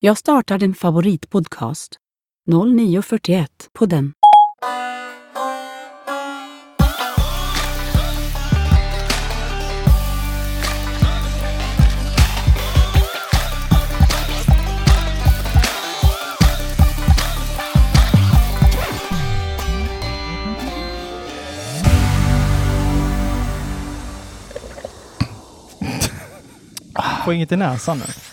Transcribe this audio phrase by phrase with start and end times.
[0.00, 1.96] Jag startar din favoritpodcast.
[2.46, 4.12] 0941 på den.
[27.24, 28.27] Få inget i näsan nu.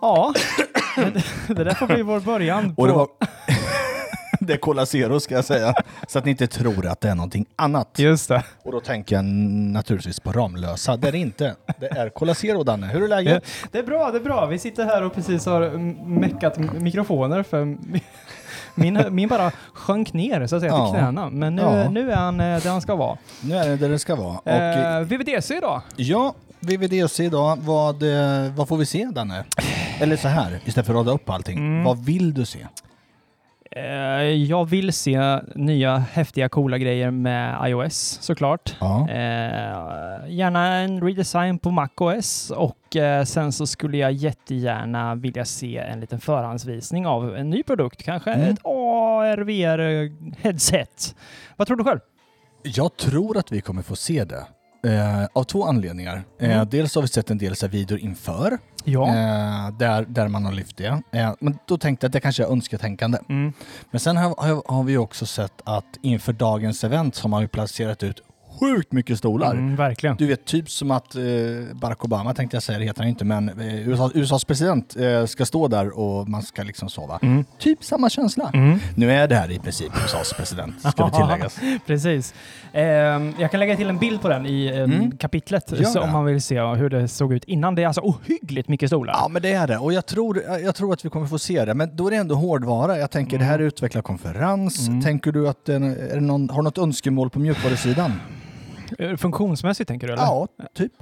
[0.00, 0.34] Ja,
[1.48, 2.74] det, där får bli vår början.
[2.76, 3.08] Och det, var...
[4.40, 5.74] det är Cola Zero ska jag säga.
[6.08, 7.88] Så att ni inte tror att det är någonting annat.
[7.98, 8.42] Just det.
[8.64, 10.96] Och då tänker jag naturligtvis på Ramlösa.
[10.96, 11.54] Det är det inte.
[11.80, 12.86] Det är Cola Zero, Danne.
[12.86, 13.44] Hur är läget?
[13.44, 13.68] det.
[13.72, 14.46] Det är bra, det är bra.
[14.46, 15.70] Vi sitter här och precis har
[16.08, 18.00] meckat mikrofoner för mi-
[18.74, 20.90] min, min bara sjönk ner så att säga Ja.
[20.90, 21.30] till knäna.
[21.30, 21.90] Men nu, Ja.
[21.90, 23.18] nu är han eh, där han ska vara.
[23.40, 24.38] Nu är det där det ska vara.
[24.38, 25.82] Och, Eh, VVDC idag.
[25.96, 27.58] Ja, VVDC idag.
[27.60, 29.44] Vad, eh, vad får vi se, Danne?
[30.00, 31.58] Eller så här, istället för att rada upp allting.
[31.58, 31.84] Mm.
[31.84, 32.66] Vad vill du se?
[33.70, 33.82] Eh,
[34.22, 38.76] jag vill se nya häftiga coola grejer med iOS såklart.
[38.80, 39.08] Ja.
[39.10, 45.76] Eh, gärna en redesign på MacOS och eh, sen så skulle jag jättegärna vilja se
[45.78, 48.52] en liten förhandsvisning av en ny produkt, kanske Mm.
[48.52, 51.14] ett AR-VR-headset.
[51.56, 52.00] Vad tror du själv?
[52.62, 54.44] Jag tror att vi kommer få se det.
[54.86, 56.22] Eh, av två anledningar.
[56.40, 56.68] Eh, Mm.
[56.70, 59.08] dels har vi sett en del så här videor inför, Ja.
[59.08, 61.02] eh, där, där man har lyft det.
[61.12, 63.18] Eh, men då tänkte jag att det kanske är önsketänkande.
[63.28, 63.52] Mm.
[63.90, 67.42] Men sen har, har, har vi också sett att inför dagens event så har man
[67.42, 68.22] ju placerat ut
[68.60, 69.50] sjukt mycket stolar.
[69.50, 70.16] Mm, verkligen.
[70.16, 71.22] Du vet, typ som att eh,
[71.74, 75.26] Barack Obama tänkte jag säga, det heter han inte, men eh, USA, USAs president eh,
[75.26, 77.18] ska stå där och man ska liksom sova.
[77.22, 77.44] Mm.
[77.58, 78.50] Typ samma känsla.
[78.54, 78.78] Mm.
[78.94, 81.58] Nu är det här i princip USAs president, ska det tilläggas.
[81.86, 82.34] Precis.
[82.72, 85.16] Ehm, jag kan lägga till en bild på den i ehm, Mm.
[85.16, 87.74] kapitlet Gör så om man vill se hur det såg ut innan.
[87.74, 89.12] Det är alltså ohyggligt mycket stolar.
[89.14, 89.78] Ja, men det är det.
[89.78, 91.74] Och jag tror, jag tror att vi kommer få se det.
[91.74, 92.98] Men då är det ändå hårdvara.
[92.98, 94.88] Jag tänker, det här är utvecklarkonferens.
[94.88, 95.02] Mm.
[95.02, 98.12] Tänker du att den, är någon, har något önskemål på mjukvarusidan?
[98.98, 100.22] Eh, Funktionsmässigt tänker du eller?
[100.22, 100.92] Ja, typ.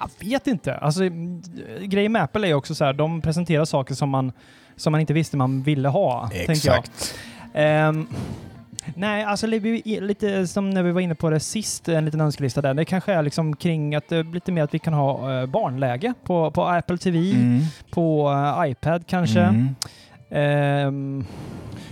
[0.00, 0.74] Jag vet inte.
[0.76, 1.42] Alltså, mm,
[1.82, 4.32] grejen med Apple är också så här, de presenterar saker som man,
[4.76, 6.30] som man inte visste man ville ha.
[6.34, 7.14] Exakt.
[7.54, 8.06] Ehm,
[8.94, 12.60] nej, alltså li- lite som när vi var inne på det sist, en liten önskelista
[12.62, 12.74] där.
[12.74, 16.14] Det kanske är liksom kring att det lite mer att vi kan ha eh, barnläge
[16.24, 17.60] på, på Apple TV, Mm.
[17.90, 18.30] på
[18.64, 19.40] eh, iPad kanske.
[19.40, 19.74] Mm.
[20.30, 21.24] Ehm,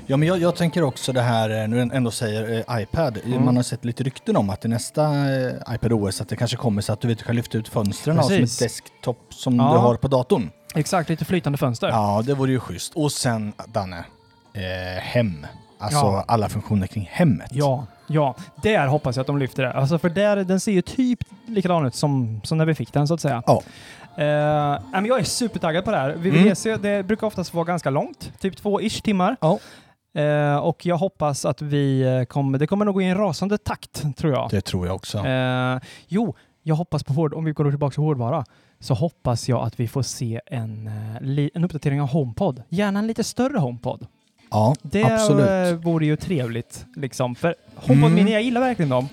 [0.09, 3.19] Ja, men jag, jag tänker också det här, eh, nu ändå säger eh, iPad.
[3.25, 3.45] Mm.
[3.45, 6.57] Man har sett lite rykten om att i nästa eh, iPad OS att det kanske
[6.57, 9.73] kommer så att du vet, du kan lyfta ut fönstren som ett desktop som Ja.
[9.73, 10.51] du har på datorn.
[10.75, 11.89] exakt, lite flytande fönster.
[11.89, 12.93] Ja, det vore ju schysst.
[12.95, 14.05] Och sen, Danne,
[14.53, 15.47] eh, hem.
[15.79, 16.25] Alltså Ja.
[16.29, 17.51] alla funktioner kring hemmet.
[17.53, 18.35] Ja, ja.
[18.63, 19.73] Där hoppas jag att de lyfter det.
[19.73, 23.09] Alltså för där, den ser ju typ likadan ut som, som när vi fick den
[23.09, 23.43] så att säga.
[23.47, 23.63] Ja.
[24.17, 26.11] Eh, men jag är supertaggad på det här.
[26.15, 29.37] VVDC, det brukar oftast vara ganska långt, typ två-ish timmar.
[29.41, 29.59] Ja.
[30.17, 33.59] Eh, och jag hoppas att vi eh, kommer, det kommer nog gå i en rasande
[33.59, 34.51] takt tror jag.
[34.51, 35.19] Det tror jag också.
[35.19, 35.79] Eh,
[36.09, 38.45] jo, jag hoppas på hård, om vi går tillbaka till hårdvara,
[38.81, 42.63] så hoppas jag att vi får se en, eh, en uppdatering av HomePod.
[42.69, 44.07] Gärna en lite större HomePod.
[44.51, 45.47] Ja, Det absolut.
[45.49, 46.87] eh, vore ju trevligt.
[46.97, 47.35] Liksom.
[47.35, 48.15] För HomePod Mm.
[48.15, 49.09] Mini, jag gillar verkligen dem.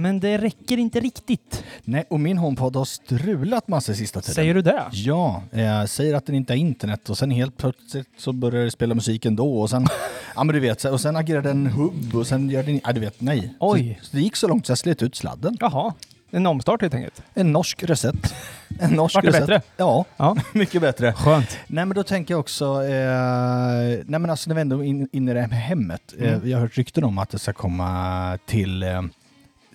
[0.00, 1.64] Men det räcker inte riktigt.
[1.84, 4.34] Nej, och min HomePod har strulat massor sista tiden.
[4.34, 4.84] Säger du det?
[4.92, 8.70] Ja, jag säger att den inte har internet och sen helt plötsligt så börjar det
[8.70, 9.86] spela musik ändå och sen,
[10.34, 13.00] ja men du vet, och sen agerar den hubb och sen gör den, ja du
[13.00, 13.54] vet, nej.
[13.60, 13.98] Oj.
[14.00, 15.56] Så, så det gick så långt så jag slet ut sladden.
[15.60, 15.94] Jaha.
[16.30, 17.22] En omstart helt enkelt.
[17.34, 18.34] En norsk reset.
[18.80, 19.46] En norsk Vart det reset.
[19.46, 19.62] bättre?
[19.76, 20.36] Ja, Ja.
[20.52, 21.12] mycket bättre.
[21.12, 21.58] Skönt.
[21.66, 25.08] Nej men då tänker jag också, eh, nej men alltså när vi ändå är in,
[25.12, 26.14] inne i det här med hemmet.
[26.18, 26.40] Eh, Mm.
[26.44, 29.02] vi har hört rykten om att det ska komma till, eh,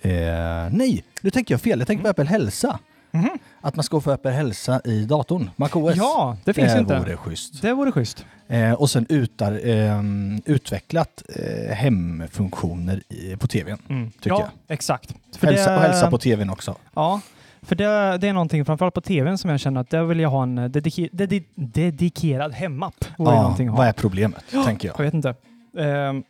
[0.06, 1.80] eh, nej, nu tänker jag fel.
[1.80, 2.80] Jag tänker på Apple Hälsa.
[3.12, 3.30] Mhm.
[3.62, 5.96] Att man ska få Apple Hälsa i datorn, MacOS.
[5.96, 7.00] Ja, det finns det inte.
[7.00, 7.62] vore schysst.
[7.62, 8.26] Det vore schysst.
[8.48, 13.78] Eh, och sen utar, ehm, utvecklat eh, hemfunktioner i, på tvn.
[13.90, 14.12] Mm.
[14.12, 14.74] Tycker ja, jag.
[14.76, 15.16] exakt.
[15.38, 16.76] För Hälsa, det- Och hälsa på tvn också.
[16.94, 17.22] Ja,
[17.62, 20.30] för det, det är någonting, framförallt på tvn, som jag känner att där vill jag
[20.30, 23.06] ha en eh, dedike, dedi, dedikerad hemapp.
[23.18, 25.00] Ja, vad är problemet, tänker jag.
[25.00, 25.36] Jag vet inte.
[25.80, 26.24] Ehm,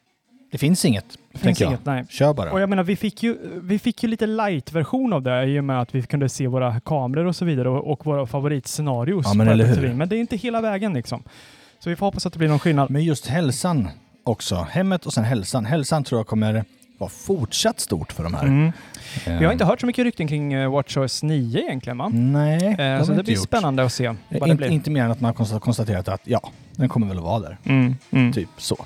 [0.53, 1.69] Det finns inget, det finns jag.
[1.69, 2.05] inget, nej.
[2.09, 2.51] Kör bara.
[2.51, 5.63] Och jag menar, vi fick ju, vi fick ju lite light-version av det i och
[5.63, 9.25] med att vi kunde se våra kameror och så vidare och, och våra favoritscenarios.
[9.27, 9.93] Ja, men eller hur?
[9.93, 11.23] Men det är inte hela vägen liksom.
[11.79, 12.89] Så vi får hoppas att det blir någon skillnad.
[12.89, 13.89] Men just hälsan
[14.23, 14.67] också.
[14.71, 15.65] Hemmet och sen hälsan.
[15.65, 16.65] Hälsan tror jag kommer
[16.97, 18.43] vara fortsatt stort för de här.
[18.43, 18.71] Mm.
[19.25, 22.09] Eh, Vi har inte hört så mycket rykten kring uh, WatchOS 9 egentligen va?
[22.13, 23.43] Nej, det Eh, så det blir gjort.
[23.43, 24.67] spännande att se Eh, vad det Inte, blir.
[24.69, 27.39] inte mer än att man har konsta- konstaterat att ja, den kommer väl att vara
[27.39, 27.57] där.
[27.63, 28.33] Mm, mm.
[28.33, 28.85] Typ så.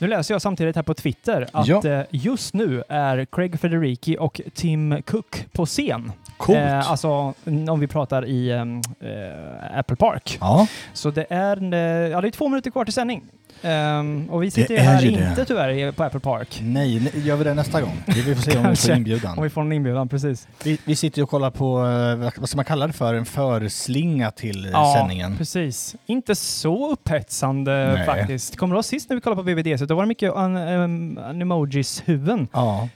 [0.00, 1.86] Nu läser jag samtidigt här på Twitter att Ja.
[1.86, 6.12] eh, just nu är Craig Federici och Tim Cook på scen.
[6.36, 6.58] Coolt.
[6.58, 7.34] Eh, alltså
[7.68, 10.38] om vi pratar i eh, Apple Park.
[10.40, 11.78] ja, Så det är, eh,
[12.10, 13.22] ja, det är två minuter kvar till sändning.
[13.62, 15.28] Ehm, och vi sitter ju är här ju det.
[15.28, 16.60] inte tyvärr på Apple Park.
[16.62, 17.96] nej, nej, gör vi det nästa gång?
[18.06, 19.38] Vi får se om vi får inbjudan.
[19.38, 20.48] Om vi får en inbjudan, precis.
[20.64, 21.86] Vi, vi sitter ju och kollar på,
[22.26, 25.36] eh, vad ska man kalla det för, en förslinga till eh, Ja, sändningen.
[25.36, 25.96] precis.
[26.06, 28.06] Inte så upphetsande Nej.
[28.06, 28.56] faktiskt.
[28.56, 29.88] Kommer du ihåg sist när vi kollade på VVD?
[29.88, 32.48] Då var det mycket an, um, Animojis-huvuden.
[32.52, 32.88] Ja,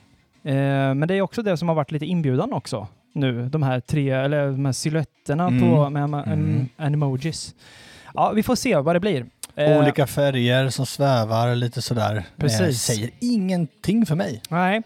[0.46, 0.54] Eh,
[0.94, 3.48] men det är också det som har varit lite inbjudan också nu.
[3.48, 5.60] De här tre, eller de här silhuetterna Mm.
[5.60, 6.68] på med, med Mm.
[6.76, 7.54] Animojis.
[8.14, 9.26] Ja, vi får se vad det blir.
[9.56, 12.24] Eh, olika färger som svävar lite sådär.
[12.36, 12.60] Precis.
[12.60, 14.42] Eh, säger ingenting för mig.
[14.48, 14.82] Nej.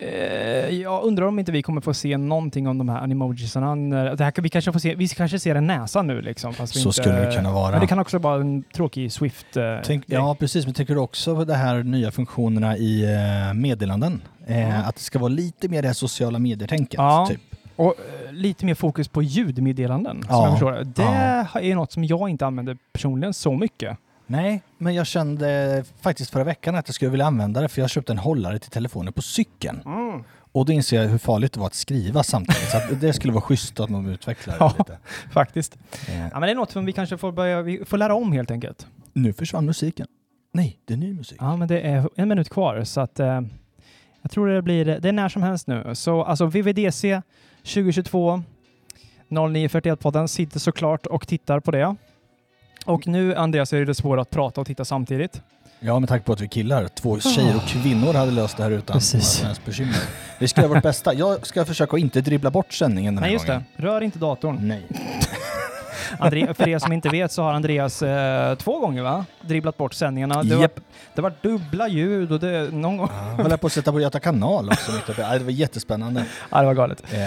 [0.00, 3.76] Eh, jag undrar om inte vi kommer få se någonting om de här animojisarna.
[4.14, 6.54] Det här, vi, kanske får se, vi kanske ser en näsa nu liksom.
[6.54, 7.70] Fast vi Så inte, skulle det kunna vara.
[7.70, 9.46] Men det kan också vara en tråkig Swift
[9.84, 10.64] Tänk, ja, precis.
[10.64, 13.06] Men tänker du också på de här nya funktionerna i
[13.54, 14.22] meddelanden?
[14.46, 14.74] Ja.
[14.76, 16.98] Att det ska vara lite mer det här sociala medier-tänket.
[16.98, 17.26] Ja.
[17.30, 17.40] Typ.
[17.76, 17.94] Och
[18.26, 20.22] eh, lite mer fokus på ljudmeddelanden.
[20.22, 20.42] Som Ja.
[20.44, 20.72] jag förstår.
[20.72, 20.84] det.
[21.60, 23.98] Det är något som jag inte använder personligen så mycket.
[24.26, 27.90] Nej, men jag kände faktiskt förra veckan att jag skulle vilja använda det för jag
[27.90, 29.80] köpte en hållare till telefonen på cykeln.
[30.52, 32.68] Och då inser jag hur farligt det var att skriva samtidigt.
[32.70, 34.74] Så att det skulle vara schysst att de utvecklar det Ja.
[34.78, 34.98] lite.
[35.32, 35.76] Faktiskt.
[36.08, 38.32] Eh, Ja, men det är något som vi kanske får börja, vi får lära om
[38.32, 38.86] helt enkelt.
[39.12, 40.06] nu försvann musiken.
[40.52, 41.38] Nej, det är ny musik.
[41.40, 43.40] Ja, men det är en minut kvar så att eh,
[44.22, 45.90] jag tror det blir, det är när som helst nu.
[45.94, 47.22] Så alltså VVDC
[47.64, 48.42] 2022
[49.28, 51.96] 0941-podden sitter såklart och tittar på det.
[52.84, 55.40] Och nu Andreas är det svårt att prata och titta samtidigt.
[55.80, 58.70] Ja, med tanke på att vi killar, två tjejer och kvinnor hade löst det här
[58.70, 59.42] utan Precis.
[59.42, 59.96] helst bekymmer.
[60.38, 61.14] Vi ska göra vårt bästa.
[61.14, 63.64] Jag ska försöka att inte dribbla bort sändningen den här Nej just gången.
[63.76, 64.58] det, rör inte datorn.
[64.68, 64.82] Nej.
[66.18, 69.24] Andre, för er som inte vet så har Andreas eh, två gånger va?
[69.40, 70.42] dribblat bort sändningarna.
[70.42, 70.80] Det, var, Japp.
[71.14, 73.08] det var dubbla ljud och det, någon gång...
[73.36, 74.92] Jag höll på att sätta på Göta kanal också.
[75.16, 76.24] Det var jättespännande.
[76.50, 77.02] Ja, det var galet.
[77.12, 77.18] Eh,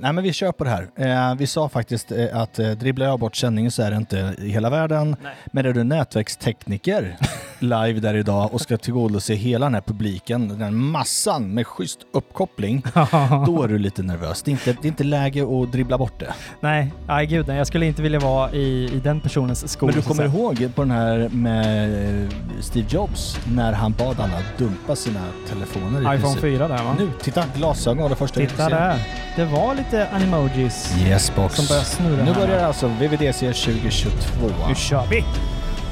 [0.00, 0.88] nej men vi kör på det här.
[0.96, 4.34] Eh, vi sa faktiskt eh, att eh, dribblar jag bort sändningen så är det inte
[4.38, 5.16] i hela världen.
[5.22, 5.34] Nej.
[5.46, 7.16] Men är du nätverkstekniker
[7.62, 11.98] live där idag och ska tillgodose hela den här publiken, den här massan med schysst
[12.12, 12.82] uppkoppling,
[13.46, 14.42] då är du lite nervös.
[14.42, 16.34] Det är inte, det är inte läge att dribbla bort det.
[16.60, 17.56] Nej, nej gud nej.
[17.56, 19.86] Jag skulle inte vilja vara i, i den personens skor.
[19.86, 24.38] Men du kommer ihåg på den här med eh, Steve Jobs när han bad alla
[24.58, 26.40] dumpa sina telefoner iPhone princip.
[26.40, 26.96] 4 där va?
[26.98, 28.98] Nu, titta, glasögon var det första Titta där.
[29.36, 31.54] Det var lite animojis Yes box.
[31.56, 34.46] som började snurra Nu börjar alltså VVDC 2022.
[34.68, 35.24] Nu kör vi!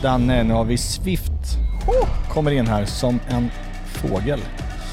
[0.07, 1.33] Danne, nu har vi Swift.
[2.29, 3.51] Kommer in här som en
[3.87, 4.41] fågel.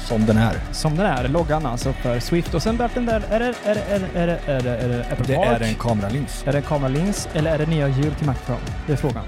[0.04, 0.56] Som den är.
[0.72, 2.54] Som den är, loggan alltså för Swift.
[2.54, 4.88] Och sen Berten där, är det, är det, är det, är det, är det, är
[4.88, 5.60] det Apple Det Park?
[5.60, 6.44] är en kameralins.
[6.46, 8.54] Är det kameralins eller är det nya hjul till Mac Pro?
[8.86, 9.24] Det är frågan.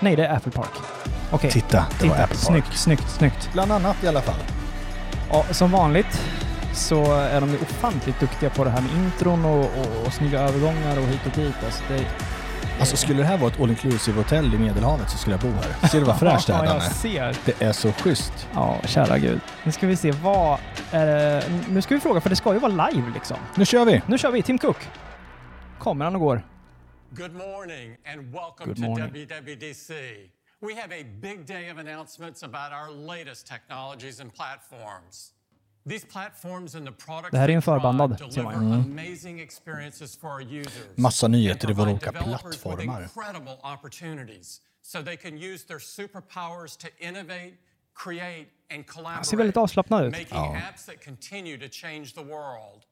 [0.00, 0.70] Nej, det är Apple Park.
[1.30, 2.24] Okej, Titta, det var titta.
[2.24, 2.38] Apple Park.
[2.38, 3.50] Snyggt, snyggt, snyggt.
[3.52, 4.40] Bland annat i alla fall.
[5.30, 6.20] Ja, som vanligt
[6.74, 10.40] så är de ju ofantligt duktiga på det här med intron och, och, och snygga
[10.40, 11.54] övergångar och hit och dit.
[11.64, 12.04] Alltså det,
[12.80, 15.48] Alltså skulle det här vara ett all inclusive hotell i Medelhavet så skulle jag bo
[15.48, 15.88] här.
[15.88, 17.36] Ser du vad fräscht det är Ja, jag ser.
[17.44, 18.48] Det är så schysst.
[18.54, 19.40] Ja, kära gud.
[19.64, 20.58] Nu ska vi se, vad
[20.90, 21.44] är det?
[21.68, 23.36] Nu ska vi fråga, för det ska ju vara live liksom.
[23.54, 24.02] Nu kör vi!
[24.06, 24.76] Nu kör vi, Tim Cook.
[25.78, 26.42] Kommer han och går.
[27.10, 29.26] Good morning and welcome Good to morning.
[29.26, 29.92] WWDC.
[30.60, 35.32] We have a big day of announcements about our latest technologies and platforms.
[35.88, 40.96] Det här är en they drive förbandad, ser deliver man amazing experiences for our users.
[40.96, 43.02] Massa nyheter i and våra provide olika developers with plattformar.
[43.02, 47.54] incredible opportunities so they can use their superpowers to innovate,
[47.94, 50.12] create and Han ser väldigt collaborate, avslappnad ut.
[50.12, 52.84] making apps that continue to change the world.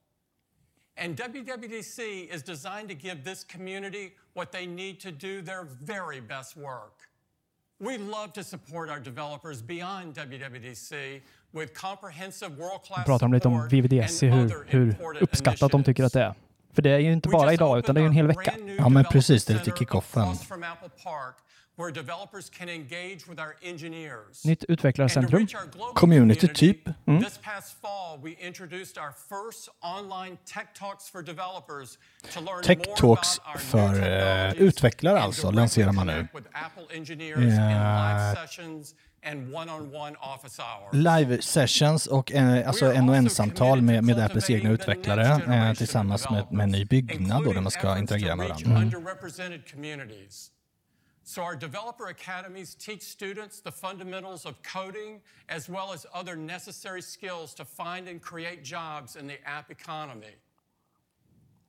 [0.98, 1.98] And WWDC
[2.34, 6.92] is designed to give this community what they need to do their very best work.
[7.78, 11.45] We love to support our developers beyond WWDC with comprehensive world-class
[13.04, 16.34] pratar de lite om VVDC, hur, hur uppskattat de tycker att det är.
[16.74, 18.54] För det är ju inte bara idag, utan det är ju en hel vecka.
[18.78, 20.36] Ja, men precis, det är lite kick-offen.
[24.44, 25.46] Nytt utvecklarcentrum.
[25.94, 26.88] Community typ.
[29.98, 36.28] Online tech talks för, technologies utvecklare alltså, lanserar man nu.
[37.74, 38.94] connect
[40.92, 46.30] live sessions och eh, alltså en och en-samtal med, med Apples egna utvecklare eh, tillsammans
[46.30, 49.00] med, med en ny byggnad då, där man ska interagera med varandra.
[49.72, 50.50] Communities.
[51.24, 57.02] So our developer academies teach students the fundamentals of coding as well as other necessary
[57.02, 60.36] skills to find and create jobs in the app economy.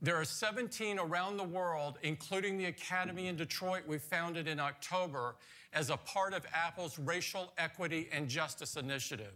[0.02, 5.36] There are 17 around the world, including the Academy in Detroit we founded in October
[5.74, 9.34] as a part of Apple's Racial Equity and Justice Initiative.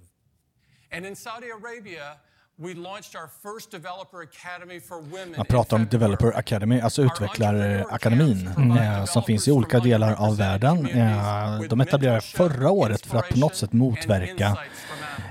[0.91, 2.17] And in Saudi Arabia,
[2.57, 5.33] we launched our first developer academy for women.
[5.37, 5.87] Man pratar om.
[5.89, 10.85] Developer Academy, alltså utvecklarakademin, eh, som finns i olika delar av världen.
[10.85, 14.57] Eh, de etablerade förra året för att på något sätt motverka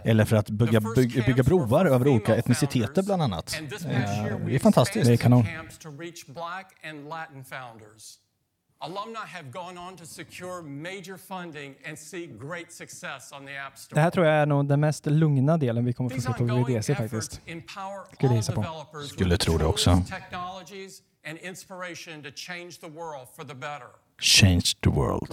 [0.04, 3.56] eller för att bygga, bygga, bygga broar över olika etniciteter bland annat.
[3.58, 5.06] And this Eh, past year, we Det är fantastiskt.
[5.06, 5.44] Det är kanon.
[5.44, 8.18] camps to reach black and Latin founders.
[8.82, 13.78] Alumni have gone on to secure major funding and see great success on the App
[13.78, 13.96] Store.
[13.96, 16.44] Det här tror jag är nog den mest lugna delen vi kommer få se på
[16.44, 17.40] VDC faktiskt.
[18.12, 18.64] Skulle gissa på.
[19.08, 20.02] Skulle tro det också.
[24.20, 25.28] change the world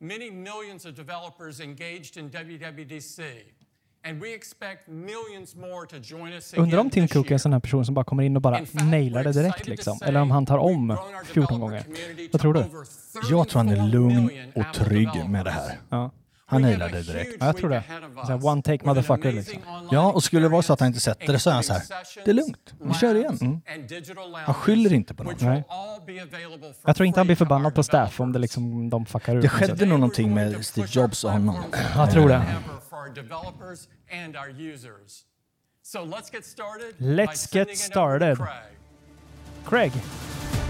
[0.00, 3.22] many millions of developers engaged in WWDC,
[4.04, 7.52] and we expect millions more to join us Undrar om Tim Cook är en sån
[7.52, 9.98] här person som bara kommer in och bara nailar det direkt liksom.
[9.98, 12.28] to Eller om han tar om we've grown our 14 developer gånger.
[12.32, 12.60] Vad tror du?
[13.30, 15.78] Jag tror han är 34 lugn och trygg med det här.
[15.88, 16.10] Ja.
[16.48, 17.36] Han det direkt.
[17.40, 17.82] Ja, jag tror det.
[18.14, 19.58] Så här one take motherfucker, liksom.
[19.90, 21.72] Ja, och skulle det vara så att han inte sätter det så är han så
[21.72, 21.82] här,
[22.24, 23.38] det är lugnt, vi kör igen.
[23.40, 23.60] Mm.
[24.44, 25.64] Han skyller inte på will Nej.
[26.84, 29.42] Jag tror inte han blir förbannad på staff om det liksom de fuckar ur.
[29.42, 31.56] Det något skedde nog någonting med Steve Jobs och honom.
[31.94, 32.42] Jag tror det.
[36.98, 38.38] Let's get started
[39.68, 39.92] Craig.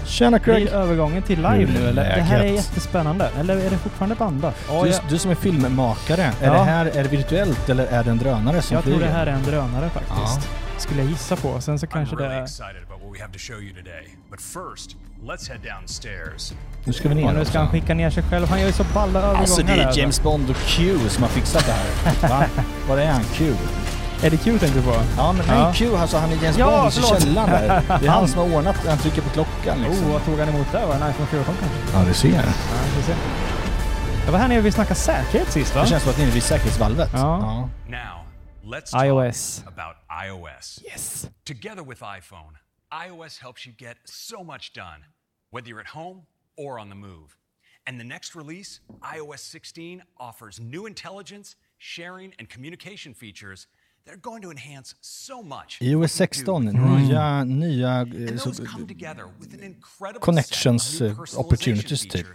[0.05, 0.63] Tjena Craig!
[0.63, 2.15] blir övergången till live nu eller?
[2.15, 3.29] Det här är jättespännande.
[3.39, 4.55] Eller är det fortfarande bandat?
[4.67, 6.53] Ja, Du, jag, du som är filmmakare, är Ja.
[6.53, 9.07] det här är det virtuellt eller är det en drönare som jag tror flyger?
[9.07, 10.49] det här är en drönare faktiskt.
[10.77, 11.61] Skulle jag gissa på.
[11.61, 12.47] Sen så kanske really det...
[14.37, 16.53] first, let's head downstairs.
[16.83, 18.47] Nu ska vi Och ner nu ska han skicka ner sig själv.
[18.49, 19.39] Han gör ju så balla övergångar.
[19.41, 19.99] Alltså det är alltså.
[19.99, 22.29] James Bond och Q som har fixat det här.
[22.29, 22.45] Va?
[22.89, 23.23] Var är han?
[23.23, 23.53] Q?
[24.23, 24.91] Är det Q tänkte du på?
[25.17, 25.63] Ja men Ja.
[25.63, 27.21] nej Q alltså han är James Ja, Bond i förlåt.
[27.23, 27.67] källaren där.
[27.67, 28.27] Det är han Han.
[28.27, 30.05] som har ordnat, han trycker på klockan liksom.
[30.05, 30.85] Oh, vad tog han emot där?
[30.87, 31.97] Var det en iPhone 14 kanske?
[31.97, 32.29] Ja du ser.
[32.29, 32.41] Ja,
[32.85, 33.15] vi får se.
[34.25, 35.81] Det var här nere vi snackade säkerhet sist va?
[35.81, 37.09] Det känns som att ni är vid säkerhetsvalvet.
[37.13, 37.69] Ja.
[37.87, 38.25] Now,
[38.73, 39.63] let's talk iOS.
[39.67, 39.95] about
[40.27, 40.83] iOS.
[40.91, 41.27] Yes.
[41.45, 42.53] Together with iPhone,
[43.07, 45.05] iOS helps you get so much done,
[45.53, 46.21] whether you're at home
[46.57, 47.29] or on the move.
[47.87, 48.81] And the next release,
[49.15, 53.67] iOS 16, offers new intelligence, sharing, and communication features
[55.81, 56.75] iOS what you 16, do with
[57.09, 58.51] nya, nya eh, And så,
[60.21, 62.27] connections, personalization opportunities typ.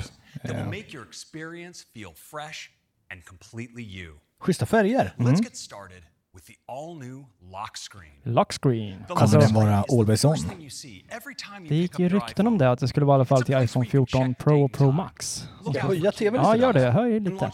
[4.40, 5.14] schyssta färger.
[5.18, 6.02] Let's get started
[6.34, 8.12] with the all-new lock screen.
[8.24, 9.04] Lock screen.
[9.08, 10.36] The Kommer den vara always on?
[11.68, 12.64] Det gick ju rykten om iPhone.
[12.64, 14.38] det att det skulle vara i alla fall till iPhone where you can 14 check
[14.44, 15.36] Pro och Pro Max.
[15.60, 16.82] Ska jag höja tvn Ja, lite gör grann?
[16.82, 16.90] det.
[16.90, 17.50] Höj lite.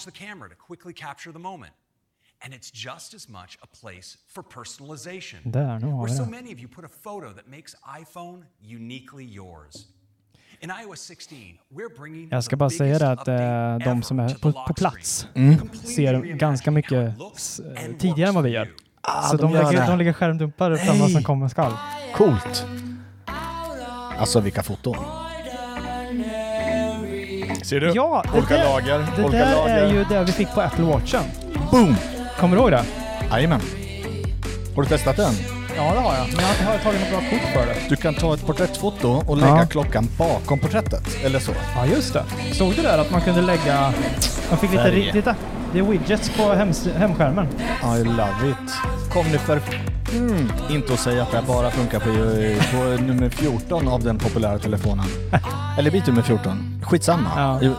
[2.45, 5.41] And it's just as much a place for personalization.
[5.53, 8.45] Där, nu har where so many of you put a photo that makes iPhone
[8.77, 9.75] uniquely yours.
[10.61, 11.39] In iOS 16,
[11.71, 15.27] we're bringing Jag ska bara säga det att eh, de som är på, på plats
[15.35, 18.65] Completely ser ganska mycket eh, and tidigare än vad vi gör.
[18.67, 18.75] you.
[19.01, 19.87] Ah, Så de, gör lägger, det.
[19.87, 21.73] de lägger skärmdumpar fram vad som komma skall.
[22.15, 22.67] Coolt!
[24.19, 24.97] Alltså vilka foton.
[27.63, 27.93] Ser du?
[27.95, 29.75] Ja, det olika där, lager, det olika där lager.
[29.77, 31.23] är ju det vi fick på Apple Watchen.
[31.71, 31.97] Boom!
[32.39, 32.85] Kommer du ihåg det?
[33.31, 33.61] Jajamän.
[34.77, 35.33] Har du testat den?
[35.77, 36.27] Ja, det har jag.
[36.37, 37.75] Men jag har tagit något bra kort för det.
[37.89, 39.67] Du kan ta ett porträttfoto och lägga Ja.
[39.67, 41.25] klockan bakom porträttet.
[41.25, 41.53] Eller så.
[41.77, 42.25] Ja, just det.
[42.53, 43.93] Såg du där att man kunde lägga...
[44.51, 45.13] Man fick lite...
[45.13, 45.35] Titta!
[45.73, 47.49] Det är widgets på hems, hemskärmen.
[47.99, 48.73] I love it.
[49.13, 49.61] Kom nu för...
[50.13, 52.07] Mm, inte att säga att det bara funkar på,
[52.77, 55.05] på nummer 14 av den populära telefonen.
[55.79, 56.81] Eller bit nummer 14.
[56.83, 57.29] Skitsamma.
[57.37, 57.63] Ja.
[57.63, 57.75] I-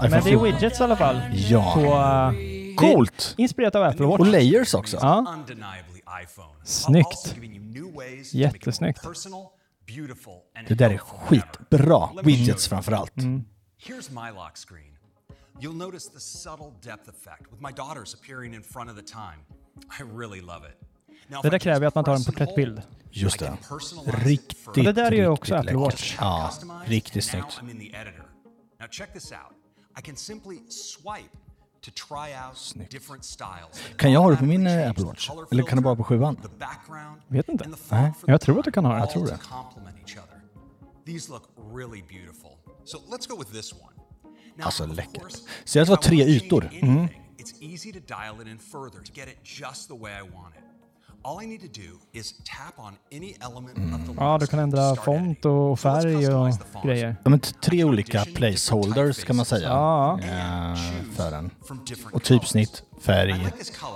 [0.00, 0.44] Men det är 14.
[0.44, 1.20] widgets i alla fall.
[1.34, 1.72] Ja.
[1.74, 1.80] På...
[2.78, 3.34] Coolt!
[3.38, 4.20] Inspirerat av Apple Watch.
[4.20, 4.98] Och layers också.
[5.00, 5.44] Ja.
[6.64, 7.36] Snyggt.
[8.32, 9.02] Jättesnyggt.
[10.68, 12.08] Det där är skitbra.
[12.22, 12.68] Widgets you.
[12.68, 13.14] framför allt.
[13.16, 14.98] Here's my lock screen.
[15.60, 19.38] You'll notice the subtle depth effect with my daughters appearing in front of the time.
[20.00, 20.88] I really love it.
[21.42, 22.82] Det där kräver att man tar en porträttbild.
[23.10, 23.58] Just det.
[24.06, 24.66] Riktigt.
[24.66, 25.76] Och det där är ju också Apple.
[25.76, 26.16] Watch.
[26.20, 26.50] Ja,
[26.86, 27.60] riktigt snyggt.
[28.80, 29.52] Now check this out.
[29.98, 31.38] I can simply swipe
[33.96, 35.30] Kan jag ha det på min, eh, Apple Watch?
[35.50, 36.36] Eller kan det bara på sjuan?
[36.36, 37.64] the background, Vet inte.
[37.64, 38.98] and the Nej, jag tror att du kan ha det.
[38.98, 39.38] Jag tror det.
[44.62, 45.36] Alltså, läckert.
[45.64, 46.64] Ser att det var tre ytor.
[46.64, 50.22] anything, It's easy to dial it in further to get it just the way I
[50.22, 50.62] want it.
[51.22, 54.46] All I need to do is tap on any element of the Ja, lock du
[54.46, 56.52] kan ändra font och färg och
[56.84, 57.16] grejer.
[57.24, 59.68] Ja, men tre olika placeholders kan man säga.
[59.68, 60.18] Ja.
[60.22, 60.76] eh,
[61.16, 61.50] för den.
[62.12, 63.32] Och typsnitt, färg.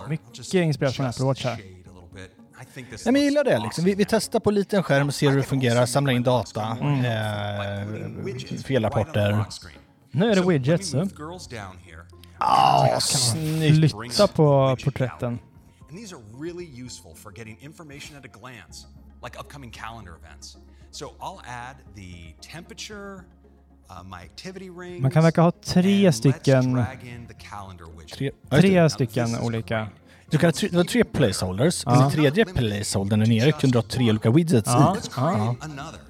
[0.08, 1.56] Mycket adjust Apple Watch här.
[1.56, 2.30] the shade a little bit.
[2.62, 3.58] I think this Nej, men jag gillar det.
[3.58, 3.84] Liksom.
[3.84, 7.04] Vi, vi testar på liten skärm, ser hur det fungerar, samlar in data, Mm.
[7.04, 9.44] eh, felrapporter.
[10.10, 10.90] Nu är det widgets.
[10.90, 12.02] Down here.
[12.38, 13.92] Ah, snyggt!
[13.92, 15.38] Flytta på porträtten.
[16.42, 18.86] And these are really useful for getting information at a glance,
[19.22, 20.56] like upcoming calendar events.
[20.90, 23.24] So I'll add the temperature,
[23.90, 27.34] uh, my activity rings, Man kan verka ha tre and let's stycken- drag in the
[27.34, 28.16] calendar widget.
[28.16, 28.30] Tre,
[28.72, 29.06] ja, just det.
[29.10, 29.88] Tre stycken olika.
[30.32, 31.84] Du kan ha tre, tre placeholders.
[31.84, 34.94] Den tredje placeholdern där nere kunde du ha tre olika widgets Ja.
[34.94, 34.98] i.
[34.98, 36.00] Let's create another.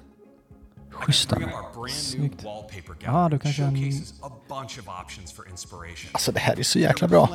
[0.91, 1.35] Schyssta.
[1.35, 5.47] Bring up our brand new Ja, du kanske kan- Showcases a bunch of options for
[5.49, 6.09] inspiration.
[6.13, 7.29] Alltså det här är så jäkla bra.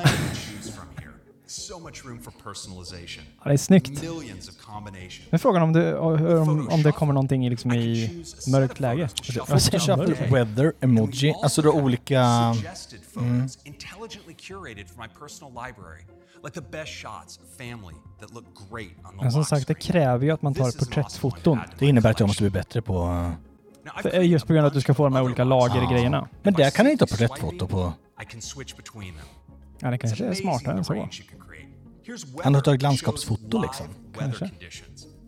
[1.49, 3.25] So much room for personalization.
[3.38, 4.02] Ja, det är snyggt.
[5.31, 9.09] Men frågan om det, om, om det kommer någonting i, liksom i mörkt läge.
[9.35, 10.33] Jag säger Shuffle, mörkt.
[10.33, 11.35] weather, emoji.
[11.43, 12.55] Alltså du har olika...
[12.55, 16.02] Suggested photos intelligently curated from my personal library.
[16.45, 19.75] Like the best shots of family that look great on the Men som sagt, det
[19.75, 21.59] kräver ju att man tar porträttfoton.
[21.78, 23.31] Det innebär att jag måste bli bättre på...
[24.02, 26.21] För, just på grund av att du ska få de här olika lagergrejerna.
[26.21, 26.45] lock screens.
[26.45, 27.93] Men I där kan jag inte ha porträttfoto på.
[28.23, 29.38] I can switch between them.
[29.80, 31.08] Ja, det kanske är smartare än så.
[32.44, 33.87] Han har tagit landskapsfoto, liksom.
[34.18, 34.50] Kanske.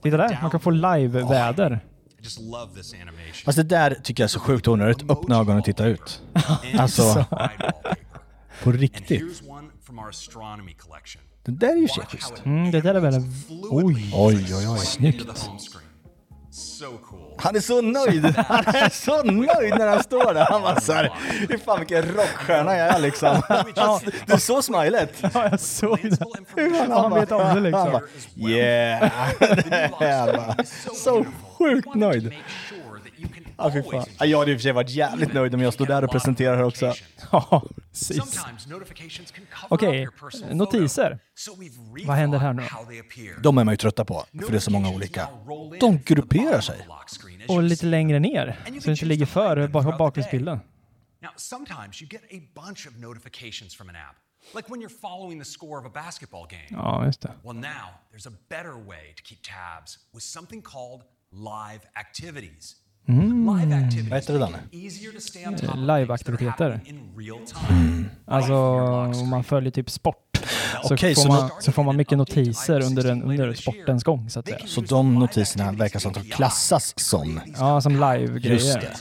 [0.02, 1.80] Titta där, man kan få live-väder.
[3.00, 3.34] Animation.
[3.44, 5.10] Fast det där tycker jag är så sjukt onödigt.
[5.10, 6.22] Öppna ögonen och titta ut.
[6.78, 7.24] Alltså,
[8.62, 9.42] på riktigt.
[11.44, 13.22] Det där är ju it Mm, det där är väl...
[13.70, 14.66] Oj, oj, oj.
[14.66, 15.89] home screen.
[16.52, 17.20] So cool.
[17.38, 18.24] Han är så nöjd!
[18.36, 20.46] Han är så nöjd när han står där.
[20.50, 21.12] Han bara såhär,
[21.48, 23.42] fy fan vilken rockstjärna jag är liksom.
[24.26, 25.12] Du såg smilet?
[25.34, 26.08] Ja, jag såg det.
[26.08, 26.92] Glansable information.
[26.92, 27.80] Han vet om det liksom.
[27.80, 29.10] Han bara, yeah!
[30.94, 31.24] Så
[31.58, 32.34] sjukt nöjd.
[33.60, 34.04] Ja, fy fan.
[34.18, 36.10] Ja, Jag hade i och för sig varit jävligt nöjd om jag stod där och
[36.10, 36.94] presenterar här också.
[37.32, 38.44] Ja, precis.
[39.68, 40.08] Okej,
[40.50, 41.18] notiser.
[42.06, 42.62] Vad händer här nu?
[43.42, 45.28] De är man ju trötta på, för det är så många olika.
[45.80, 46.88] De grupperar sig.
[47.48, 50.60] Och lite längre ner, så det inte ligger the bakgrundsbilden.
[51.22, 54.16] Now, sometimes you get a bunch of notifications from an app,
[54.54, 56.68] like when you're following the score of a basketball game.
[56.70, 57.32] Ja, just det.
[57.44, 62.76] Well, now there's a better way to keep tabs with something called live activities.
[63.06, 64.58] Live activities Vad heter det, Danne?
[66.02, 66.10] of
[67.70, 68.06] Mm.
[68.26, 68.54] Alltså
[69.20, 70.30] om man följer typ sport
[70.84, 74.30] så, Okej, får, så man, så får man mycket notiser under, den, under sportens gång
[74.30, 74.66] så att säga.
[74.66, 77.40] Så de notiserna verkar som att de klassas som...
[77.58, 78.94] Ja, som Just live-grejer.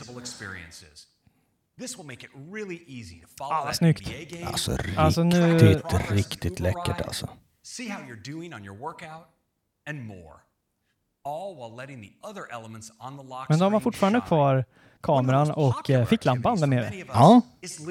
[1.80, 4.30] This will make it really easy to follow that snyggt.
[4.30, 7.28] Game, Alltså Alltså, nu- riktigt, riktigt läckert alltså.
[7.62, 9.26] see how you're doing on your workout,
[9.88, 10.34] and more.
[13.48, 14.64] Men de har screen fortfarande kvar
[15.00, 17.04] kameran och eh, ficklampan där nere.
[17.12, 17.40] Ja,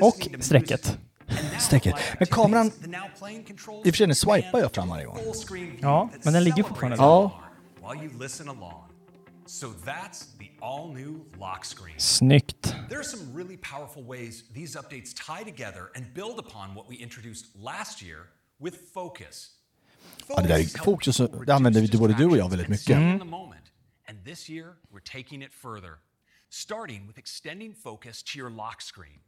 [0.01, 0.97] Och strecket.
[1.59, 1.95] strecket.
[2.19, 5.17] Men kameran, I och för sig den swipar jag fram varje gång.
[5.81, 7.03] Ja, men den ligger fortfarande där.
[7.03, 7.41] Ja.
[7.81, 8.83] While you listen along.
[9.45, 11.99] So that's the all new lock screen.
[11.99, 12.75] Snyggt.
[12.89, 16.95] There are some really powerful ways these updates tie together and build upon what we
[16.95, 18.17] introduced last year
[18.59, 19.49] with focus.
[20.27, 22.89] Ja, det där fokus, det använder vi både du och jag väldigt mycket.
[22.89, 23.27] In the mm.
[23.27, 23.65] moment.
[24.09, 25.99] And this year, we're taking it further,
[26.49, 29.19] starting with extending focus to your lock screen.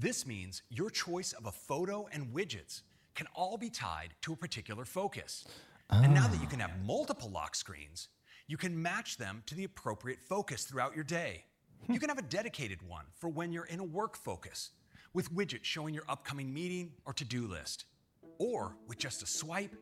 [0.00, 2.82] This means your choice of a photo and widgets
[3.14, 5.44] can all be tied to a particular focus.
[5.90, 6.86] And now that you can have ah.
[6.86, 8.08] multiple lock screens,
[8.46, 11.44] you can match them to the appropriate focus throughout your day.
[11.86, 11.92] Hmm.
[11.94, 14.70] You can have a dedicated one for when you're in a work focus,
[15.14, 17.86] with widgets showing your upcoming meeting or to do list.
[18.38, 19.74] Or with just a swipe,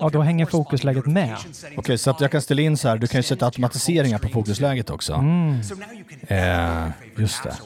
[0.00, 1.36] Ja, då hänger fokusläget med.
[1.76, 4.28] Okej, så att jag kan ställa in så här, du kan ju sätta automatiseringar på
[4.28, 5.12] fokusläget också.
[5.12, 5.62] Can
[6.22, 7.56] Eh, just det.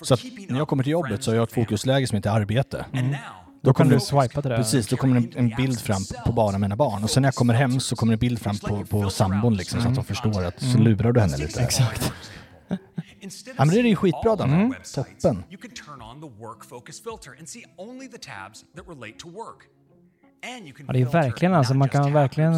[0.00, 2.84] Så att när jag kommer till jobbet så har jag ett fokusläge som heter arbete.
[2.92, 3.14] Now,
[3.62, 4.56] Då kan du swipa till det.
[4.56, 7.04] Precis, då kommer en, en bild fram på bara mina barn.
[7.04, 9.82] Och sen när jag kommer hem så kommer en bild fram på, på sambon liksom,
[9.82, 11.62] så att de förstår att så lurar du henne lite.
[11.62, 12.12] Exakt.
[13.20, 14.54] Ja, men det är ju skitbra, Danne.
[14.56, 14.74] Mm.
[14.94, 15.44] Toppen.
[15.50, 19.18] You can turn on the work focus filter and see only the tabs that relate
[19.18, 19.68] to work.
[20.56, 22.52] And you can Ja, det är verkligen alltså, man kan verkligen,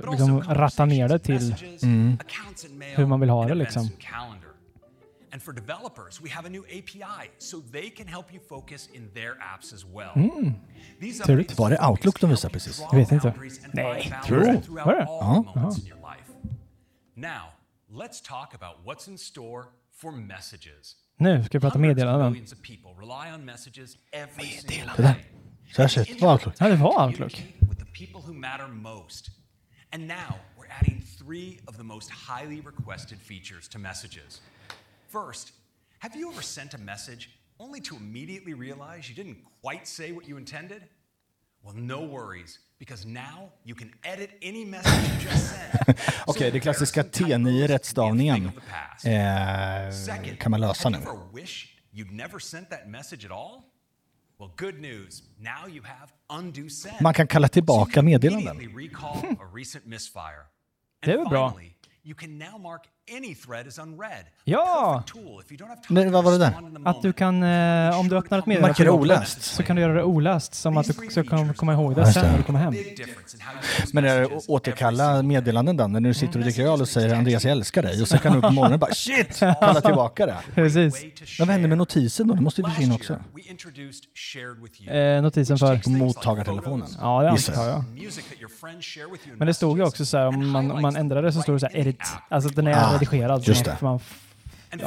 [0.00, 2.18] but liksom ratta ner det till Mm.
[2.96, 3.88] hur man vill ha det, liksom.
[5.32, 9.10] And for developers, we have a new API so they can help you focus in
[9.14, 10.30] their apps as well.
[11.00, 11.58] These Trevligt.
[11.58, 12.80] Var det Outlook de visade precis?
[12.92, 13.34] Jag vet inte.
[13.72, 15.04] Nej, tror du Var det?
[15.08, 15.44] Ja.
[17.14, 17.52] Now,
[17.90, 20.96] let's talk about what's in store for messages.
[21.16, 22.32] Nu ska vi prata Hundreds er of meddelanden.
[22.32, 25.14] millions of people rely on messages every single Det där.
[25.14, 25.24] day.
[25.74, 26.20] Så här ser det ut.
[26.20, 26.54] Vad Outlook?
[26.60, 27.32] Ja, det var Outlook.
[27.60, 29.30] With the people who matter most.
[29.92, 34.42] And now we're adding three of the most highly requested features to messages.
[35.08, 35.52] First,
[35.98, 40.28] have you ever sent a message only to immediately realize you didn't quite say what
[40.28, 40.82] you intended?
[41.62, 42.58] Well, no worries.
[46.26, 48.50] Okej, det klassiska T9-rättstavningen
[49.04, 50.98] eh, kan man lösa nu.
[57.00, 58.56] Man kan kalla tillbaka meddelanden.
[61.04, 61.60] Det är väl bra.
[62.04, 62.82] You can now mark
[64.44, 65.02] Ja!
[65.06, 66.54] Perfect tool if you don't have time Men to vad var det där?
[66.84, 69.42] Att du kan, eh, om du öppnar ett meddelande Markera på oläst.
[69.42, 72.26] så kan du göra det oläst som att du så kan komma ihåg det sen
[72.30, 72.74] när du kommer hem.
[73.92, 75.86] Men är det att återkalla meddelanden då?
[75.86, 78.32] När du sitter och dricker öl och säger Andreas jag älskar dig och så kan
[78.32, 80.36] du på morgonen bara shit, kalla tillbaka det.
[80.54, 81.02] Precis.
[81.38, 82.34] Men vad händer med notisen då?
[82.34, 83.18] Det måste ju försvinna också.
[84.90, 85.74] Eh, notisen för...
[85.74, 86.88] Like mottagartelefonen.
[87.00, 87.84] Ja, det antar jag.
[89.36, 91.52] Men det stod ju också så här, om man, om man ändrar det så står
[91.52, 92.02] det så här edit.
[92.28, 93.42] Alltså den är Ah, redigerad.
[93.46, 93.76] just det.
[93.80, 94.00] Man,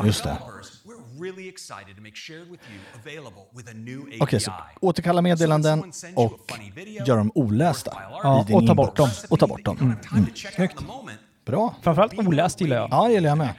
[0.05, 0.37] Just det.
[4.19, 6.39] Okej, så återkalla meddelanden och
[7.05, 9.09] gör dem olästa Ja, i din och ta bort dem.
[9.29, 9.77] Och ta bort dem.
[10.11, 10.25] Mm.
[10.55, 10.79] Snyggt.
[11.45, 11.75] Bra.
[11.81, 12.87] framförallt oläst gillar jag.
[12.91, 13.55] Ja, det gillar jag med.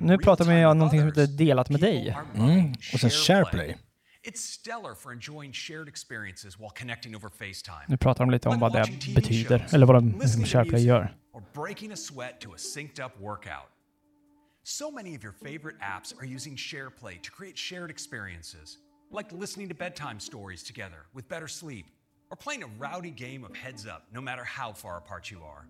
[0.00, 2.16] Nu pratar vi om någonting som heter delat med dig.
[2.34, 2.74] Mm.
[2.92, 3.76] Och sen SharePlay.
[4.26, 7.84] It's stellar for enjoying shared experiences while connecting over FaceTime.
[7.88, 11.14] Nu pratar de lite om vad det betyder, eller vad de listening to SharePlay gör.
[11.32, 13.68] Or breaking a sweat to a synced up workout.
[14.64, 18.78] So many of your favorite apps are using SharePlay to create shared experiences,
[19.12, 21.86] like listening to bedtime stories together with better sleep,
[22.30, 25.68] or playing a rowdy game of heads up no matter how far apart you are.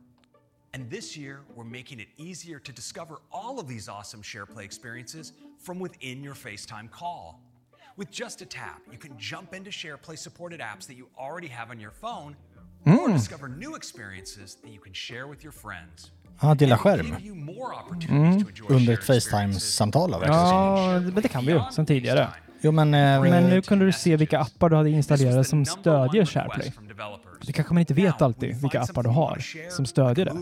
[0.73, 5.35] And this year, we're making it easier to discover all of these awesome SharePlay experiences
[5.59, 7.43] from within your FaceTime call.
[7.99, 11.71] With just a tap, you can jump into SharePlay supported apps that you already have
[11.71, 12.37] on your phone
[12.85, 16.13] or discover new experiences that you can share with your friends.
[16.41, 17.17] Ja, dela skärm.
[18.49, 20.27] enjoy Under ett Facetime-samtal som.
[20.29, 22.29] Ja, men det kan vi ju sen tidigare.
[22.61, 22.95] Jo, men...
[22.95, 26.73] Eh, Men nu kunde du se vilka appar du hade installerade som stödjer SharePlay.
[27.47, 30.33] Det kanske man inte vet alltid vilka appar du har som stödjer det.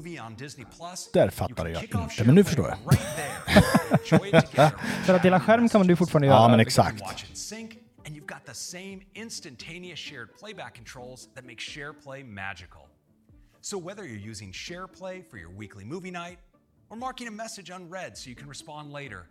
[1.12, 2.78] Där fattade jag inte, men nu förstår jag.
[5.04, 6.36] För att dela skärm kan man ju fortfarande göra.
[6.36, 7.02] Ja, men exakt.
[8.06, 12.82] And you've got the same instantaneous shared playback controls that make SharePlay magical.
[13.62, 16.38] So whether you're using SharePlay for your weekly movie night
[16.90, 19.28] or marking a message unread so you can respond later,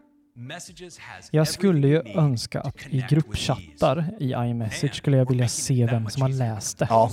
[1.32, 6.22] Jag skulle ju önska att i gruppchattar i iMessage skulle jag vilja se vem som
[6.22, 6.88] har läst det.
[6.89, 7.12] Ja,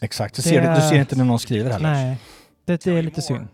[0.00, 0.34] exakt.
[0.34, 1.92] Du ser, du ser inte när någon skriver heller.
[1.92, 2.16] Nej,
[2.64, 3.48] det, det är lite synd.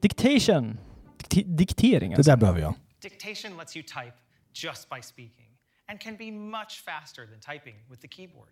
[0.00, 0.78] Dictation.
[1.18, 2.30] Dikti diktering Det alltså.
[2.30, 2.74] där behöver jag.
[3.02, 4.14] Dictation lets you type
[4.54, 5.50] just by speaking
[5.88, 8.48] and can be much faster than typing with the keyboard.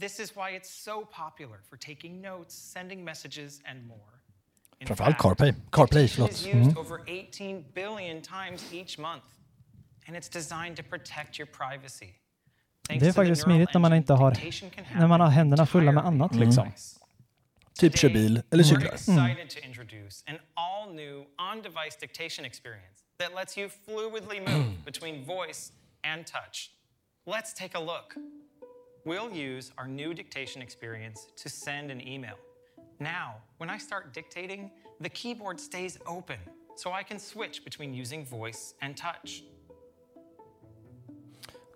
[0.00, 4.19] This is why it's so popular for taking notes, sending messages, and more.
[4.86, 5.54] Framförallt CarPlay.
[5.70, 6.30] CarPlay, förlåt.
[6.30, 9.24] is used over 18 billion times each month,
[10.06, 12.14] and it's designed to protect your privacy.
[12.88, 14.36] Thanks Det är faktiskt smidigt när man inte har,
[14.98, 16.72] när man har händerna fulla med annat on liksom.
[17.78, 18.94] Typ kör bil eller cyklar.
[22.44, 25.72] experience that lets you fluidly move between voice
[26.04, 26.70] and touch.
[27.26, 28.14] Let's take a look.
[29.06, 32.36] We'll use our new dictation experience to send an email.
[33.00, 34.70] Now, when I start dictating,
[35.02, 36.38] the keyboard stays open
[36.76, 39.42] so I can switch between using voice and touch.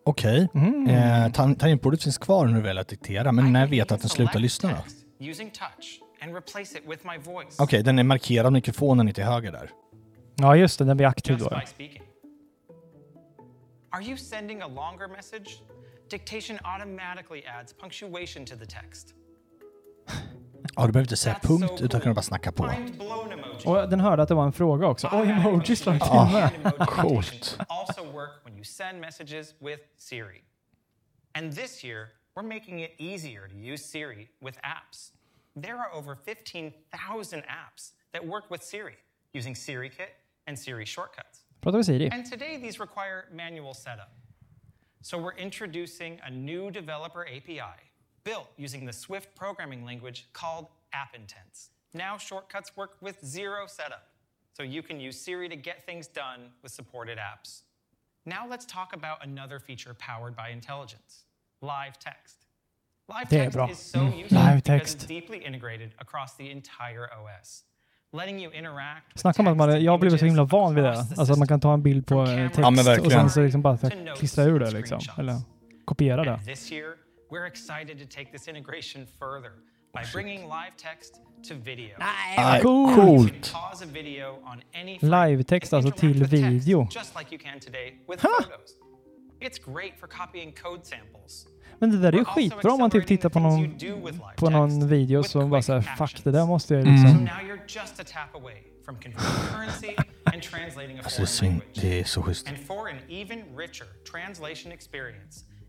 [0.05, 0.49] Okej.
[0.89, 3.87] Eh, tan- tangentbordet finns kvar när du väl att diktera, men I när can vet
[3.87, 4.77] even att den slutar select lyssna då?
[4.77, 7.59] text Using touch and replace it with my voice.
[7.61, 9.71] Okej, den är markerad mikrofonen till höger där.
[10.37, 10.85] Ja, just det.
[10.85, 11.57] Den blir aktiv just då.
[11.57, 12.03] by speaking.
[13.91, 15.63] Are you sending a longer message?
[16.11, 19.15] Dictation automatically adds punctuation to the text.
[20.77, 22.71] Ja, du behöver inte säga That's punkt, so utan kan bara snacka på.
[23.65, 25.09] Och den hörde att det var en fråga också.
[25.13, 26.51] Oj, emojis lade till med.
[26.89, 27.59] Coolt.
[31.37, 35.13] And this year, we're making it easier to use Siri with apps.
[35.63, 38.97] There are over 15,000 apps that work with Siri
[39.33, 40.11] using SiriKit
[40.47, 41.45] and Siri shortcuts.
[41.61, 42.11] Pratar vi Siri?
[42.11, 44.13] And today, these require manual setup.
[45.03, 47.77] So we're introducing a new developer API
[48.25, 51.71] built using the Swift programming language called App Intents.
[51.93, 54.03] Now shortcuts work with zero setup.
[54.57, 57.63] So you can use Siri to get things done with supported apps.
[58.27, 61.25] Now let's talk about another feature powered by intelligence,
[61.61, 62.37] live text.
[63.09, 63.69] Live text bra.
[63.71, 64.19] is so Mm.
[64.23, 64.95] useful Live because text.
[64.95, 67.65] it's deeply integrated across the entire OS.
[68.13, 70.85] Letting you interact with Snacka om att man, jag har blivit så himla van vid
[70.85, 70.91] det.
[70.91, 72.87] across Alltså att man kan ta en bild på From camera text Ja, men och
[72.87, 73.11] verkligen.
[73.21, 75.01] sen så liksom bara så här klistra ur det liksom.
[75.19, 75.41] Eller
[75.85, 76.41] kopiera det.
[77.31, 79.53] We're excited to take this integration further
[79.93, 81.97] by bringing live text to video.
[81.99, 82.91] Nej, Coolt.
[82.91, 83.29] You coolt!
[83.33, 86.89] can pause a video on any frame Live-text alltså till video.
[86.91, 88.77] Just like you can today with photos.
[89.41, 91.47] It's great for copying code samples.
[91.79, 93.79] Men det där är ju skitbra om man typ tittar på någon,
[94.37, 96.95] på någon video som bara säger fuck det där måste jag Mm.
[96.95, 97.19] liksom...
[97.19, 102.01] So now you're just a tap away from converting currency and translating a Alltså det
[102.01, 102.49] är så schysst.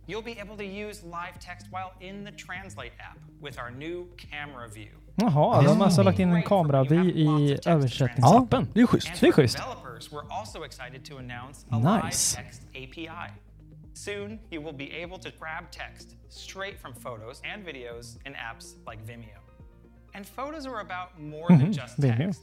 [0.07, 1.91] And for an even richer translation experience, you'll be able to use live text while
[2.01, 4.91] in the Translate app with our new camera view.
[5.17, 7.23] Jaha, de har alltså lagt in en kameravi i
[7.63, 8.67] Ja, översättningsappen.
[8.73, 9.07] det är schysst.
[9.09, 9.57] And Det är schysst.
[9.57, 12.35] developers, we're also excited to announce a Nice.
[12.37, 13.31] live text API.
[13.93, 18.75] Soon, you will be able to grab text straight from photos and videos in apps
[18.89, 19.39] like Vimeo.
[20.13, 22.11] And photos are about more than just Mm-hmm.
[22.11, 22.17] Vimeo.
[22.25, 22.41] text.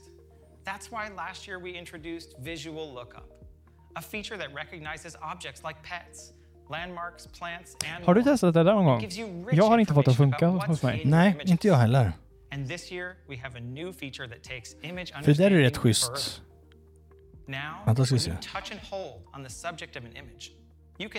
[0.65, 3.27] That's why last year we introduced Visual Lookup,
[3.95, 6.42] a feature that recognizes objects like pets, landmarks, plants, and
[8.05, 8.31] Har du more.
[8.31, 9.01] testat det där någon gång?
[9.01, 11.01] Gives you rich Jag har inte fått det att funka hos mig.
[11.05, 11.51] Nej, images.
[11.51, 12.11] inte jag heller.
[12.51, 15.59] And this year we have a new feature that takes image För det där är
[15.59, 16.41] rätt schysst.
[17.85, 18.31] Vänta, ska vi se.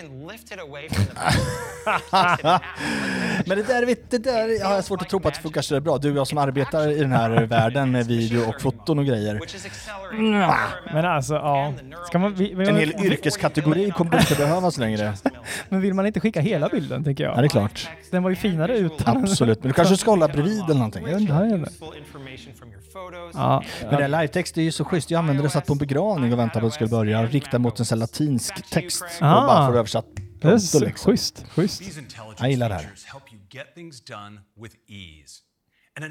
[3.47, 5.63] Men det där, vet, det där har jag svårt att tro på att det funkar
[5.63, 5.99] så bra.
[5.99, 9.39] Du och jag som arbetar i den här världen med video och foton och grejer.
[10.11, 10.55] the neural
[10.93, 11.73] Men alltså, ja.
[12.15, 15.15] man, vi, vi, En hel yrkeskategori kommer inte behövas längre.
[15.69, 17.39] men vill man inte skicka hela bilden, tänker Ja, jag?
[17.43, 17.89] det är klart.
[18.11, 19.17] Den var ju finare utan...
[19.17, 19.59] Absolut.
[19.63, 21.07] Men du kanske ska hålla bredvid eller någonting.
[21.09, 21.33] Jag inte.
[21.33, 21.47] Ja,
[23.35, 25.11] Ja, Men det här livetext är ju så schysst.
[25.11, 27.27] Jag använde det satt på en begravning och väntade på att det skulle börja.
[27.27, 29.03] Riktad mot en sån latinsk text.
[29.21, 29.47] Och Ah.
[29.47, 30.07] bara för översatt.
[30.41, 31.13] det är så liksom.
[31.13, 31.45] schysst.
[31.49, 31.83] Schysst.
[32.39, 32.91] Jag gillar det här.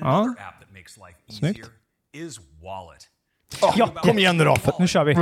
[0.01, 0.35] Ja.
[1.29, 1.69] Snyggt.
[2.63, 3.07] Wallet.
[3.77, 4.55] Ja, kom igen nu då.
[4.55, 5.13] För, Nu kör vi.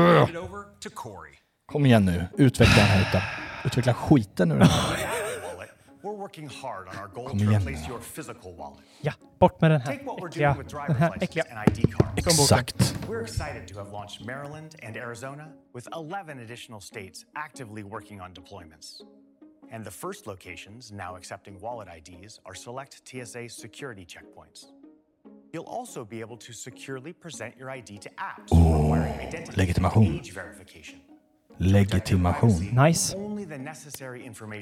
[1.65, 2.27] Kom igen nu.
[2.37, 3.21] Utveckla den här utav.
[3.65, 4.59] Utveckla skiten ur
[6.21, 8.79] working hard on our goal Kom to igen replace your physical wallet.
[9.01, 11.49] Ja, bort med den här Take what we're äckliga, doing with den driver's här license
[11.49, 12.27] and ID cards.
[12.27, 12.95] Exakt.
[13.09, 18.33] We're excited to have launched Maryland and Arizona with 11 additional states actively working on
[18.33, 19.01] deployments.
[19.73, 24.65] And the first locations now accepting wallet IDs are select TSA security checkpoints.
[25.53, 30.03] You'll also be able to securely present your ID to apps requiring identity legitimation.
[30.03, 30.99] and age verification.
[31.61, 32.51] Legitimation.
[32.87, 33.15] Nice.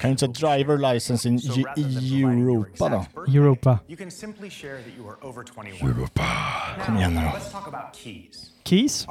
[0.00, 3.04] du inte säga driver license in your Europa då?
[3.32, 3.78] Europa.
[3.88, 5.82] You can simply share that you are over 21.
[5.82, 6.22] Europa.
[6.86, 7.26] Kom igen nu då.
[7.26, 8.50] Let's talk about keys.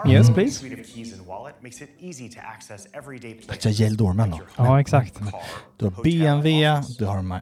[0.06, 0.60] Yes, please.
[0.60, 3.80] suite of keys and wallet makes it easy to access everyday Jag places.
[3.80, 4.40] gillar dormen då.
[4.58, 5.20] Ja, exakt.
[5.78, 7.40] Du har BMW, du har my,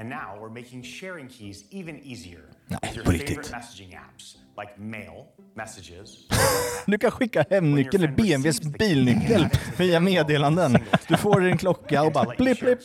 [0.00, 3.52] And now we're making sharing keys even easier Nej, with your på favorite riktigt.
[3.52, 6.26] messaging apps like Mail, Messages,
[6.86, 10.76] Du kan skicka hemnyckel eller BMWs bilnyckel via meddelanden.
[11.08, 12.80] Du får din klocka och bara blipp blipp.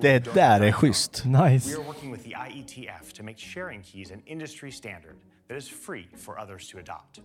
[0.00, 1.24] Det där är schysst.
[1.26, 1.76] We Nice.
[1.76, 5.16] are working with the IETF to make sharing keys an industry standard
[5.48, 7.20] that is free for others to adopt.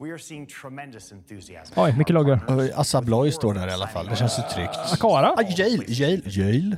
[0.00, 1.80] We are seeing tremendous enthusiasm.
[1.80, 2.40] Oj, mycket loggar.
[2.48, 4.06] Oj, Assa Abloy står där i alla fall.
[4.06, 4.78] Det känns ju tryggt.
[4.92, 5.34] Akara?
[5.36, 6.76] Ah, Yale, Yale, Yale.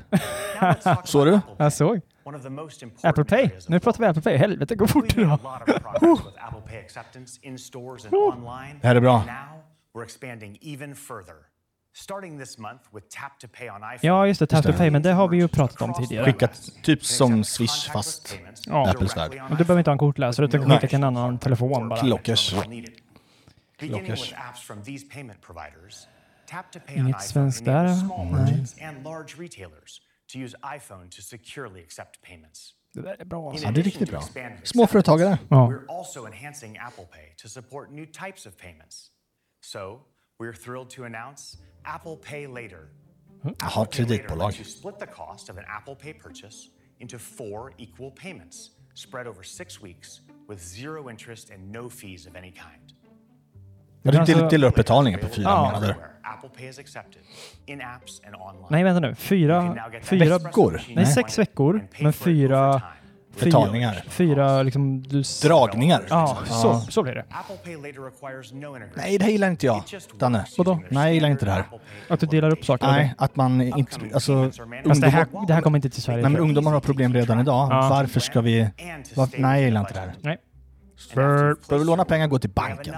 [1.04, 1.32] Såg du?
[1.32, 2.00] about Apple Pay, Jag såg.
[3.02, 3.50] Apple Pay.
[3.68, 4.36] Nu pratar vi Apple Pay.
[4.36, 5.38] Helvete, gå fort We made
[8.06, 8.34] idag.
[8.80, 9.16] Det här är bra.
[9.16, 9.62] And Now
[9.94, 11.34] we're expanding even further.
[11.94, 13.98] Starting this month with Tap to Pay on iPhone.
[14.02, 14.46] Ja, just det.
[14.46, 14.78] Tap to det.
[14.78, 16.24] pay, men det har vi ju pratat om tidigare.
[16.24, 16.48] Skicka
[16.82, 18.90] typ som Swish fast Ja.
[18.90, 19.30] Apples värld.
[19.30, 22.00] Du behöver inte ha en kortläsare, utan kan skicka till en annan telefon bara.
[22.00, 22.54] Klockers.
[23.80, 26.06] Beginning with apps from these payment providers,
[26.46, 30.54] Tap to Pay Inget on iPhone svenskt enables small merchants and large retailers to use
[30.64, 32.74] iPhone to securely accept payments.
[32.94, 33.40] Det där är bra.
[33.40, 33.66] In Alltså.
[33.66, 34.22] Ja, det är riktigt bra.
[34.64, 35.38] Småföretagare.
[35.50, 35.68] Ja.
[35.68, 39.10] We're also enhancing Apple Pay to support new types of payments.
[39.62, 40.00] So,
[40.40, 42.88] we're thrilled to announce Apple Pay Later.
[43.42, 44.58] Jaha, Apple Pay Later kreditbolag.
[44.58, 49.44] you split the cost of an Apple Pay purchase into four equal payments spread over
[49.44, 52.79] six weeks with zero interest and no fees of any kind.
[54.02, 55.64] Ja, du Alltså- delar- delar upp betalningen på fyra Ja.
[55.64, 55.96] månader.
[58.70, 59.14] Nej, vänta nu.
[59.14, 60.80] Fyra, fyra, veckor?
[60.94, 62.82] Nej, sex veckor, men fyra-
[63.40, 64.04] Betalningar.
[64.08, 65.02] fyra liksom...
[65.02, 66.02] Du, Dragningar.
[66.08, 67.24] ja, så, så blir det.
[68.94, 69.82] Nej, det här gillar inte jag.
[70.18, 70.44] Danne.
[70.58, 70.80] Vadå?
[70.88, 71.64] Nej, jag gillar inte det här.
[72.08, 72.84] Att du delar upp saker?
[72.86, 72.96] eller?
[72.96, 73.96] Nej, att man inte...
[74.14, 74.44] Alltså,
[74.86, 76.22] Fast det här, ungdomar, det här kommer inte till Sverige.
[76.22, 77.68] nej, men ungdomar har problem redan idag.
[77.70, 77.88] Ja.
[77.90, 78.68] Varför ska vi...
[79.14, 80.12] Var, nej, jag gillar inte det här.
[80.20, 80.36] Nej.
[81.14, 82.94] För, behöver låna pengar, gå till banken.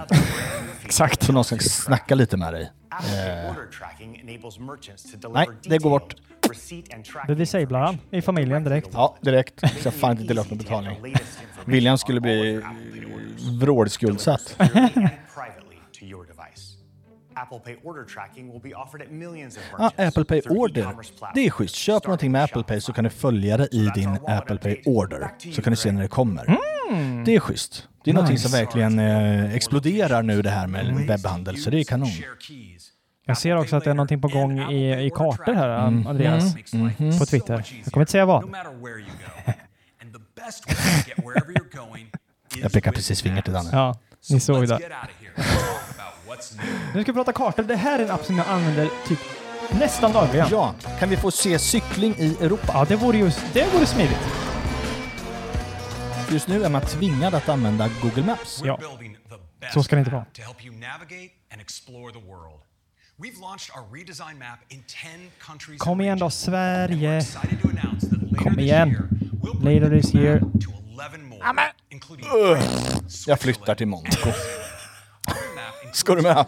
[0.93, 1.23] Exakt.
[1.23, 2.71] Så någon ska snacka lite med dig.
[5.33, 6.15] Nej, det går bort.
[7.27, 8.89] Det disablar han i familjen direkt.
[8.93, 9.59] Ja, direkt.
[9.59, 11.13] Så jag fan inte dela upp med betalning.
[11.65, 12.61] William skulle bli
[13.59, 14.57] vrålskuldsatt.
[17.51, 19.57] merchants
[19.97, 20.87] Apple Pay Order.
[21.35, 21.75] Det är schysst.
[21.75, 25.29] Köp någonting med Apple Pay så kan du följa det i din Apple Pay Order.
[25.55, 26.57] Så kan du se när det kommer.
[27.25, 27.87] Det är schysst.
[28.03, 28.63] Det är någonting som Nice.
[28.63, 32.09] verkligen eh, exploderar nu det här med webbhandel, så det är kanon.
[33.25, 36.07] Jag ser också att det är någonting på gång i, i kartor här, Mm.
[36.07, 36.55] Andreas.
[36.73, 37.19] Mhm.
[37.19, 37.65] På Twitter.
[37.83, 38.43] Jag kommer inte säga vad.
[42.61, 43.53] Jag pekar precis finger till.
[43.53, 43.69] Danne.
[43.71, 44.79] Ja, ni såg det.
[46.93, 47.63] Nu ska vi prata kartor.
[47.63, 49.19] Det här är en app som jag använder typ
[49.79, 50.47] nästan dagligen.
[50.51, 52.71] Ja, kan vi få se cykling i Europa?
[52.73, 54.17] Ja, det vore ju det vore smidigt.
[56.29, 58.61] Just nu är man tvingad att använda Google Maps.
[58.65, 58.79] Ja.
[59.73, 60.25] Så ska det inte vara.
[60.25, 62.59] to help you navigate and explore the world.
[63.17, 67.21] We've launched our redesigned map in 10 countries Kom igen då, Sverige.
[68.37, 69.09] Kom igen.
[69.61, 70.39] Later this year.
[70.39, 74.29] map to 11 more, including France, Jag flyttar till Monaco.
[74.29, 74.33] Our
[75.35, 76.45] new map includes Ska du med?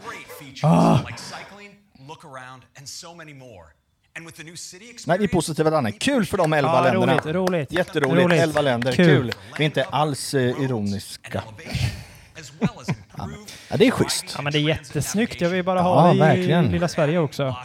[4.56, 5.92] city Nej, vi är positiva Danne.
[5.92, 7.14] Kul för de elva Ja, länderna.
[7.14, 7.72] roligt, roligt.
[7.72, 8.26] Jätteroligt.
[8.26, 8.42] Roligt.
[8.42, 8.92] Elva länder.
[8.92, 9.06] Kul.
[9.06, 9.32] Kul.
[9.58, 11.44] Vi är inte alls eh, ironiska.
[13.70, 14.34] Ja, det är schysst.
[14.36, 15.42] Ja, men det är jättesnyggt.
[15.42, 16.66] Jag vill bara Ja, ha det i verkligen.
[16.66, 17.56] lilla Sverige också.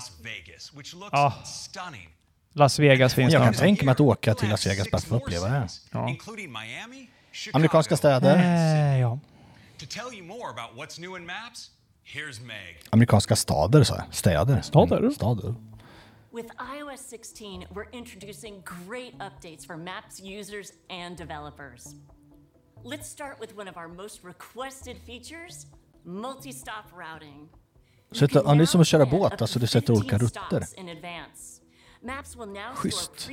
[1.11, 1.33] Ah.
[1.45, 2.09] stunning.
[2.53, 5.23] Las Vegas finns Jag kan tänka mig att åka till Las Vegas bara för att
[5.23, 5.69] uppleva det här.
[5.91, 6.17] Ja.
[7.53, 8.37] Amerikanska städer.
[8.37, 9.19] Eh, ja.
[11.27, 11.71] Maps,
[12.05, 12.83] here's Meg.
[12.91, 14.15] Amerikanska stader, sa jag.
[14.15, 14.61] Städer.
[14.61, 14.99] Stader?
[14.99, 15.55] Mm, stader.
[16.33, 21.87] With iOS 16, we're introducing great updates for Maps users and developers.
[22.85, 25.67] Let's start with one of our most requested features
[26.05, 27.49] multi-stop routing.
[28.13, 30.67] Så det- är som att köra båt, alltså du sätter olika 15 rutter.
[32.75, 33.31] Schysst.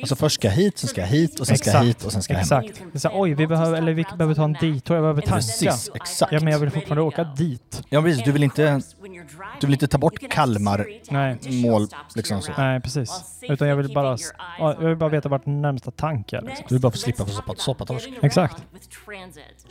[0.00, 2.12] Alltså först ska jag hit, sen ska jag hit och sen ska jag hit och
[2.12, 2.60] sen ska jag hem.
[2.64, 2.82] Exakt.
[2.92, 5.22] Det är så här, oj, vi behöver, eller vi behöver ta en detour, jag behöver
[5.22, 5.34] tanka.
[5.36, 6.32] Precis, exakt.
[6.32, 7.82] Ja, men jag vill fortfarande åka dit.
[7.88, 8.24] Ja, precis.
[8.24, 8.80] Du vill inte,
[9.60, 11.38] du vill inte ta bort Kalmar Nej.
[11.62, 12.52] mål, liksom så.
[12.58, 13.40] Nej, precis.
[13.42, 14.16] Utan jag vill bara,
[14.58, 16.42] ja, jag vill bara veta vart närmsta tank är.
[16.42, 16.64] Liksom.
[16.68, 18.10] Du vill bara få slippa få soppa- soppatorsk.
[18.22, 18.62] Exakt.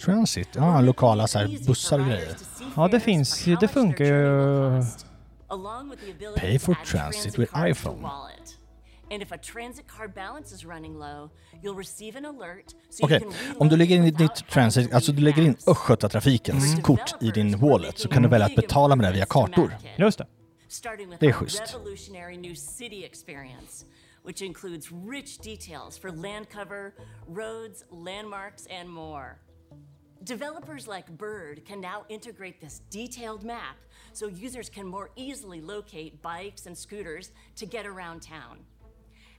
[0.06, 2.36] Transit, ja, lokala så här, bussar och grejer.
[2.76, 4.84] Ja, det finns ju, det funkar ju.
[6.36, 8.10] Pay for transit with iPhone.
[9.12, 11.30] And if a transit card balance is running low,
[11.64, 15.12] you'll receive an alert so Okej, you can om du lägger in ditt transit, alltså
[15.12, 15.56] du lägger in.
[15.68, 16.82] Östgötatrafikens Mm.
[16.84, 19.76] kort i din wallet så kan du välja att betala med det via kartor.
[19.98, 20.28] Just det.
[20.68, 21.74] Starting with Det är schysst.
[21.76, 23.86] revolutionary new city experience,
[24.26, 26.92] which includes rich details for land cover,
[27.28, 29.28] roads, landmarks, and more.
[30.26, 33.76] Developers like Bird can now integrate this detailed map
[34.14, 38.58] so users can more easily locate bikes and scooters to get around town.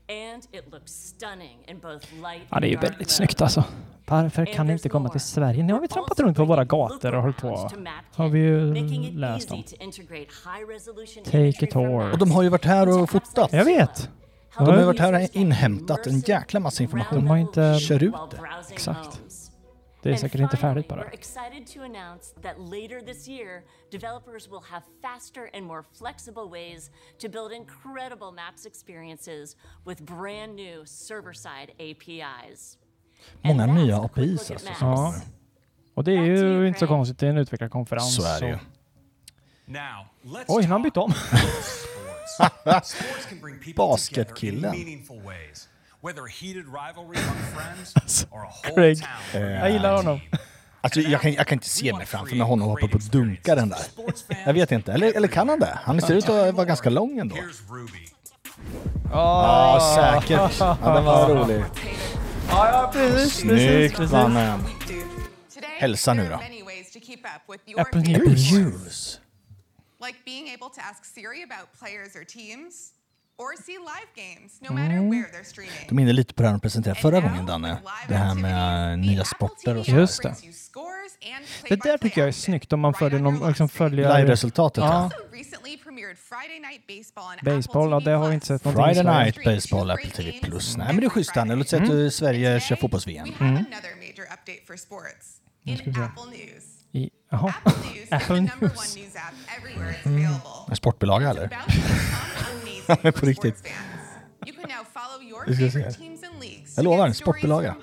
[0.08, 3.42] And it looks stunning in both light Ja, det är ju and dark väldigt snyggt
[3.42, 3.64] alltså.
[4.06, 5.62] Varför kan det inte komma till Sverige?
[5.62, 7.70] Nu har vi trampat runt på våra gator och hållit på.
[8.14, 8.74] Har vi ju
[9.12, 9.62] läst om.
[11.24, 12.12] Take a tour.
[12.12, 13.52] Och de har ju varit här och fotat.
[13.52, 14.10] Jag vet.
[14.58, 17.18] De har ju varit här och inhämtat en jäkla massa information.
[17.18, 17.78] De har inte...
[17.80, 18.40] Kör ut det.
[18.70, 19.20] Exakt.
[20.06, 21.04] Det är säkert inte färdigt bara.
[21.04, 26.48] We're excited to announce that later this year, developers will have faster and more flexible
[26.50, 32.78] ways to build incredible maps experiences with brand new server-side APIs.
[33.42, 34.68] Många nya APIs alltså.
[34.68, 34.80] maps.
[34.80, 35.14] Ja.
[35.94, 38.16] Och det är ju inte så konstigt, det är en utvecklarkonferens.
[38.16, 38.58] Så är det ju.
[39.64, 41.12] Now, let's Oj, han talk bytte om.
[41.12, 42.88] sports.
[42.88, 44.74] Sports can bring people together in Basketkillen.
[46.06, 46.24] Meaningful ways.
[46.24, 49.02] Whether a heated rivalry among friends or a whole Craig.
[49.32, 50.20] Jag gillar honom.
[50.80, 53.54] Alltså jag kan, jag kan inte se mig framför mig honom hoppa på och dunka
[53.54, 53.78] den där.
[54.46, 54.92] Jag vet inte.
[54.92, 55.78] Eller, eller kan han det?
[55.82, 57.36] Han ser ut att vara ganska lång ändå.
[57.70, 58.08] Ruby.
[59.10, 60.58] Ja, säkert.
[60.58, 61.64] Ja, den var rolig.
[62.48, 63.34] Ja, ja precis.
[63.34, 64.60] Snyggt mannen.
[65.78, 66.40] Hälsa nu då.
[67.80, 69.20] Apple News.
[70.00, 72.92] like being able to ask Siri about players or teams,
[73.38, 75.86] or see live games no matter where they're streaming.
[75.88, 77.78] De är inne lite på det här de presenterade förra gången Danne.
[78.08, 79.90] Det här med nya sporter och så.
[79.92, 80.34] Just det.
[81.68, 84.18] Det där tycker jag är snyggt om man följer, on någon, liksom följer...
[84.18, 85.10] Live-resultatet Ja.
[87.42, 89.24] Baseball ja, det har vi inte sett någonting Friday Sverige.
[89.24, 90.32] Night Baseball, Apple TV+.
[90.42, 91.54] Nej men det är schysst Danne.
[91.54, 93.26] Låt säga att Sverige Today, kör fotbolls-VM.
[94.78, 96.00] Sports in ska vi se.
[96.00, 96.64] Apple News.
[96.92, 97.54] I, jaha.
[97.64, 98.96] Apple News Apple number one News.
[98.96, 100.70] news app everywhere it's available.
[100.70, 101.50] En sportbilaga eller?
[103.20, 103.64] På riktigt.
[105.46, 105.96] Vi ska se här.
[106.76, 107.76] Jag lovar, sportbilaga.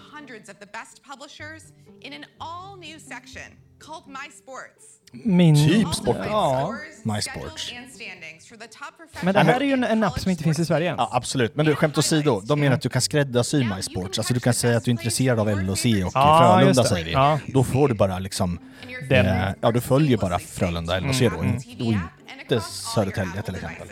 [5.12, 5.56] Min...
[5.56, 6.16] Typ sport.
[6.26, 6.76] Ja.
[7.04, 7.74] My Sports.
[8.70, 10.96] top Men det här är ju en, en app som inte finns i Sverige.
[10.98, 11.56] Ja, absolut.
[11.56, 12.42] Men du, skämt åsido.
[12.42, 14.20] De menar att du kan skräddarsy My Sports.
[14.20, 16.90] Alltså du kan säga att du är intresserad av LHC och Ja, Frölunda det.
[16.90, 17.12] säger vi.
[17.12, 17.40] Ja.
[17.48, 18.60] Då får du bara liksom...
[19.10, 19.26] Den.
[19.26, 21.38] Eh, ja, du följer bara Frölunda LHC då.
[21.38, 22.62] Och inte
[22.96, 23.88] Södertälje till exempel.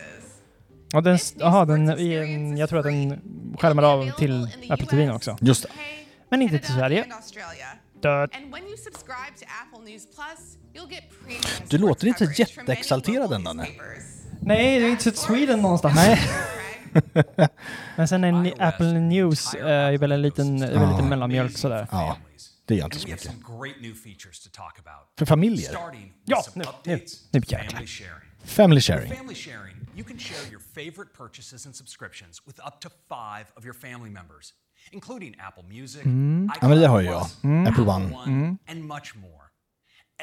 [0.93, 3.21] Ja, den, aha, den, i en- jag tror att den
[3.59, 5.37] skärmar av till Apple TV också.
[5.41, 5.69] Just det.
[6.29, 7.05] Men inte till Sverige.
[11.25, 13.79] Premium Du låter inte jätteexalterad local ändå, nej.
[14.41, 15.95] det är inte Sweden någonstans.
[15.95, 16.19] Nej.
[17.95, 21.87] Men sen är Apple News eh, är väl en liten, är väl lite mellanmjölk sådär.
[21.91, 22.17] Ja,
[22.65, 23.31] det gör inte så mycket.
[25.17, 25.71] För familjer.
[26.25, 26.99] Ja, nu, nu,
[27.31, 27.69] nu jäklar.
[27.69, 28.31] family sharing.
[28.45, 29.11] Family sharing.
[29.15, 33.63] Family sharing, you can share your favorite purchases and subscriptions with up to five of
[33.65, 34.53] your family members,
[34.91, 36.49] including Apple Music, Mm.
[36.61, 37.21] Ja, men det har jag.
[37.25, 37.67] iCloud mm.
[37.67, 38.15] Apple Plus, One.
[38.15, 38.57] One, mm.
[38.67, 39.41] and much more.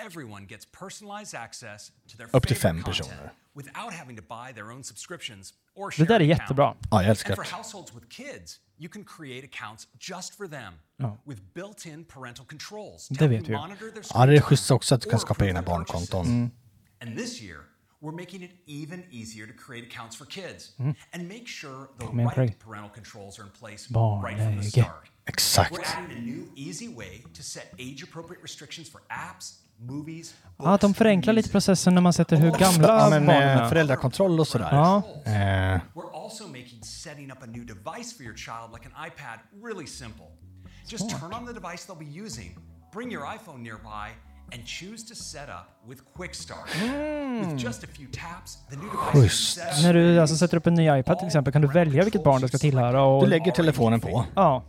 [0.07, 3.31] Everyone gets personalized access to their Upp till favorite fem content personer.
[3.55, 6.41] without having to buy their own subscriptions or Det där är share an account.
[6.43, 6.75] jättebra.
[6.91, 7.49] Ja, jag älskar And det.
[7.49, 11.19] for households with kids, you can create accounts just for them Ja.
[11.27, 14.67] with built-in parental controls to Det vet vi monitor their Ja, det är screen schysst
[14.67, 16.25] time också att du kan skapa egna barnkonton.
[16.27, 16.53] purchases.
[17.03, 17.59] And this year,
[18.01, 20.73] we're making it even easier to create accounts for kids
[21.13, 22.49] and make sure the Kom igen, Craig.
[22.49, 23.89] right parental controls are in place
[24.23, 25.11] right from the start.
[25.27, 25.73] Exakt.
[25.73, 30.81] We're adding a new easy way to set age-appropriate restrictions for apps, movies, Ja, att
[30.81, 31.53] de books, förenklar lite music.
[31.53, 33.29] processen när man sätter hur gamla Ja, men barnen
[33.59, 33.69] är.
[33.69, 34.69] föräldrakontroll och sådär.
[34.73, 35.03] Ja.
[35.25, 35.33] Eh,
[35.95, 39.87] We're also making setting up a new device for your child, like an iPad, really
[39.87, 40.27] simple.
[40.87, 42.59] Just turn on the device they'll be using,
[42.93, 44.11] bring your iPhone nearby,
[44.55, 46.69] and choose to set up with Quick Start.
[47.41, 49.55] With just a few taps, the new device is Schysst.
[49.55, 52.25] set När du alltså sätter upp en ny iPad till exempel kan du välja vilket
[52.25, 53.03] barn det ska tillhöra.
[53.03, 54.25] Och, du lägger telefonen på.
[54.37, 54.63] Ja.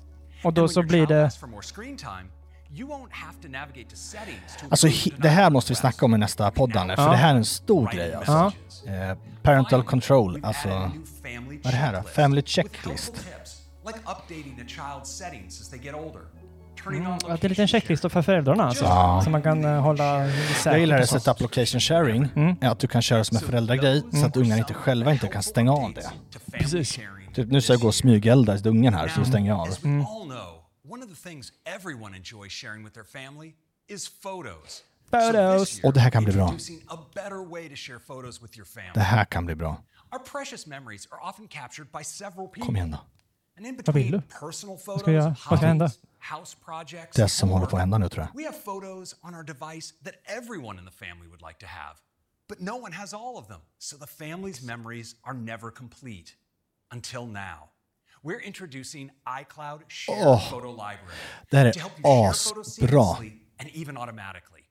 [0.43, 1.25] Och då så blir det...
[1.25, 2.25] asks for more screen time,
[2.71, 6.15] you won't have to navigate to settings to Alltså, det här måste vi snacka om
[6.15, 7.09] i nästa podd, Danne, för Ja.
[7.09, 8.31] det här är en stor grej alltså.
[8.31, 8.83] messages.
[8.85, 10.69] Eh, parental control, alltså.
[10.69, 10.85] vad
[11.65, 12.01] är det här då?
[12.09, 13.25] Family checklist.
[16.87, 18.85] On Att det är en liten checklista för föräldrarna alltså.
[18.85, 19.21] Ja.
[19.23, 20.25] Så man kan eh, hålla.
[20.65, 22.29] Jag gillar det setup location sharing,
[22.61, 25.43] är att du kan köra som en föräldragrej så att ungarna inte själva inte kan
[25.43, 26.11] stänga av det.
[26.51, 26.99] Precis.
[27.33, 29.67] Typ, nu ska jag gå och smygelda i ungen här, så stänger jag av.
[33.87, 34.83] Is photos.
[35.83, 36.53] Och det här kan bli bra.
[38.93, 39.83] Det här kan bli bra.
[42.65, 42.97] Kom igen då.
[43.59, 44.21] And in Vad vill du?
[44.21, 45.35] personal ska photos, jag göra?
[45.49, 45.85] Vad ska hända?
[45.85, 45.99] hobbies,
[46.39, 48.41] house projects, Det som håller på att hända nu tror jag.
[48.43, 51.95] We have photos on our device that everyone in the family would like to have.
[52.47, 56.31] But no one has all of them, so the family's memories are never complete.
[56.93, 57.69] Until now.
[58.23, 61.17] We're introducing iCloud Share Åh, Photo Library
[61.49, 64.61] det här är to help you share photos seamlessly and even automatically.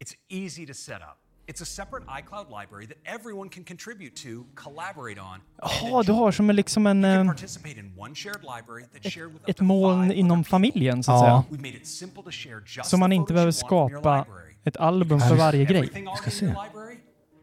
[0.00, 1.18] It's easy to set up.
[1.46, 6.12] It's a separate iCloud library that everyone can contribute to, collaborate on, and Jaha, du
[6.12, 9.42] har som en, liksom en, you eh, participate in one shared library that's shared with
[9.42, 11.20] up ett to moln inom familjen så att Ja.
[11.20, 11.44] säga.
[11.58, 14.00] We've made it simple to share just Så man inte behöver you want from your
[14.00, 14.26] skapa
[14.64, 15.76] ett album för varje grej.
[15.78, 16.54] Everything already ska se.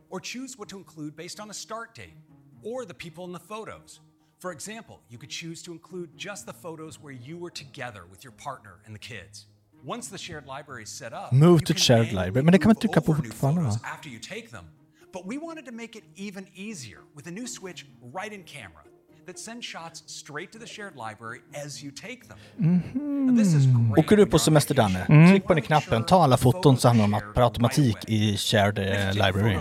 [0.10, 2.14] or choose what to include based on a start date
[2.64, 4.02] or the people in the photos.
[4.41, 8.24] For example, you could choose to include just the photos where you were together with
[8.24, 9.45] your partner and the kids.
[11.32, 12.44] Move to shared library.
[12.44, 13.72] Men det kan man trycka på fortfarande, va?
[15.14, 18.84] But we wanted to make it even easier with a new switch right in camera
[19.28, 22.38] that sends shots straight to the shared library as you take them.
[23.30, 24.76] And this is great Åker du på semester.
[24.76, 25.28] Danne, Mm.
[25.30, 29.14] tryck på den knappen, ta alla foton så hamnar de per automatik i shared eh,
[29.14, 29.58] library.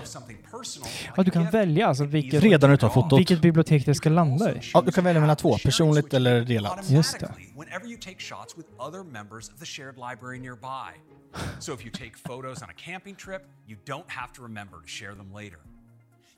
[1.17, 3.19] Ja, du kan välja alltså vilket, Redan utav fotot.
[3.19, 4.61] vilket bibliotek det ska landa i.
[4.75, 6.91] Ja, du kan välja mellan två, personligt eller delat.
[6.91, 7.33] Just det.
[7.57, 10.91] Whenever you take shots with other members of the shared library nearby.
[11.61, 14.87] So if you take photos on a camping trip, you don't have to remember to
[14.87, 15.59] share them later.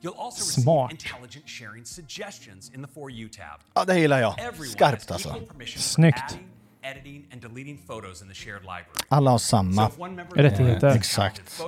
[0.01, 0.91] You'll also receive Smart.
[0.91, 3.59] intelligent sharing suggestions in the For You tab.
[3.73, 4.35] Ja, det gillar jag.
[4.65, 5.35] Skarpt alltså.
[5.77, 6.23] Snyggt.
[6.23, 6.47] adding,
[6.81, 9.05] editing and deleting photos in the shared library.
[9.07, 9.91] Alla har samma.
[10.35, 10.87] Rättigheter.
[10.87, 11.61] Exakt.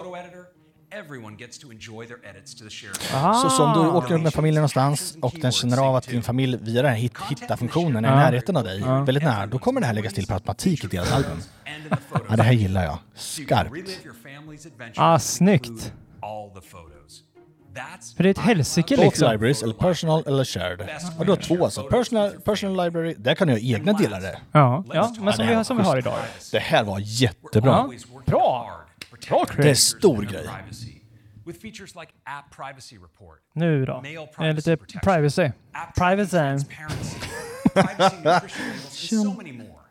[2.69, 6.23] Shared Så som du åker upp med familjen någonstans och den känner av att din
[6.23, 8.15] familj via den här hit, hitta-funktionen är i Ja.
[8.19, 11.11] närheten av dig, väldigt nära, då kommer det här läggas till per automatik i deras
[11.11, 11.41] album.
[12.29, 12.97] Ja, det här gillar jag.
[13.15, 13.71] Skarpt.
[14.95, 15.93] Ah, snyggt.
[18.17, 19.31] För det är ett helsike Both liksom.
[19.31, 20.89] libraries, eller personal eller shared.
[21.17, 21.83] Ja, du har två alltså.
[21.83, 24.39] Personal, personal library, där kan du göra egna delar där.
[24.51, 26.13] Ja, ja men som vi, har, som vi har idag.
[26.51, 27.81] Det här var jättebra.
[27.83, 28.84] working Bra.
[29.16, 29.57] Hard to protect Bra, your Craig.
[29.63, 30.43] Det är users stor grej.
[30.43, 31.01] privacy.
[31.45, 34.01] With features like App Privacy Report, Nu då.
[34.01, 35.51] Mail Eh, privacy lite privacy.
[35.74, 36.38] app Privacy.
[36.38, 37.20] transparency,
[37.74, 38.41] privacy and
[38.91, 39.82] so many more.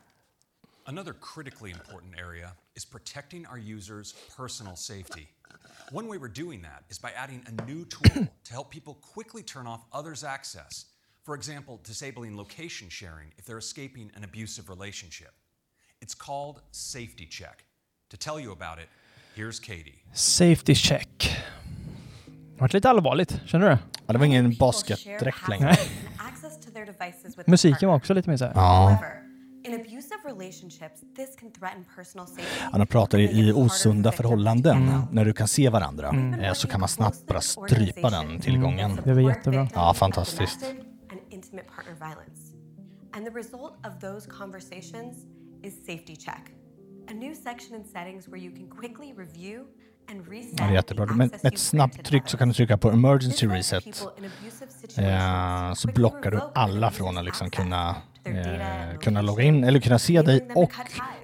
[0.86, 5.28] Another critically important area is protecting our users' personal safety.
[5.92, 9.42] One way we're doing that is by adding a new tool to help people quickly
[9.42, 10.86] turn off others' access.
[11.22, 15.32] For example, disabling location sharing if they're escaping an abusive relationship.
[16.00, 17.64] It's called Safety Check.
[18.10, 19.03] To tell you about it, here's Katie.
[20.12, 21.36] Safety check.
[22.54, 23.78] Det varit lite allvarligt, känner du?
[24.06, 25.76] Ja, det var ingen basketdräkt längre.
[27.46, 28.52] Musiken var också lite mer så här.
[28.54, 28.88] Ja.
[28.88, 29.20] However,
[29.66, 32.46] In abusive relationships, this can threaten personal safety.
[32.72, 35.12] Ja, de pratar i, i osunda förhållanden, help.
[35.12, 36.54] när du kan se varandra, Mm.
[36.54, 39.00] så kan man snabbt bara strypa den tillgången.
[39.04, 39.68] Det var jättebra.
[39.74, 40.64] Ja, fantastiskt.
[43.16, 45.16] And the result of those conversations
[45.62, 46.42] is Safety Check,
[50.58, 51.06] Ja, jättebra.
[51.06, 53.86] Med, med ett snabbt tryck så kan du trycka på emergency reset.
[54.98, 59.98] Eh, så blockar du alla från att liksom kunna, eh, kunna logga in eller kunna
[59.98, 60.72] se dig och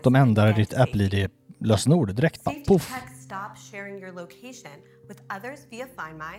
[0.02, 2.44] de ändrar ditt get app-id-lösenord direkt.
[2.44, 2.94] Bara, poff!
[2.94, 4.76] Check stops sharing your location
[5.08, 6.36] with others via Find My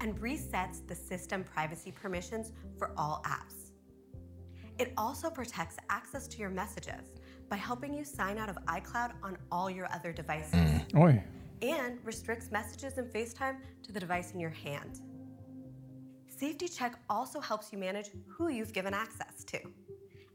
[0.00, 3.70] and resets the system privacy permissions for all apps.
[4.78, 7.19] It also protects access to your messages
[7.50, 10.54] by helping you sign out of iCloud on all your other devices
[10.94, 11.20] Oj.
[11.62, 15.00] and restricts messages and FaceTime to the device in your hand.
[16.28, 19.58] Safety Check also helps you manage who you've given access to,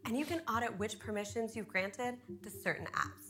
[0.05, 3.25] and you can audit which permissions you've granted to certain apps.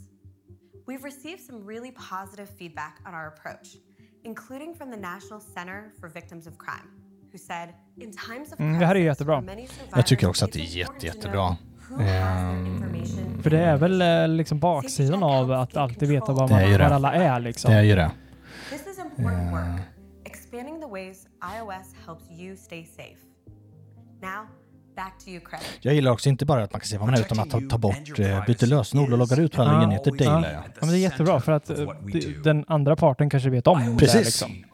[0.87, 3.77] We've received some really positive feedback on our approach,
[4.23, 6.89] including from the National Center for Victims of Crime,
[7.31, 9.35] who said, in times of Mm, det här är crisis, jättebra.
[9.39, 11.57] for many survivors, Jag tycker också att det är it's important jätte, to jättebra.
[11.91, 16.81] Information För det är väl eh, liksom baksidan av att alltid veta vad, man, vad
[16.81, 17.71] alla är liksom.
[17.71, 18.11] Det är ju det.
[18.69, 19.81] This is important work,
[20.25, 21.27] expanding the ways
[21.57, 23.21] iOS helps you stay safe.
[24.21, 24.47] Now,
[24.95, 25.61] back to you, Craig.
[25.81, 27.61] Jag gillar också inte bara att man kan se vad man är utan att ta,
[27.69, 29.83] ta bort, eh, byta lösenord och loggar ut på alla Ja.
[29.83, 30.11] enheter.
[30.11, 30.35] Det Ja.
[30.35, 30.63] gillar jag.
[30.63, 31.77] Ja, men det är jättebra för att eh,
[32.43, 33.97] den andra parten kanske vet om det.
[33.99, 34.25] Precis.
[34.25, 34.65] Liksom.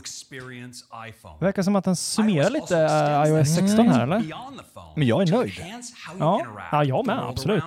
[0.00, 1.34] experience iPhone.
[1.38, 4.24] Det verkar som att den summerar lite eh, iOS that 16 här, eller?
[4.96, 5.52] Men jag är nöjd.
[6.18, 6.46] Ja.
[6.72, 7.64] Ja, jag med, absolut.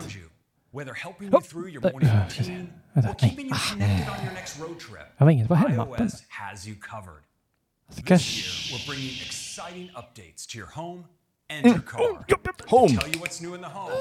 [0.75, 4.79] Whether helping you through your morning routine or keeping you connected on your next road
[4.79, 7.23] trip, iOS has you covered.
[7.89, 11.05] Ska This year, we're bringing exciting updates to your home
[11.49, 12.01] and your car.
[12.67, 12.87] Home!
[12.89, 13.91] To tell you what's new in the home.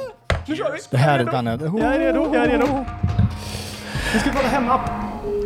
[0.90, 1.50] Det här är Danne.
[1.50, 2.84] Jag är redo, jag är redo.
[4.12, 4.90] Vi ska kolla hemapp.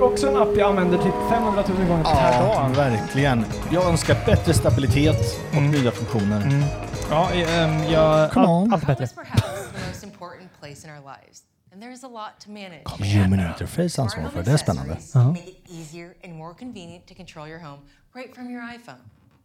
[0.00, 2.68] Också en app jag använder typ 500 000 gånger per Ja, dag.
[2.76, 3.44] verkligen.
[3.72, 6.62] Jag önskar bättre stabilitet och nya funktioner.
[7.10, 8.30] Ja, eh, jag...
[8.32, 8.72] Come Allt, on.
[8.72, 9.04] allt bättre.
[9.04, 12.50] is perhaps the most important place in our lives, and there is a lot to
[12.50, 12.84] manage.
[12.84, 14.50] Kommer Human Interface ansvar för det.
[14.52, 14.92] är spännande.
[14.92, 17.78] Accessories Make it easier and more convenient to control your home
[18.16, 19.00] right from your iPhone.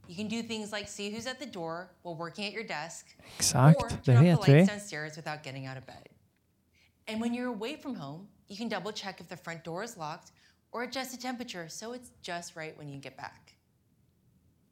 [0.08, 3.06] You can do things like see who's at the door while working at your desk,
[3.40, 4.58] Exakt, or det turn off vet the vi.
[4.58, 6.10] lights downstairs without getting out of bed.
[7.08, 9.98] And when you're away from home, you can double check if the front door is
[9.98, 10.32] locked
[10.72, 13.54] or adjust the temperature so it's just right when you get back.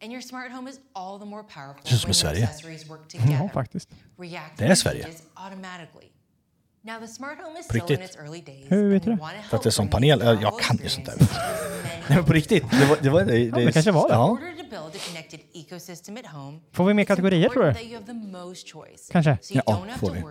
[0.02, 2.44] And your smart home is all the more powerful Känns som i when your Sverige.
[2.44, 3.32] accessories work together.
[3.34, 3.90] Ja, faktiskt.
[4.18, 5.04] react Det är to Sverige.
[5.04, 6.09] changes automatically.
[7.68, 8.00] På riktigt.
[8.00, 8.72] its early days.
[8.72, 9.16] Hur vet du?
[9.16, 10.20] wanna För att det är these panel.
[10.42, 11.16] Jag kan ju sånt där.
[12.08, 12.72] Nej men på riktigt.
[12.72, 13.10] Det var det.
[13.10, 14.14] Var, det, det kanske var det.
[14.16, 14.38] Ja.
[16.74, 17.74] Får vi mer kategorier, tror du?
[19.12, 19.38] Kanske.
[19.52, 20.22] Ja, får vi.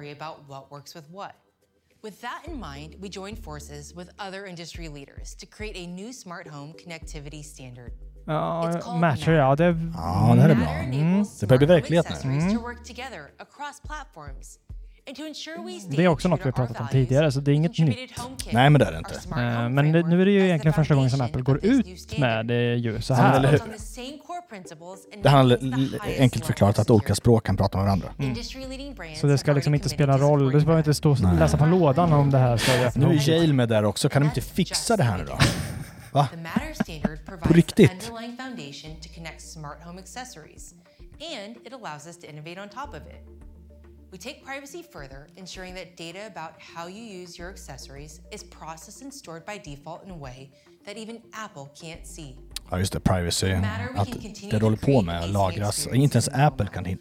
[2.02, 6.12] with that in mind, we joined forces with other industry leaders to create a new
[6.12, 7.92] smart home connectivity standard.
[8.26, 9.56] Ja, Matcher, ja.
[9.56, 10.68] Det, Ja, det här är bra.
[10.68, 12.14] Enables Det börjar bli verklighet nu.
[12.14, 12.52] accessories
[15.90, 17.98] det är också något vi har pratat om tidigare, så det är inget nytt.
[18.52, 19.20] Nej, men det är det inte.
[19.28, 22.46] home Men det, nu är det ju egentligen första gången som Apple går ut med
[22.46, 23.58] det ju så men eller här.
[23.58, 25.22] hur?
[25.22, 25.58] Det handlar
[26.18, 28.08] enkelt förklarat att olika språk kan prata med varandra.
[28.18, 30.52] Industry-leading brands Så det ska liksom inte spela roll.
[30.52, 33.28] Du behöver inte stå och läsa på lådan om det här så Nu är.
[33.28, 34.08] Yale med där också.
[34.08, 35.38] Kan de inte fixa det här nu då?
[36.12, 36.28] Va?
[37.42, 37.90] På riktigt?
[37.90, 40.74] underlying foundation to connect smart home accessories,
[41.20, 43.47] and it allows us to innovate on top of it.
[44.10, 49.02] We take privacy further, ensuring that data about how you use your accessories is processed
[49.02, 50.50] and stored by default in a way
[50.86, 52.36] that even Apple can't see.
[52.70, 53.52] Ja just det, privacy.
[53.96, 54.08] Att
[54.50, 55.86] det håller på med att lagras.
[55.86, 56.98] Inte ens Apple kan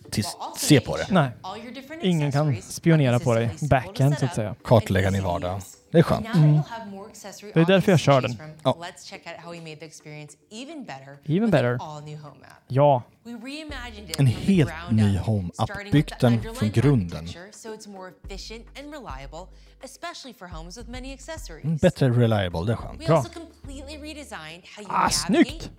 [0.57, 1.07] se på det.
[1.09, 1.31] Nej.
[1.41, 4.55] All your different Ingen kan spionera på dig backend så att säga.
[4.63, 5.61] Kartlägga din vardag.
[5.91, 6.23] Det är skönt.
[6.25, 8.37] Now that you'll have more accessory Det är därför jag kör den.
[8.63, 8.77] Ja.
[8.79, 11.73] Let's check out how we made the experience even better Even with better.
[11.73, 12.63] an all-new home app.
[12.67, 13.03] Ja.
[13.23, 17.17] We reimagined it En helt ground ny up, Home-app, starting byggt den från grunden.
[17.17, 19.47] architecture So it's more efficient and reliable,
[19.83, 21.63] especially for homes with many accessories.
[21.63, 23.01] Mm, Bättre reliable, det är skönt.
[23.01, 23.17] We Bra.
[23.17, 25.71] also completely redesigned how you Ah, snyggt!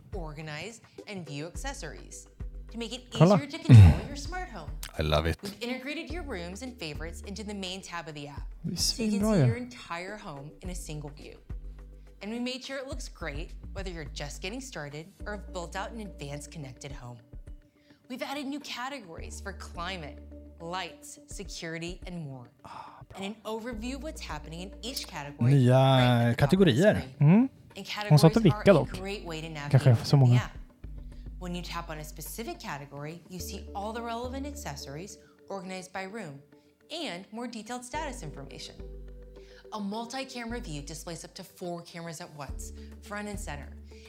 [2.75, 3.37] Organize, and view accessories to make it Kolla.
[3.37, 4.71] easier to control your smart home.
[4.99, 5.37] I love it.
[5.43, 8.47] We've integrated your rooms and favorites into the main tab of the app.
[8.65, 11.37] Det är So you can see your entire home in a single view.
[12.23, 15.77] And we made sure it looks great whether you're just getting started or have built
[15.77, 17.19] out an advanced connected home.
[18.09, 20.19] We've added new categories for climate,
[20.61, 22.51] lights, security, and more.
[23.17, 25.53] and an overview of what's happening in each category.
[25.53, 26.97] Nya right at the top of the kategorier.
[26.97, 27.15] screen.
[27.21, 27.49] Mm.
[27.77, 28.91] And Hon sa inte categories are a dock.
[29.01, 30.51] great way to navigate Kanske så within the många.
[31.39, 35.19] When you tap on a specific category, you see all the relevant accessories
[35.49, 36.41] organized by room,
[36.91, 38.75] and more detailed status information.
[39.73, 42.73] A multi-camera view displays up to four cameras at once,
[43.03, 43.69] front and center,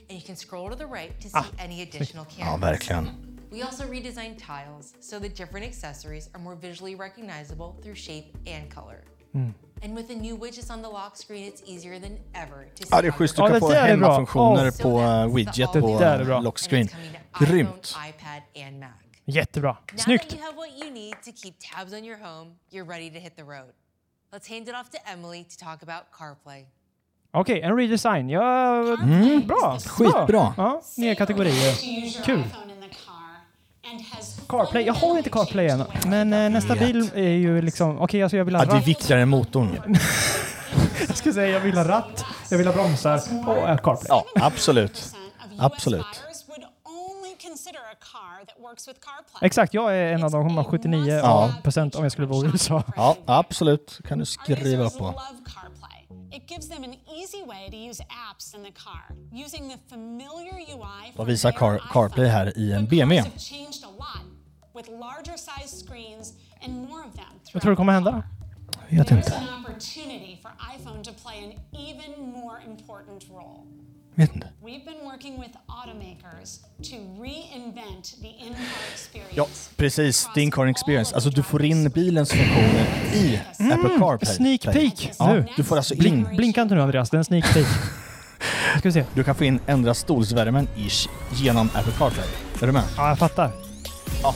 [0.09, 2.59] and you can scroll to the right to see Ah, any additional cameras.
[2.61, 3.37] Ja, verkligen.
[3.51, 8.69] We also redesigned tiles so the different accessories are more visually recognizable through shape and
[8.69, 9.03] color.
[9.33, 9.53] Mm.
[9.83, 12.87] And with the new widgets on the lock screen, it's easier than ever to see
[12.91, 13.35] Ja, det är schysst.
[13.35, 16.39] Du kan det få hemmafunktioner So på the widget på Det där är bra.
[16.39, 16.87] lock and screen.
[16.87, 17.95] it's coming to iPhone, Grymt.
[18.09, 18.89] iPad, and Mac.
[19.25, 19.77] Jättebra.
[19.91, 20.29] Now Snyggt.
[20.29, 23.19] that you have what you need to keep tabs on your home, you're ready to
[23.19, 23.71] hit the road.
[24.33, 26.65] Let's hand it off to Emily to talk about CarPlay.
[27.31, 28.29] Okej, en redesign.
[28.29, 28.41] Ja,
[29.01, 29.47] Mm.
[29.47, 29.79] bra.
[29.79, 30.53] Skitbra.
[30.57, 31.73] Ja, nya kategorier.
[32.25, 32.43] Kul.
[34.47, 34.83] CarPlay.
[34.85, 35.83] Jag har inte CarPlay än.
[36.07, 36.79] Men eh, nästa Vet.
[36.87, 37.99] bil är ju liksom...
[38.01, 38.87] Okej, alltså jag vill ha Att det är ratt.
[38.87, 39.81] viktigare än motorn.
[41.07, 44.05] Jag ska säga jag vill ha ratt, jag vill ha bromsar och eh, CarPlay.
[44.09, 45.13] Ja, absolut.
[45.59, 46.05] Absolut.
[49.41, 51.53] Exakt, jag är en av de 179 Ja.
[51.63, 52.83] procent om jag skulle bo i USA.
[52.95, 53.99] Ja, absolut.
[54.07, 55.21] kan du skriva på.
[56.39, 60.55] It gives them an easy way to use apps in the car, using the familiar
[60.55, 63.17] UI Vad visar Car CarPlay här i en BMW?
[63.17, 64.23] have changed a lot
[64.73, 67.39] with larger size screens and more of them.
[67.53, 68.23] Vad tror du kommer hända?
[68.89, 69.31] Vet There's inte.
[74.19, 74.47] Vet inte.
[76.83, 79.35] To reinvent the in-car experience.
[79.35, 79.47] Ja,
[79.77, 81.13] precis.
[81.13, 83.39] Alltså du får in bilens funktioner i
[83.71, 84.35] Apple CarPlay.
[84.35, 85.45] Sneak peek Ja, nu.
[85.55, 85.99] du får alltså in...
[85.99, 87.67] Blink, blinka inte nu Andreas, det är en sneak peek.
[88.77, 89.05] Ska vi se.
[89.13, 92.27] Du kan få in ändra stolsvärmen ish genom Apple CarPlay.
[92.61, 92.83] Är du med?
[92.97, 93.51] Ja, jag fattar.
[94.23, 94.35] Ja.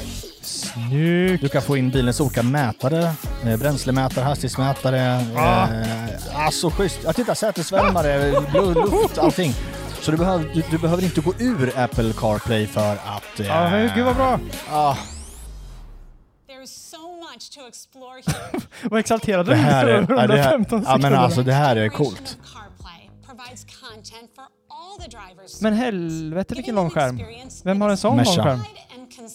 [0.73, 1.41] Snyggt.
[1.41, 3.11] Du kan få in bilens olika mätare,
[3.45, 5.25] eh, bränslemätare, hastighetsmätare.
[5.35, 5.63] Ja.
[5.73, 6.99] Eh, alltså schysst.
[7.03, 9.53] Ja, titta, sätesvärmare, blu- luft, allting.
[10.01, 13.39] Så du behöver, du, du behöver inte gå ur Apple CarPlay för att...
[13.39, 14.39] eh, Ja, men gud vad bra.
[14.71, 14.95] ah,
[16.49, 16.97] There's so
[17.31, 18.61] much to explore here.
[18.89, 20.01] Vad exalterad du det här är...
[20.01, 22.37] det här, 115 ja, men alltså det här är coolt.
[25.61, 27.19] Men helvete vilken lång skärm.
[27.63, 28.59] Vem har en sån lång skärm?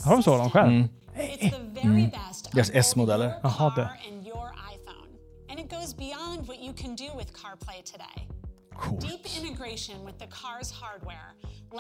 [0.05, 0.69] Har de så lång skärm?
[0.69, 0.89] Mm.
[1.19, 3.33] It's the very best Deras S-modeller.
[3.43, 3.89] Jaha, det.
[4.11, 5.09] and your iPhone.
[5.51, 8.29] And it goes beyond what you can do with CarPlay today.
[8.77, 9.01] Coolt.
[9.01, 11.33] Deep integration with the car's hardware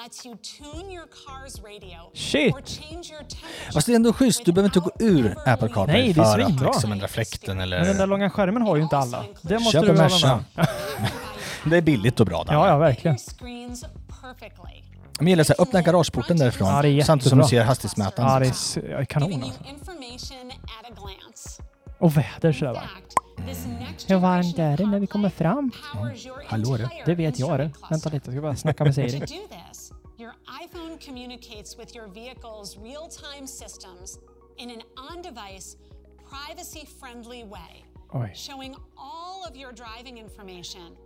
[0.02, 2.52] lets you tune your car's radio Shit.
[2.54, 3.72] or change your temperature.
[3.72, 6.24] Fast det är ändå schysst, du behöver inte gå ur Apple CarPlay Nej, det är
[6.24, 6.66] för att svinbra.
[6.72, 7.78] liksom ändra fläkten eller...
[7.78, 9.24] Men den där långa skärmen har ju inte alla.
[9.42, 10.44] Det måste Köp du en hålla Merca.
[10.54, 10.68] med.
[11.70, 12.52] Det är billigt och bra där.
[12.52, 13.18] Ja, ja, verkligen.
[13.18, 13.84] Screens
[14.22, 14.82] perfectly.
[15.18, 18.28] Men gäller så här, öppna garageporten därifrån Ja, det är samtidigt som du ser hastighetsmätaren.
[18.28, 19.44] Ja, det är kanon
[21.28, 21.62] alltså.
[21.98, 22.82] Och väder sådär va.
[23.46, 25.70] This next Hur varmt är det när vi kommer fram?
[25.92, 26.88] powers your Hallå du.
[27.06, 27.70] Det vet jag det.
[27.90, 29.18] Vänta lite, jag ska bara snacka med To Siri.
[29.18, 30.32] do this, your
[30.64, 34.18] iPhone communicates with your vehicle's real-time systems
[34.56, 35.76] in an on-device,
[36.30, 38.30] privacy-friendly way, Oj.
[38.34, 40.96] showing all of your driving information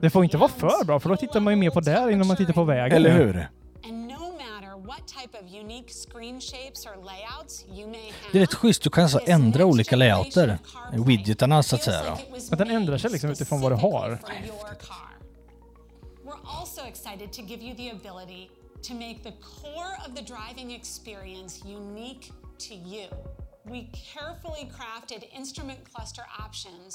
[0.00, 2.26] Det får inte vara för bra, för då tittar man ju mer på där innan
[2.26, 2.96] man tittar på vägen.
[2.96, 3.48] Eller hur?
[3.88, 8.32] and no matter what type of unique screen shapes or layouts you may have.
[8.32, 10.58] Det är rätt schysst, du kan alltså ändra olika layouter.
[11.06, 12.18] Widgetarna så att säga då.
[12.50, 14.18] Att den ändrar sig liksom utifrån vad du har.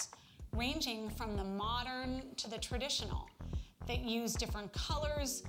[0.01, 0.20] for
[0.53, 3.21] ranging from the modern to the traditional
[3.87, 5.43] that use different colors,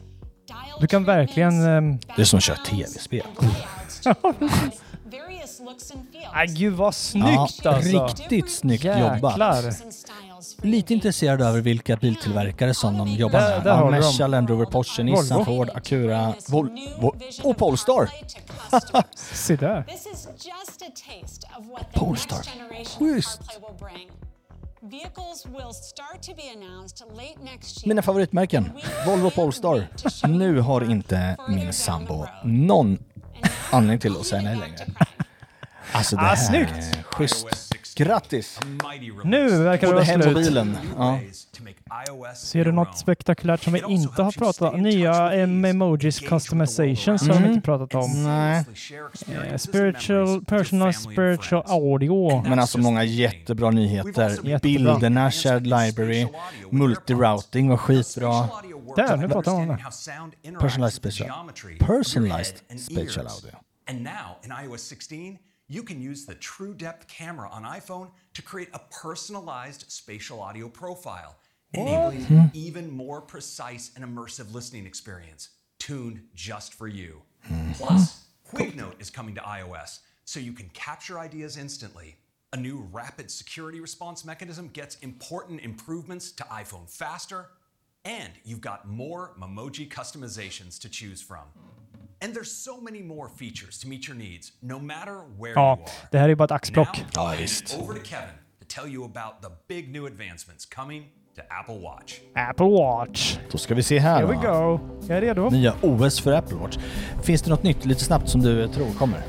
[0.81, 1.67] Du kan verkligen...
[1.67, 3.27] ehm, Det är som att köra tv-spel.
[5.05, 6.27] various looks and feels.
[6.35, 8.07] Nej gud vad Ja, snyggt alltså!
[8.07, 9.33] riktigt snyggt jobbat.
[9.33, 9.75] Jäklar!
[10.67, 13.65] Lite intresserad över vilka biltillverkare som de jobbar Där- med.
[13.65, 13.91] där Ja, du dem.
[13.91, 15.45] Merca, Land Rover, Porsche, Nissan.
[15.45, 18.09] Ford, Acura, Vol Vol och Polestar.
[19.15, 19.85] Se där.
[21.95, 22.47] Polestar.
[22.99, 23.41] Schysst.
[27.87, 28.70] Mina favoritmärken.
[29.07, 29.89] Volvo Polestar.
[30.28, 32.99] Nu har inte min sambo någon
[33.70, 34.87] anledning till att säga nej längre.
[35.93, 36.70] Alltså det Ah, här snyggt.
[36.72, 37.47] är schysst.
[37.95, 38.61] Grattis!
[39.24, 40.34] Nu verkar det vara hem slut.
[40.36, 40.76] bilen.
[40.97, 41.18] Ja.
[42.36, 44.80] Ser du något spektakulärt som vi inte har pratat om?
[44.82, 47.51] Nya emojis customizations har vi Mm.
[47.53, 48.24] inte pratat om.
[48.24, 48.64] Nej.
[49.51, 52.43] Eh, Spiritual, personal spiritual audio.
[52.49, 54.30] Men alltså många jättebra nyheter.
[54.30, 54.59] Jättebra.
[54.59, 56.26] Bilderna, shared library,
[56.70, 58.49] multi-routing var skitbra.
[58.97, 60.59] Där, nu pratar man om det.
[60.61, 61.28] Personalized spatial.
[61.78, 63.51] Personalized spatial audio.
[63.90, 65.36] And now in iOS 16,
[65.73, 70.68] you can use the True Depth camera on iPhone to create a personalized spatial audio
[70.68, 71.37] profile,
[71.73, 72.35] enabling Hmm.
[72.35, 75.49] an even more precise and immersive listening experience,
[75.79, 77.23] tuned just for you.
[77.45, 77.73] Hmm.
[77.73, 82.16] Plus, QuickNote is coming to iOS, so you can capture ideas instantly.
[82.53, 87.49] A new rapid security response mechanism gets important improvements to iPhone faster,
[88.05, 91.45] and you've got more Memoji customizations to choose from.
[92.25, 95.85] And there's so many more features to meet your needs, no matter where Ja, you
[95.85, 95.91] are.
[96.11, 96.99] det här är ju bara ett axplock.
[96.99, 97.79] Now, Ja, visst.
[97.81, 101.03] Over to Kevin to tell you about the big new advancements coming
[101.37, 102.14] to Apple Watch.
[102.35, 103.37] Apple Watch.
[103.53, 104.77] Då ska vi se här Here we då.
[104.77, 104.81] go.
[105.09, 105.51] Jag är redo.
[105.51, 106.77] Nya OS för Apple Watch.
[107.23, 109.23] Finns det något nytt lite snabbt som du tror kommer?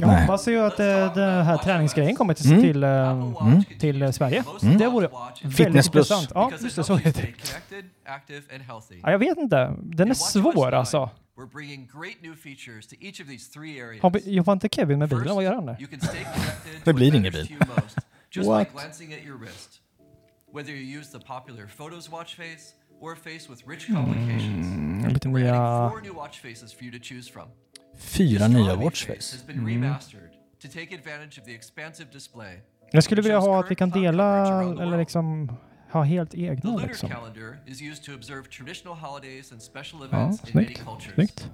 [0.00, 0.20] Jag Nej.
[0.20, 2.62] hoppas ju att eh, den här träningsgrejen kommer till, Mm.
[2.62, 4.44] till, eh, till eh, Sverige.
[4.62, 4.78] Mm.
[4.78, 5.08] Det vore
[5.42, 6.10] Fitness väldigt Plus.
[6.10, 6.30] intressant.
[6.34, 6.84] Ja, just det.
[6.84, 7.84] Så heter det.
[9.02, 9.74] Ja, jag vet inte.
[9.82, 11.10] Den är svår alltså.
[11.36, 14.02] We're bringing great new features to each of these three areas.
[14.02, 15.34] Har vi- Jobbar inte Kevin med bilen?
[15.34, 15.76] Vad gör han där?
[15.80, 17.46] You can stay connected Det blir ingen bil.
[17.46, 17.98] to you most,
[18.30, 18.68] just What?
[18.72, 19.70] by glancing at your wrist.
[20.54, 22.64] Whether you use the popular Photos watch face
[23.00, 25.90] or a face with rich complications, Mm, lite we're adding nya...
[25.90, 27.48] four new watch faces for you to choose from.
[27.98, 29.36] Fyra nya Astronomy Watch face Face.
[29.36, 29.66] has been Mm.
[32.92, 35.52] Jag skulle vilja ha att vi kan dela, eller liksom
[35.92, 37.10] ha helt egna liksom.
[40.10, 40.82] Ja, snyggt.
[41.14, 41.50] Snyggt.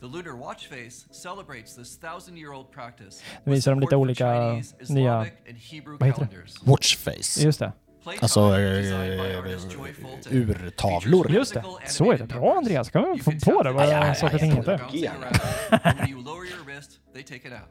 [0.00, 3.22] The lunar watch face celebrates this thousand-year-old practice.
[3.44, 5.22] Nu visar de lite olika Chinese, nya...
[5.22, 6.26] Islamic, and Hebrew Vad heter det?
[6.26, 6.62] calendars.
[6.66, 7.44] Watch Face.
[7.44, 7.72] Just det.
[8.20, 11.30] Alltså eh, Joy Fulton, urtavlor.
[11.30, 11.64] Just det.
[11.86, 12.26] Så är det.
[12.26, 12.90] Bra Andreas.
[12.90, 14.78] Kan vi få på det vad saker och ting heter?
[14.78, 15.36] bouncing around.
[15.82, 17.68] And when you lower your wrist, they take a nap.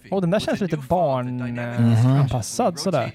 [0.10, 2.82] Åh, den där känns lite new font that dynamically barn, eh, stretches anpassad when you
[2.82, 3.12] sådär.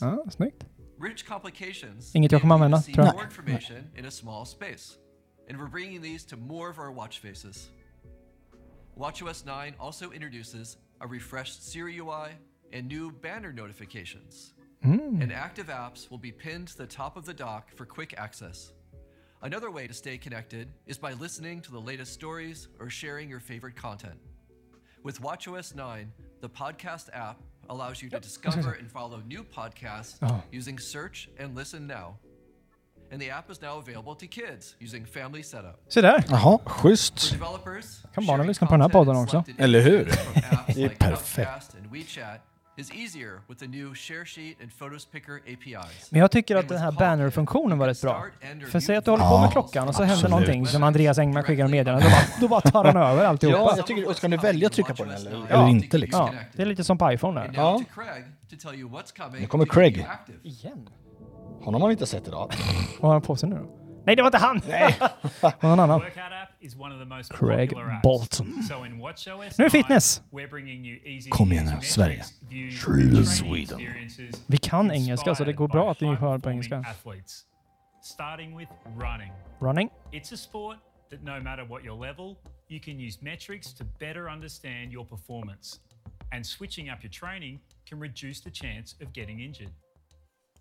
[0.00, 0.64] Ja, snyggt.
[1.02, 2.14] Rich complications.
[2.14, 3.14] Inget jag kommer använda, tror jag.
[3.14, 4.94] More information in a small space.
[5.50, 7.70] And we're bringing these to more of our watch faces.
[8.98, 12.30] WatchOS 9 also introduces a refreshed Siri UI
[12.72, 14.54] and new banner notifications.
[14.84, 15.22] Mm.
[15.22, 18.72] And active apps will be pinned to the top of the dock for quick access.
[19.42, 23.38] Another way to stay connected is by listening to the latest stories or sharing your
[23.40, 24.18] favorite content.
[25.04, 27.40] With WatchOS 9, the podcast app
[27.70, 30.42] allows you to discover and follow new podcasts Oh.
[30.50, 32.18] using search and listen now.
[33.12, 35.80] And the app is now available to kids using Family Setup.
[35.88, 36.24] Se där.
[36.28, 37.36] Jaha, schysst.
[38.14, 39.44] Kan barnen lyssna på den här podden också?
[39.58, 40.04] Eller hur?
[40.74, 41.76] Det är perfekt.
[46.10, 48.24] Men jag tycker att den här banner-funktionen var rätt bra.
[48.70, 51.42] För säg att du håller på med klockan och så händer någonting som Andreas Engman
[51.42, 52.04] skickar en meddelande.
[52.04, 53.58] Då bara, då bara tar han över alltihopa.
[53.58, 55.46] Ja, jag tycker, kan du välja att trycka på den eller, Ja.
[55.48, 56.30] eller inte liksom.
[56.32, 57.52] Ja, det är lite som på iPhone där.
[57.52, 57.80] now Ja.
[59.32, 60.06] Nu kommer Craig.
[60.42, 60.88] Igen?
[61.60, 62.52] Honom har vi inte sett idag.
[63.00, 63.74] Vad har han på sig nu då?
[64.06, 64.60] Nej, det var inte han!
[64.68, 64.96] Nej.
[65.40, 66.00] var någon annan.
[66.00, 67.72] Workout app is one of the most Craig.
[68.02, 68.62] Bolton.
[68.62, 70.22] So in WatchOS Nu är 9, fitness.
[70.32, 72.24] we're bringing you easy Kom igen nu, Sverige.
[72.48, 73.80] view True Sweden.
[73.80, 76.78] experiences Vi kan engelska så det går bra att ni hör på engelska.
[76.78, 77.44] Athletes.
[78.02, 79.32] Starting with running.
[79.60, 79.88] Running.
[80.12, 80.76] It's a sport
[81.10, 82.36] that no matter what your level,
[82.68, 85.80] you can use metrics to better understand your performance.
[86.32, 89.70] And switching up your training can reduce the chance of getting injured.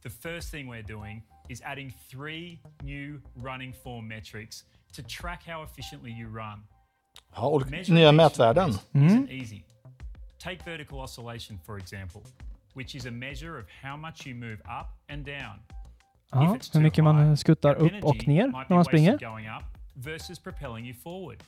[0.08, 5.64] The first thing we're doing is adding three new running form metrics to track how
[5.64, 6.64] efficiently you run.
[7.36, 8.70] Ja, och Measuring nya each mätvärden.
[8.70, 9.26] isn't hmm?
[9.30, 9.64] easy.
[10.40, 12.22] Take vertical oscillation, for example,
[12.74, 15.60] which is a measure of how much you move up and down.
[16.32, 18.54] Ja, If it's hur too mycket man high, skuttar your upp och energy ner might
[18.54, 19.18] när be man wasted springer.
[19.18, 19.64] going up
[19.96, 21.44] versus propelling you forward.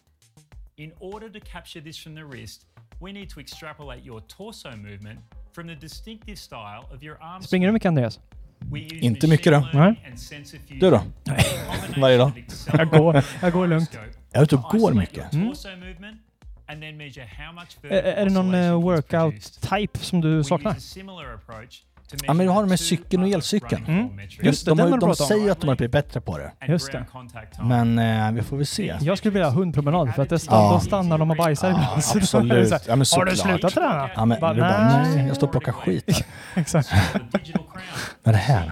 [0.76, 2.66] In order to capture this from the wrist,
[3.00, 5.20] we need to extrapolate your torso movement
[5.54, 8.20] from the distinctive style of your arm Springer du mycket Andreas?
[9.02, 9.68] Inte mycket då.
[9.74, 10.14] Nej.
[10.68, 11.02] Du då?
[11.26, 12.46] Combination Varje dag?
[12.74, 13.98] Jag går, jag går lugnt.
[14.32, 15.34] Jag är ute och går mycket.
[15.34, 16.22] your torso movement
[16.68, 20.76] and then measure how much Ä- vertical Är det någon eh, workout-type som du saknar?
[22.24, 23.86] Ja, men du har de med cykeln och elcykeln.
[23.86, 24.20] Mm.
[24.42, 25.16] Just det, de, den har, de om.
[25.16, 26.52] säger att de har blivit bättre på det.
[26.68, 27.06] Just det.
[27.64, 28.96] Men eh, vi får väl se.
[29.02, 30.72] Jag skulle vilja ha hundpromenad för att det stann, Ja.
[30.74, 31.88] då stannar de och bajsar ibland.
[32.14, 32.72] Det absolut.
[32.88, 34.10] Ja, men Har du slutat träna?
[34.16, 35.16] Ja, men Bara, nej.
[35.16, 36.26] nej, jag står och plockar skit här.
[36.62, 36.92] Exakt.
[38.24, 38.72] är det här?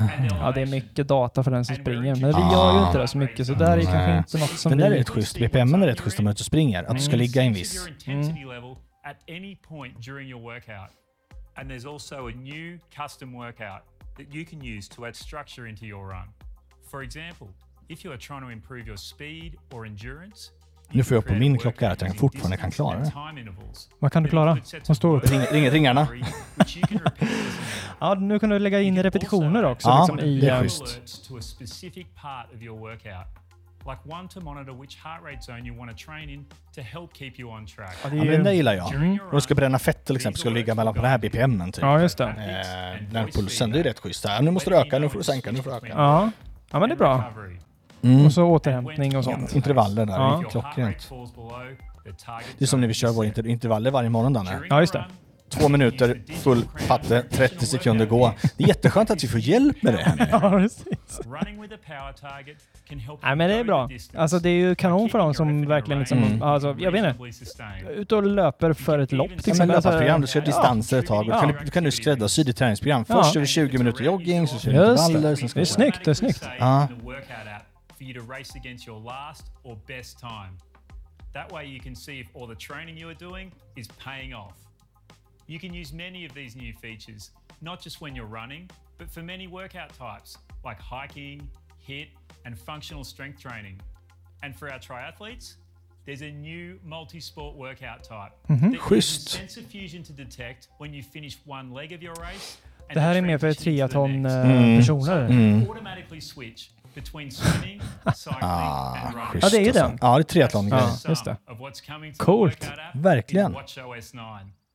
[0.00, 2.86] And Ja, det är mycket data för den som springer, men vi gör ju Ah.
[2.86, 5.08] inte det så mycket, så där är kanske inte något som Den där är rätt
[5.08, 5.38] schysst.
[5.38, 6.84] BPM är rätt schysst om du springer.
[6.84, 7.88] Att du ska ligga i en viss.
[8.06, 8.76] Level
[9.08, 10.90] at any point during your workout.
[11.56, 13.82] And there's also a new custom workout
[14.18, 16.28] that you can use to add structure into your run.
[16.90, 17.48] For example,
[17.88, 20.50] if you are trying to improve your speed or endurance,
[20.90, 23.12] Nu får jag på min klocka att jag fortfarande kan klara det.
[23.98, 24.58] Vad kan du klara?
[24.88, 25.26] Vad står det?
[25.26, 26.08] Ring, ring, ringarna.
[28.00, 30.40] Ja, nu kan du lägga in repetitioner också Ja, liksom, i...
[30.40, 31.30] det är eh, schysst.
[33.90, 37.16] Like one to monitor which heart rate zone you want to train in to help
[37.16, 37.96] keep you on track.
[38.02, 38.86] Ja, men den där gillar jag.
[38.86, 41.82] Om du ska bränna fett till exempel, ska ligga mellan på den här BPMen typ.
[41.82, 42.24] Ja, just det.
[42.24, 44.24] Eh, den pulsen, det är rätt schysst.
[44.24, 45.88] Ja, nu måste du öka, nu får du sänka, nu får du öka.
[45.88, 46.30] Ja,
[46.70, 47.24] ja men det är bra.
[48.02, 48.26] Mm.
[48.26, 49.54] Och så återhämtning och sånt.
[49.56, 50.40] Intervaller där, Ja.
[50.44, 51.10] det klockrent.
[52.58, 54.60] Det är som när vi kör våra inter intervaller varje morgon Danne.
[54.70, 55.04] Ja, just det.
[55.48, 58.32] Två minuter, full patte, 30 sekunder gå.
[58.56, 60.28] Det är jätteskönt att vi får hjälp med det här.
[60.32, 61.20] Ja, precis.
[61.26, 62.56] Running with a power target
[62.88, 63.90] can help Nej men det är bra.
[64.16, 66.42] Alltså det är ju kanon för de som verkligen liksom, Mm.
[66.42, 69.76] alltså jag vet inte, ut och löper för ett lopp till Ja, exempel.
[69.76, 71.26] Alltså, löparprogram, du kör distanser ett tag.
[71.26, 71.54] Då kan, Ja.
[71.64, 73.04] du, kan du skräddarsy ditt träningsprogram.
[73.08, 73.14] Ja.
[73.22, 74.76] Först kör vi 20 minuter jogging, så kör det.
[74.90, 75.34] intervaller.
[75.36, 76.48] ska Det är snyggt, det är snyggt.
[76.58, 76.88] Ja.
[77.98, 80.52] for you to race against your last or best time.
[81.34, 84.52] That way you can see if all the training you are doing is paying off.
[85.48, 87.30] You can use many of these new features,
[87.60, 88.68] not just when you're running,
[88.98, 91.48] but for many workout types like hiking,
[91.86, 92.08] HIT,
[92.44, 93.80] and functional strength training.
[94.42, 95.56] And for our triathletes,
[96.06, 98.72] there's a new multi-sport workout type Mhm.
[98.72, 102.94] that uses sensor fusion to detect when you finish one leg of your race and
[102.96, 104.34] Det här är mer för transition triathlon next.
[104.34, 104.78] eh, Mm.
[104.78, 105.24] personer.
[105.30, 105.68] Mm.
[105.68, 107.80] Automatically switch between swimming,
[108.14, 109.30] cycling Ah, and running.
[109.32, 109.82] schysst Ja, det är ju alltså.
[109.82, 109.98] den.
[110.00, 111.36] Ja, det är triathlon Ja, just det.
[111.46, 112.70] Of what's coming Coolt.
[112.94, 113.46] Verkligen.
[113.46, 114.22] in WatchOS 9.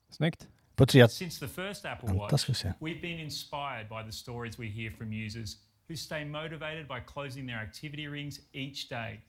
[0.09, 0.47] Snyggt.
[0.77, 1.11] Triat...
[1.11, 2.73] Since the first Apple Watch, ska vi se.
[2.79, 5.57] we've been inspired by the stories we hear from users
[5.87, 9.19] who stay motivated by closing their activity rings each day.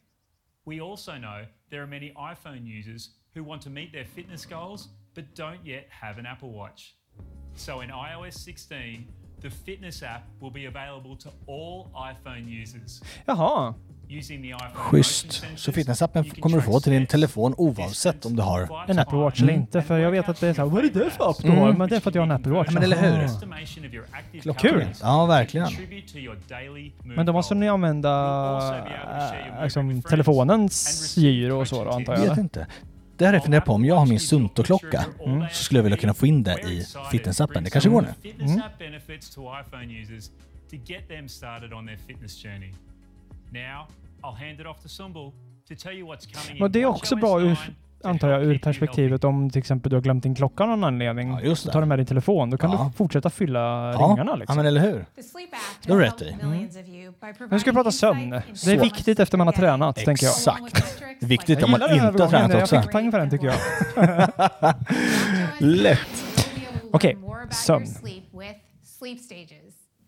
[0.65, 4.89] We also know there are many iPhone users who want to meet their fitness goals
[5.15, 6.95] but don't yet have an Apple Watch.
[7.55, 9.07] So in iOS 16,
[9.41, 13.01] the fitness app will be available to all iPhone users.
[13.29, 13.75] Jaha.
[14.75, 15.45] Schysst.
[15.57, 18.91] Så fitnessappen kommer du få till din telefon oavsett om du har...
[18.91, 21.11] En Apple Watch eller inte, för jag vet att det är såhär, vad är det
[21.11, 21.73] för app du har?
[21.73, 22.69] Men det är för att jag har en Apple Watch.
[22.69, 24.41] Ja, men eller hur?
[24.41, 24.73] Klockrent.
[24.73, 25.69] calories Ja, verkligen.
[27.03, 28.11] Men då måste ni använda
[29.57, 32.25] äh, liksom, telefonens gyro och så då antar jag?
[32.25, 32.67] Jag vet inte.
[33.17, 35.05] Det här är jag funderar på, om jag har min Sunto-klocka
[35.53, 37.65] så skulle jag vilja kunna få in det i fitnessappen.
[37.65, 38.31] Det kanske går nu.
[38.41, 38.61] Mm.
[46.61, 47.57] Och det är också bra ur, 9
[48.05, 51.29] antar jag, ur perspektivet om till exempel du har glömt din klocka av någon anledning.
[51.31, 51.73] Ja, just det.
[51.73, 52.51] tar du med din telefon.
[52.51, 52.85] Då kan Ja.
[52.91, 54.57] du fortsätta fylla Ja, ringarna ja liksom.
[54.57, 55.07] men eller hur?
[55.87, 56.37] Det har du rätt i.
[56.41, 58.31] by Nu ska vi prata sömn.
[58.31, 60.33] Det är viktigt efter man har tränat, tänker jag.
[60.35, 61.03] Exakt.
[61.23, 62.83] Viktigt Jag om man inte har tränat Jag också.
[62.83, 63.57] fick poäng för den tycker jag.
[65.61, 66.25] Lätt.
[66.93, 67.87] Okej, about sömn.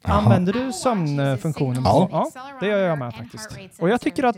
[0.07, 1.83] Använder du sömnfunktionen?
[1.85, 2.09] Ja.
[2.13, 2.31] ja,
[2.61, 3.51] det gör jag med faktiskt.
[3.81, 4.37] Och jag tycker att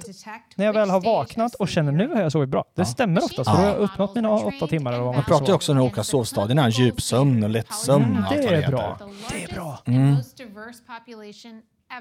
[0.57, 2.65] när jag väl har vaknat och känner nu har jag sovit bra.
[2.77, 5.47] Det stämmer oftast, för då har jag uppnått mina åtta timmar eller vad Man pratar
[5.47, 8.05] ju också om olika sovstadierna, djupsömn och lättsömn.
[8.05, 8.99] Mm, det är bra.
[9.33, 9.79] Det är bra.
[9.85, 10.17] Mm.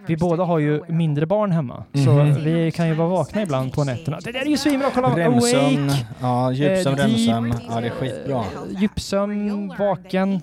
[0.08, 2.44] Vi båda har ju mindre barn hemma, så Mhm.
[2.44, 4.20] vi kan ju vara vakna ibland på nätterna.
[4.24, 4.90] Det där är ju svinbra!
[4.94, 5.18] Kolla!
[5.18, 6.06] Remsömn, Awake!
[6.22, 7.54] ja, djupsömn, Eh, remsömn.
[7.70, 8.44] Ja, det är skitbra.
[8.70, 10.42] Djupsömn, vaken.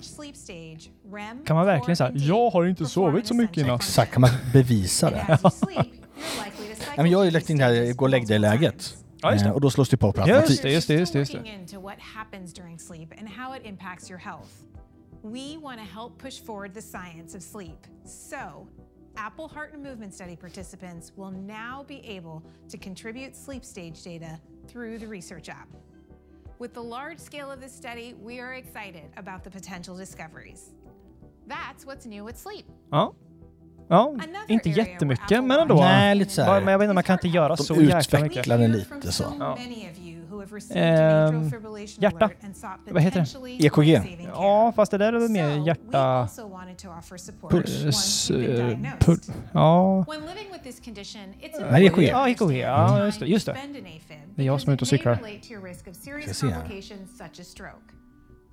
[1.45, 3.81] Kan man verkligen säga jag har inte sovit så mycket i natt.
[3.81, 5.39] Exakt, kan man bevisa det?
[5.75, 8.97] Nej, men jag har ju lagt in det här gå och lägg dig-läget.
[9.21, 9.49] Ja, just det.
[9.49, 10.61] Eh, Och då slås det på per Just automatik.
[10.61, 11.19] det, just det, just det.
[11.19, 11.39] Just det.
[15.23, 17.79] We want to help push forward the science of sleep.
[18.05, 18.67] So,
[19.15, 22.41] Apple Heart and Movement Study participants will now be able
[22.71, 24.37] to contribute sleep stage data
[24.67, 25.67] through the research app.
[26.59, 30.71] With the large scale of this study, we are excited about the potential discoveries.
[31.47, 32.65] That's what's new with sleep.
[32.91, 33.13] Ja.
[33.89, 34.15] Ja,
[34.47, 35.75] inte jättemycket, men ändå.
[35.75, 36.61] Nej, lite så här.
[36.61, 38.31] Men jag vet inte, man kan inte göra De så jäkla mycket.
[38.31, 39.23] utvecklar den lite så.
[39.39, 39.55] Ja.
[39.59, 41.51] Many of you who have received an Ehm,
[41.99, 42.25] hjärta.
[42.25, 43.25] alert and sought Vad heter det?
[43.25, 43.95] potentially EKG.
[43.95, 44.29] care.
[44.33, 46.27] Ja, fast det där är väl mer hjärta...
[47.49, 48.31] Puls...
[48.31, 48.37] eh,
[48.99, 50.05] pul- Ja...
[51.71, 52.01] Nej, EKG.
[52.03, 52.51] Ja, EKG.
[52.59, 53.25] Ja, just det.
[53.25, 53.57] Just det.
[54.35, 55.15] Det är jag som är ute och cyklar.
[56.21, 56.63] Ska se här.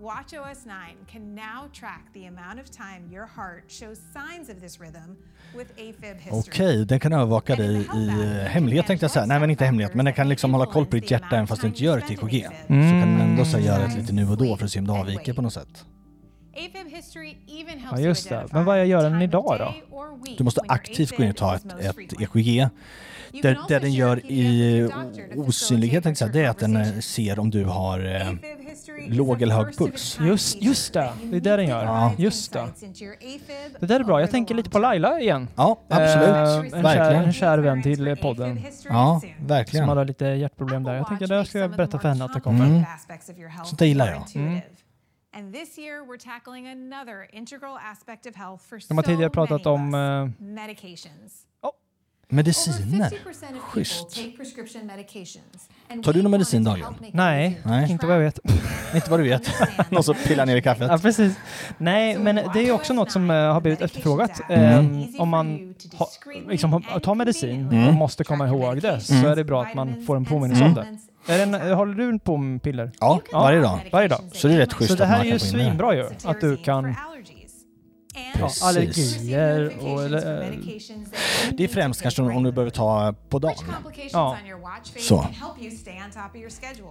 [0.03, 0.74] WatchOS 9
[1.12, 5.16] can now track the amount of time your heart shows signs of this rhythm
[5.57, 6.40] with AFib history.
[6.40, 9.26] Okej, den kan övervaka dig i eh, hemlighet tänkte jag säga.
[9.26, 11.62] Nej men inte hemlighet, men den kan liksom hålla koll på ditt hjärta även fast
[11.62, 12.46] du inte gör ett EKG.
[12.66, 14.86] Så kan den ändå så göra ett lite nu och då för att se om
[14.86, 15.84] det avviker på något sätt.
[16.57, 18.46] AFib history even helps Ja, you just det.
[18.50, 19.74] Men vad jag gör den idag då?
[20.38, 22.20] Du måste aktivt gå in och ta ett, ett.
[22.20, 22.48] EKG.
[22.48, 22.68] You
[23.42, 24.90] Det, det den gör i
[25.36, 27.98] osynlighet, tänkte jag säga, det är att den eh, ser om du har
[29.08, 30.18] låg eller hög puls.
[30.20, 31.12] Just, just det.
[31.22, 31.84] Det är det den gör.
[31.84, 32.12] Ja.
[32.18, 32.68] Just det.
[33.80, 34.20] Det där är bra.
[34.20, 34.78] Jag tänker lite på.
[34.78, 35.48] Laila igen.
[35.56, 36.28] Ja, absolut.
[36.28, 37.24] Eh, en, kär, Verkligen.
[37.24, 38.60] en kär vän till podden.
[38.88, 39.88] Ja, Som verkligen.
[39.88, 40.94] hade lite hjärtproblem där.
[40.94, 42.64] Jag tänkte det ska jag berätta för henne att det kommer.
[42.66, 42.84] Mm.
[42.94, 44.16] aspects of your health Sånt där gillar jag.
[44.16, 44.62] intuitive.
[45.36, 49.30] And this year we're tackling another integral aspect of health for De har so tidigare
[49.30, 49.94] pratat many om...
[49.94, 51.46] of us, eh, medications.
[52.32, 53.10] Mediciner.
[53.60, 54.20] Schysst.
[56.04, 56.94] Tar du någon medicin dagligen?
[57.12, 57.90] Nej, Nej.
[57.90, 58.38] inte vad jag vet.
[58.94, 59.50] Inte vad du vet.
[59.90, 60.88] Någon som pillar ner i kaffet.
[60.90, 61.34] Ja, precis.
[61.78, 64.40] Nej, men det är ju också något som eh, har blivit efterfrågat.
[64.48, 65.02] Mm.
[65.02, 66.08] Eh, om man ha,
[66.48, 67.88] liksom, tar medicin Mm.
[67.88, 69.26] och måste komma ihåg det så Mm.
[69.30, 70.98] är det bra att man får en påminnelse om det.
[71.32, 72.90] Är det en, håller du på med piller?
[73.00, 73.88] Ja, varje dag.
[73.92, 74.20] Varje dag.
[74.32, 75.58] Så det är rätt schysst Så det att här man är ju kan få in
[75.58, 75.64] det.
[75.64, 76.06] svinbra ju.
[76.24, 76.94] Att du kan...
[78.38, 80.02] Ja, allergier och...
[80.04, 80.58] Eller,
[81.56, 83.74] Det är främst kanske om du behöver ta på dagen.
[84.12, 84.36] Ja.
[84.98, 85.26] Så.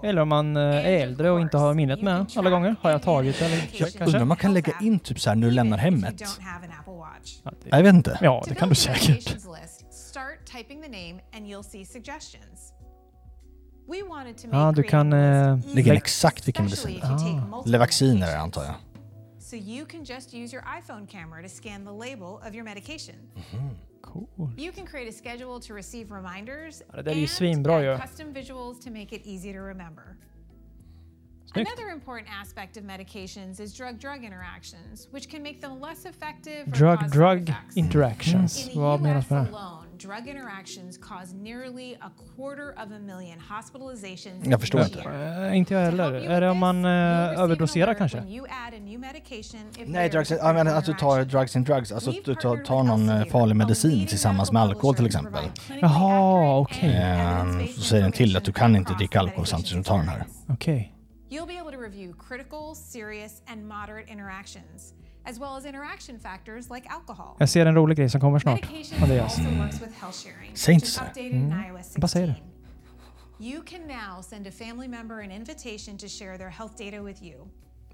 [0.04, 2.76] eller om man eh, är äldre och inte har minnet med alla gånger.
[2.82, 5.48] Har jag tagit eller Jag undrar om man kan lägga in typ så här när
[5.48, 6.24] du lämnar hemmet.
[7.64, 8.18] Jag vet inte.
[8.22, 9.36] Ja, det kan du säkert.
[14.52, 15.14] Ja, du kan...
[15.14, 16.96] Eh, Lägga in exakt vilken medicin.
[16.96, 18.76] especially if you take multiple Eller vacciner antar jag.
[19.52, 19.90] So you mm-hmm.
[19.90, 23.16] can just use your iPhone camera to scan the label of your medication.
[23.38, 23.68] Mm-hmm.
[24.02, 24.50] Cool.
[24.56, 27.82] You can create a schedule to receive reminders Ja, det där är ju and svinbra
[27.84, 27.98] ju.
[27.98, 30.18] custom visuals to make it easy to remember.
[31.46, 31.68] Snyggt.
[31.68, 36.72] Another important aspect of medications is drug-drug interactions, which can make them less effective or
[36.72, 38.68] cause side Drug-drug interactions.
[38.68, 39.52] In the Vad menas US med det?
[40.02, 45.02] Drug interactions cause nearly a quarter of a million hospitalizations Jag förstår inte.
[45.02, 46.14] Eh, inte jag heller.
[46.14, 48.24] Är det om man eh, överdoserar kanske?
[49.86, 51.92] Nej, drugs, jag menar att du tar drugs in drugs.
[51.92, 55.44] Alltså att du tar, tar någon eh, farlig medicin tillsammans med alkohol till exempel.
[55.82, 56.96] Jaha, okej.
[57.04, 59.98] Ehm, så säger den till att du kan inte dricka alkohol samtidigt som du tar
[59.98, 60.26] den här.
[60.48, 60.94] Okej.
[61.30, 64.94] You'll be able to review critical, serious, and moderate interactions,
[65.24, 67.36] as well as interaction factors like alcohol.
[67.40, 68.62] Jag ser en rolig grej som kommer snart.
[68.62, 69.38] Medication Andreas.
[69.40, 71.04] also works with health sharing, Säg inte which is så.
[71.04, 71.52] updated Mm.
[71.60, 72.48] in iOS Jag bara säger 16.
[73.40, 73.46] det.
[73.46, 77.24] You can now send a family member an invitation to share their health data with
[77.24, 77.48] you.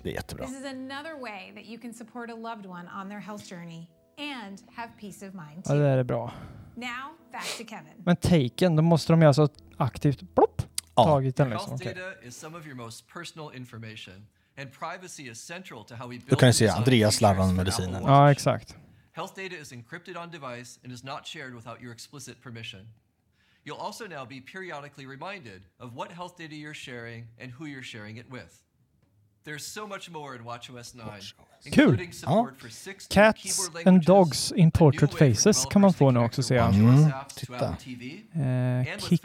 [0.03, 0.45] Det är jättebra.
[0.45, 3.87] This is another way that you can support a loved one on their health journey
[4.17, 5.79] and have peace of mind Ja, too.
[5.79, 6.31] det är bra.
[6.75, 6.87] Now,
[7.31, 7.93] back to Kevin.
[8.05, 9.47] Men taken, då måste de ju alltså
[9.77, 10.61] aktivt plopp,
[10.95, 11.03] Ja.
[11.03, 11.75] tagit den Health liksom.
[11.91, 12.03] Okej.
[12.03, 14.27] data is some of your most personal information,
[14.57, 16.99] and privacy is central to how we build Då kan du and se design Andreas
[16.99, 17.95] features slarvar med for medicinen.
[17.95, 18.75] Apple Ja, exakt.
[19.13, 22.87] Health data is encrypted on device and is not shared without your explicit permission.
[23.65, 27.83] You'll also now be periodically reminded of what health data you're sharing and who you're
[27.83, 28.63] sharing it with.
[31.73, 31.99] Kul!
[32.25, 32.49] Ja.
[33.09, 36.57] Cats and dogs in portrait faces kan man få nu också se.
[36.57, 37.65] Mm, titta.
[37.65, 39.21] Eh, kick,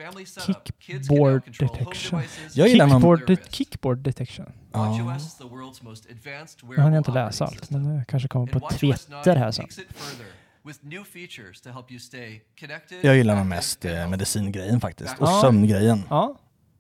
[0.79, 2.23] kickboard detection.
[2.55, 4.47] Jag gillar någon- Kickboard, de kickboard detection.
[4.73, 8.05] WatchOS is the world's most advanced Nu hann jag wearable inte läsa allt, men det
[8.09, 9.65] kanske kommer på Twitter 9 här sen.
[9.65, 10.27] takes it further
[10.65, 15.19] with new features to help you stay connected, Jag gillar nog mest eh, medicingrejen faktiskt.
[15.19, 15.41] Och Ja.
[15.43, 16.03] sömngrejen.
[16.11, 16.37] Ja,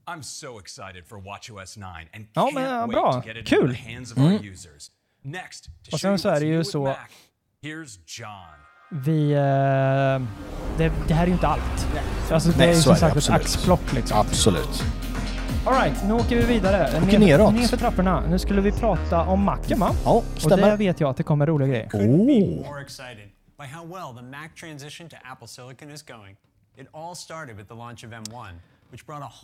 [0.07, 3.13] I'm so excited for WatchOS 9 and Ja, can't men, ja, wait bra.
[3.13, 3.61] to get it Kul.
[3.71, 4.33] into the hands of Mm.
[4.33, 4.91] our users.
[5.25, 6.97] Next, to Och show sen you så är det ju så- Mac,
[7.63, 8.59] here's John.
[9.05, 9.33] vi...
[9.33, 10.29] Eh,
[10.79, 11.87] det, det här är ju inte allt.
[12.31, 14.19] Alltså det Nej, är ju som är det sagt ett axplock liksom.
[14.19, 14.83] Absolut.
[15.67, 17.03] Alright, nu åker vi vidare.
[17.07, 17.55] Åker neråt.
[17.55, 18.21] Ner för trapporna.
[18.21, 19.91] Nu skulle vi prata om Macen va?
[20.05, 20.77] Ja, Och det stämmer.
[20.77, 21.89] vet jag att det kommer roliga grejer.
[21.93, 22.67] Oh.
[23.59, 26.37] by how well the Mac transition to Apple Silicon is going.
[26.77, 28.49] It all started with the launch of M1,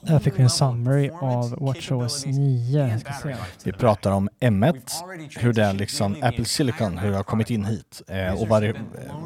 [0.02, 2.82] Där fick vi en summary av WatchOS capabilities, 9.
[2.82, 3.38] and Ska battery se.
[3.38, 6.98] life to Vi pratar om M1, We've already hur det är transitioned liksom Apple Silicon,
[6.98, 8.02] hur det har kommit in hit.
[8.08, 8.74] Eh, och vari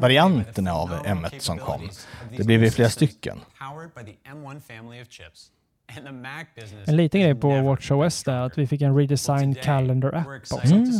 [0.00, 1.88] varianterna av the phenomenal M1 som kom.
[2.36, 3.40] Det blev ju flera stycken.
[3.58, 5.50] powered by the M1 family of chips.
[5.96, 9.62] And the Mac business En liten grej på WatchOS där att vi fick en redesigned
[9.62, 10.60] calendar app också.
[10.64, 10.92] Mm.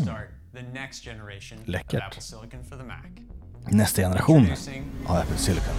[1.65, 2.19] Läckert.
[3.71, 4.47] Nästa generation
[5.07, 5.75] av Apple Silicon.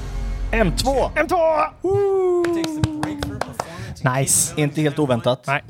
[0.51, 1.13] M2!
[1.15, 1.33] M2!
[2.55, 4.53] takes the breakthrough performance and Nice.
[4.57, 5.47] Inte helt of M1 oväntat.
[5.47, 5.63] Nej.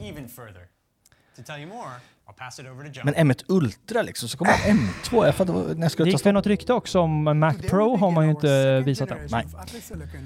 [3.04, 5.26] Men M1 Ultra liksom, så kommer M2.
[5.26, 6.28] Jag fattar när jag Det skulle gick testa.
[6.30, 9.18] väl något rykte också om Mac Pro har man ju inte visat än.
[9.30, 9.46] Nej.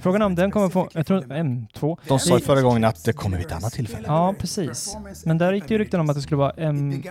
[0.01, 1.97] Frågan är om den kommer få, jag tror M2.
[2.07, 4.03] De sa ju förra gången att det kommer vid ett annat tillfälle.
[4.07, 4.97] Ja, precis.
[5.25, 7.03] Men där gick det ju rykten om att det skulle vara M,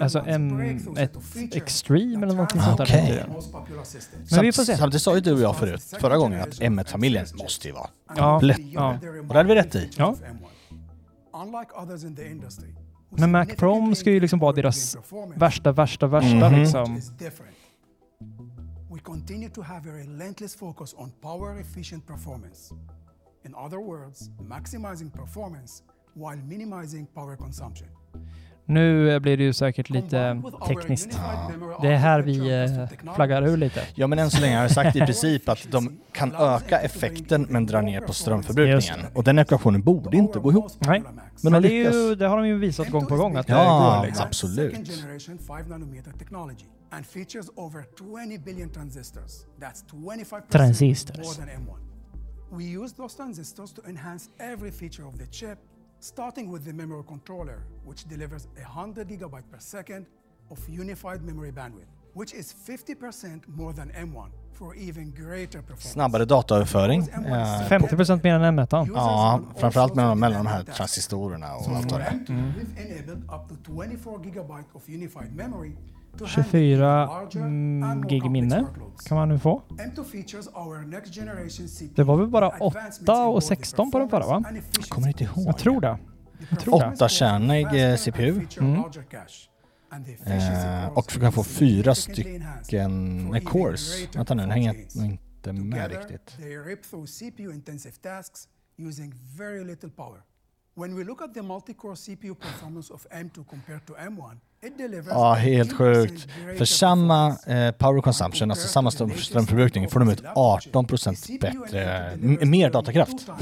[0.00, 2.84] alltså M1 Extreme eller någonting sånt där.
[2.84, 3.24] Okej.
[4.30, 4.76] Men vi får se.
[4.76, 8.30] Samtidigt sa ju du och jag förut, förra gången, att M1-familjen måste ju vara Ja,
[8.30, 8.58] komplett.
[8.72, 8.94] ja.
[9.20, 9.90] Och det hade vi rätt i.
[9.96, 10.14] Ja.
[11.42, 12.83] Unlike others in the industry, who
[13.18, 14.96] Men Mac Pro ska ju liksom vara deras
[15.36, 16.58] värsta, värsta, värsta Mhm.
[16.60, 16.96] liksom.
[16.96, 17.56] is different.
[18.90, 22.74] We continue to have a relentless focus on power efficient performance.
[23.44, 25.82] In other words, maximizing performance
[26.14, 27.88] while minimizing power consumption.
[28.66, 31.18] Nu blir det ju säkert lite tekniskt.
[31.82, 33.80] Det är här vi eh, flaggar ur lite.
[33.94, 37.46] Ja, men än så länge har jag sagt i princip att de kan öka effekten
[37.50, 39.06] men dra ner på strömförbrukningen.
[39.14, 40.72] Och den ekvationen borde inte gå ihop.
[40.78, 43.36] Nej, Men men de det, är ju, det har de ju visat gång på gång
[43.36, 44.06] att det Ja, går.
[44.06, 44.26] Liksom.
[44.26, 44.70] absolut.
[44.70, 49.32] Second generation 5 nanometer technology and features over 20 billion transistors.
[49.60, 51.18] That's 25% Transistors.
[51.18, 51.76] more than M1.
[52.52, 55.58] We use those transistors to enhance every feature of the chip,
[56.04, 60.06] starting with the memory controller, which delivers 100 gigabyte per second
[60.50, 65.88] of unified memory bandwidth, which is 50% more than M1 for even greater performance.
[65.88, 67.00] Snabbare dataöverföring.
[67.00, 68.86] Eh, 50% mer än M1.
[68.94, 72.12] Ja, framförallt mellan, mellan de här transistorerna och allt vad det är.
[72.12, 73.54] We've enabled up to
[76.18, 78.66] 24 gigabyte of unified memory to handle 24 larger mm, gig minne
[79.08, 79.62] kan man nu få.
[79.70, 83.34] M2 features our next generation CPU Det var väl bara with advancements 8 in och
[83.34, 84.44] both the 16 på den förra va?
[84.50, 84.88] efficiency.
[84.90, 85.46] Kommer inte ihåg.
[85.46, 85.98] Jag tror det.
[86.50, 86.74] Jag tror.
[86.74, 88.40] Åttakärnig eh, CPU.
[88.60, 88.82] Mm.
[90.04, 94.08] the efficiency Eh, och du kan få fyra stycken eh, even cores.
[94.16, 96.38] Vänta nu, den hänger inte med riktigt.
[100.76, 104.53] When we look at the multi-core CPU performance of M2 compared to M1, it delivers
[105.08, 106.28] Ja, helt sjukt.
[106.58, 113.28] För samma eh, power consumption, alltså samma strömförbrukning, får de ut 18% bättre, mer datakraft.
[113.28, 113.36] Ja,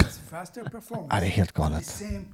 [1.11, 1.87] det är helt galet.
[1.87, 2.25] same.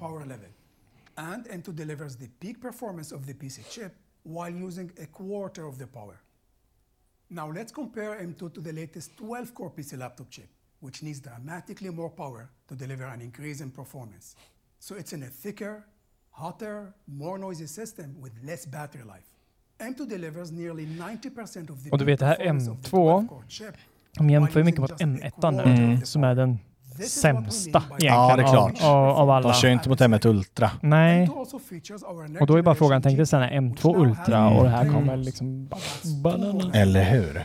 [1.14, 5.78] And M2 delivers the peak performance of the PC chip while using a quarter of
[5.78, 6.20] the power.
[7.28, 10.48] Now let's compare M2 to the latest 12-core PC laptop chip,
[10.80, 14.36] which needs dramatically more power to deliver an increase in performance.
[14.78, 15.84] So it's in a thicker,
[16.38, 19.24] hotter, more noisy system with less battery life.
[19.94, 22.96] M2 delivers nearly 90% of the Och du vet det här performance of the M2,
[22.96, 23.74] 12-core chip
[24.18, 26.00] de jämför mycket mot just a M1 nu, Mm.
[26.04, 26.58] som är den
[27.08, 28.82] sämsta egentligen Ja, det är av, klart.
[28.84, 29.48] av, av alla.
[29.48, 30.70] De kör inte mot M1 Ultra.
[30.82, 31.28] Nej.
[32.40, 35.16] Och då är bara frågan, tänk dig sen när M2 Ultra och det här kommer
[35.16, 35.68] liksom...
[36.22, 36.70] Banana.
[36.74, 37.44] Eller hur?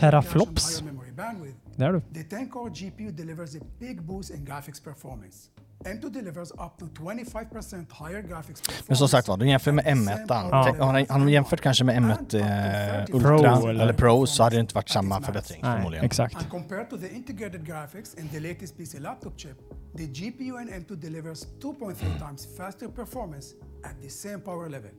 [0.00, 0.66] Teraflops.
[0.66, 2.00] cache and higher memory bandwidth, Där du.
[2.00, 5.50] the 10-core GPU delivers a big boost in graphics performance.
[5.84, 8.84] M2 delivers up to 25% higher graphics performance.
[8.88, 10.24] Men som sagt var, du jämför med M1.
[10.28, 10.34] Ja.
[10.34, 14.42] Har han- har de jämfört kanske med M1 eh, Pro Ultra eller- eller Pro så
[14.42, 16.04] hade det inte varit samma förbättring Nej, förmodligen.
[16.04, 16.36] exakt.
[16.36, 19.56] And compared to the integrated graphics in the latest PC laptop chip,
[19.96, 23.54] the GPU in M2 delivers 2.3 times faster performance
[23.84, 24.90] at the same power level.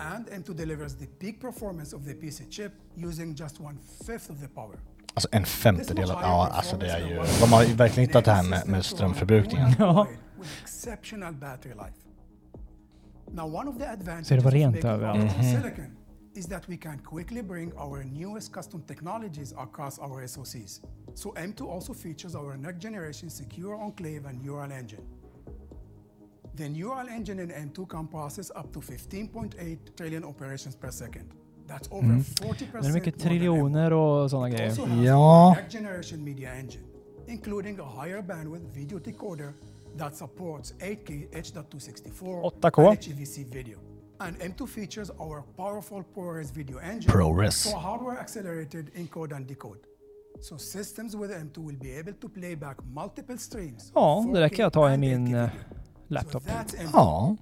[0.00, 4.40] And M2 delivers the peak performance of the PC chip using just one fifth of
[4.40, 4.76] the power.
[5.14, 6.22] Alltså en femtedel av...
[6.22, 7.14] Ja, alltså det är ju...
[7.40, 9.74] De har ju verkligen hittat det här med, med strömförbrukningen.
[9.78, 10.06] Ja.
[10.38, 11.96] with exceptional battery life.
[13.32, 15.18] Now, one of the advantages Så det var of rent överallt.
[15.18, 15.62] our own Mhm.
[15.62, 15.96] silicon
[16.34, 20.80] is that we can quickly bring our newest custom technologies across our SoCs.
[21.14, 25.02] So M2 also features our next generation secure enclave and neural engine.
[26.60, 31.24] The neural engine in M2 can process up to 15.8 trillion operations per second.
[31.68, 32.22] That's over Mm.
[32.24, 34.68] 40% Det är mycket more than triljoner och sådana grejer.
[34.68, 35.48] also has Ja.
[35.48, 36.84] our next generation media engine,
[37.26, 39.52] including a higher bandwidth video decoder
[39.98, 42.88] that supports 8K H.264 8K.
[42.88, 43.78] and HEVC video.
[44.18, 47.70] And M2 features our powerful ProRes video engine ProRes.
[47.72, 49.78] for hardware accelerated encode and decode.
[50.40, 53.92] So systems with M2 will be able to play back multiple streams.
[53.94, 55.26] Ja, det där 4K kan jag ta i and min
[56.10, 56.40] 8K video.
[56.40, 56.42] laptop.
[56.44, 56.90] That's M2.
[56.92, 57.36] Ja.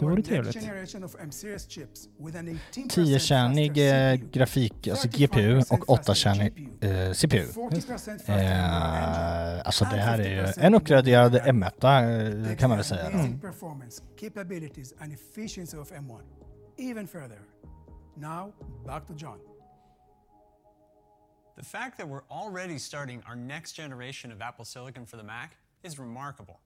[0.00, 0.54] Det vore trevligt.
[0.60, 6.06] generation of M-series chips with an 18% 10-kärnig faster eh, grafik, alltså 35% GPU och
[6.06, 7.46] faster 8-kärnig eh, CPU.
[7.46, 12.84] 40% faster Eh, alltså det här är ju en uppgraderad M1 eh, kan man väl
[12.84, 13.06] säga.
[13.06, 16.22] Amazing performance, capabilities, and efficiency of M1.
[16.78, 17.38] Even further.
[18.16, 18.52] Now,
[18.86, 19.38] back to John.
[21.56, 25.56] The fact that we're already starting our next generation of Apple Silicon for the Mac
[25.82, 26.60] is remarkable.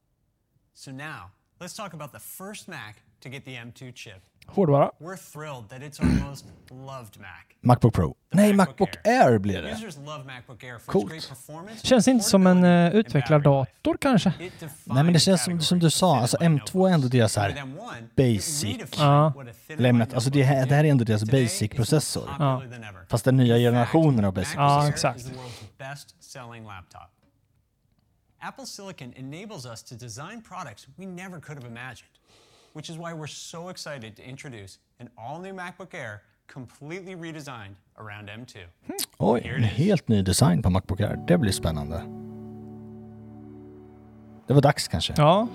[0.78, 4.22] So now, let's talk about the first Mac to get the M2 chip.
[4.46, 4.90] Hårdvara.
[5.00, 7.56] We're thrilled that it's our most loved Mac.
[7.62, 8.14] Macbook Pro.
[8.32, 9.70] Nej, Macbook Air blir det.
[9.70, 11.84] Users love MacBook Air for its Coolt.
[11.84, 14.32] Känns inte som en uh, utvecklardator kanske?
[14.84, 17.62] Nej men det känns som, som du sa, alltså M2 är ändå deras här
[18.16, 18.98] basic.
[18.98, 19.32] Ja.
[19.68, 22.30] M1, alltså det här, det här är ändå deras basic-processor.
[22.38, 22.62] Ja.
[23.08, 25.32] Fast den nya generationen av basic Ja, exakt.
[28.42, 32.10] Apple Silicon enables us to design products we never could have imagined,
[32.74, 38.28] which is why we're so excited to introduce an all-new MacBook Air completely redesigned around
[38.28, 38.58] M2.
[38.86, 38.92] Hmm.
[39.18, 41.16] Oj, en helt ny design på Macbook Air.
[41.28, 42.02] Det blir spännande.
[44.46, 45.14] Det var dags kanske.
[45.16, 45.48] Ja.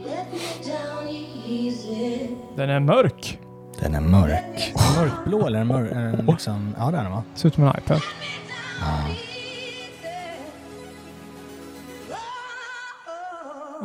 [2.55, 3.39] Den är mörk.
[3.79, 4.73] Den är mörk.
[4.97, 5.89] Mörkblå eller mörk...
[5.89, 6.75] den mör- eh, är den liksom...
[6.79, 7.23] Ja det är den va?
[7.35, 8.01] Ser ut som en iPad.
[8.81, 8.97] Ja.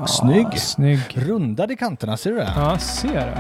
[0.07, 0.59] Snygg!
[0.61, 1.19] Snygg.
[1.19, 2.53] Rundad i kanterna, ser du det?
[2.57, 3.39] Ja, jag ser det.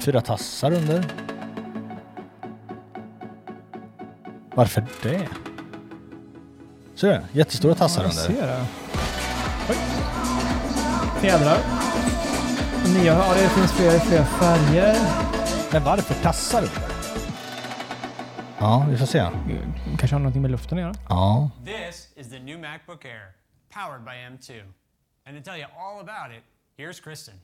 [0.00, 1.04] Fyra tassar under.
[4.54, 5.28] Varför det?
[6.94, 7.38] Ser du?
[7.38, 8.40] Jättestora tassar Ja, jag under.
[8.42, 8.64] ser det.
[9.70, 9.76] Oj.
[11.20, 11.58] Fjädrar.
[12.94, 14.96] Nya, ja det finns fler, fler färger.
[15.72, 16.90] Men varför tassar under?
[18.58, 19.26] Ja, vi får se.
[19.98, 20.94] Kanske har någonting med luften att göra.
[21.08, 21.50] Ja.
[21.64, 23.22] This is the new MacBook Air,
[23.70, 24.62] powered by M2.
[25.26, 26.42] And to tell you all about it,
[26.78, 27.34] here's Kristen.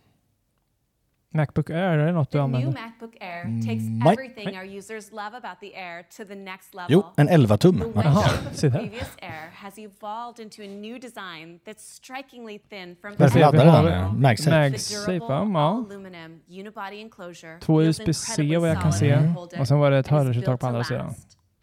[1.31, 2.73] Macbook Air, är det något du New använder?
[2.83, 4.13] MacBook Air Mm, takes nej.
[4.13, 4.59] everything Nej.
[4.59, 6.87] our users love about the Air to the next level.
[6.89, 7.93] Jo, en 11 tum.
[7.95, 8.79] Jaha, se där.
[8.79, 14.21] previous Air has evolved into a new design that's strikingly thin from Varför laddar den?
[14.21, 14.51] MagSafe?
[14.71, 15.85] MagSafe, ja.
[17.61, 19.19] Två USB-C vad jag kan se.
[19.61, 20.89] Och sen var det ett hörlursuttag på andra last.
[20.89, 21.15] sidan.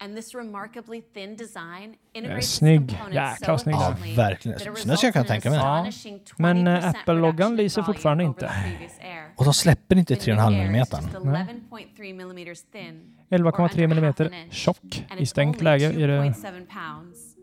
[0.04, 2.88] And this remarkably thin design integrates its Snygg.
[2.88, 3.74] components Jäkla so snygg.
[3.74, 4.58] Ja, verkligen.
[4.96, 5.58] ska jag in tänka an mig.
[5.58, 5.76] Ja.
[5.78, 8.46] astonishing Men 20% Apple-loggan lyser volume fortfarande over inte.
[8.46, 9.32] the previous Air.
[9.36, 11.12] Och de släpper inte The new 3,5 Air is mm.
[11.14, 11.86] just Nej.
[11.96, 15.04] 11.3 millimeters thin, 11,3 or under half millimeter an inch, tjock.
[15.10, 17.36] and I stängt only läge är det 2.7 pounds.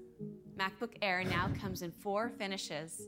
[0.58, 3.02] Macbook Air now comes in four finishes: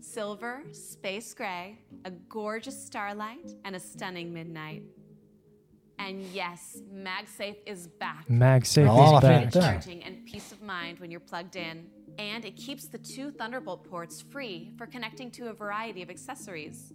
[0.00, 4.82] silver, space gray, a gorgeous starlight, and a stunning midnight.
[6.08, 8.24] And yes, MagSafe is back.
[8.28, 9.42] MagSafe Ja, is back.
[9.44, 9.60] inte?
[9.60, 11.86] Charging and peace of mind when you're plugged in.
[12.18, 16.92] And it keeps the two Thunderbolt ports free for connecting to a variety of accessories.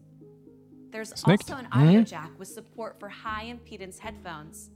[0.92, 1.52] There's Snyggt.
[1.52, 2.06] also an audio Mm.
[2.10, 4.70] jack with support for high impedance headphones.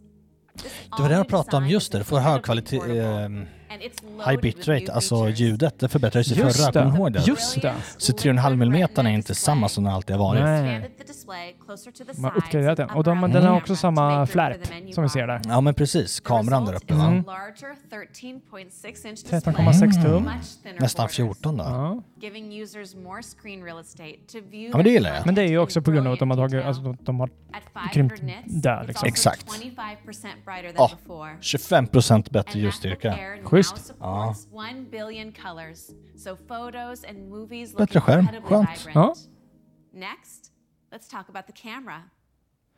[0.98, 3.30] Det var det jag pratade om just det, det får hög kvalitet, eh,
[4.26, 5.80] high bitrate, alltså ljudet.
[5.80, 7.24] Det förbättrades ju Just förra, kommer ihåg det?
[7.28, 7.74] just det.
[7.98, 8.76] Så 3,5 mm
[9.06, 10.44] är inte samma som det alltid har varit.
[10.44, 10.90] Nej.
[12.24, 12.90] Har uppgraderat den.
[12.90, 14.58] Och de, den har också samma flärp
[14.94, 15.42] som vi ser där.
[15.46, 17.06] Ja men precis, kameran där uppe va?
[17.06, 17.24] Mm.
[17.24, 17.76] larger
[18.22, 20.30] 13.6 inch 13,6 tum.
[20.80, 21.64] Nästan borders, 14 då.
[21.64, 22.04] Ja.
[22.22, 22.30] Ja
[24.78, 25.26] men det gillar jag.
[25.26, 27.20] Men det är ju också på grund av att de har tagit, alltså de, de
[27.20, 27.30] har
[27.94, 29.08] krympt där liksom.
[29.08, 29.46] Exakt.
[29.48, 29.56] 25%
[30.46, 31.30] brighter than Ja, before.
[31.42, 33.10] 25% bättre ljusstyrka.
[33.10, 33.18] Now
[33.64, 33.94] Schysst.
[34.00, 34.34] Ja.
[34.34, 38.20] supports 1 billion colors, so photos and movies look Bättre skärm.
[38.20, 38.86] incredibly Skönt.
[38.88, 39.18] vibrant.
[39.94, 40.52] Next,
[40.92, 42.02] let's talk about the camera.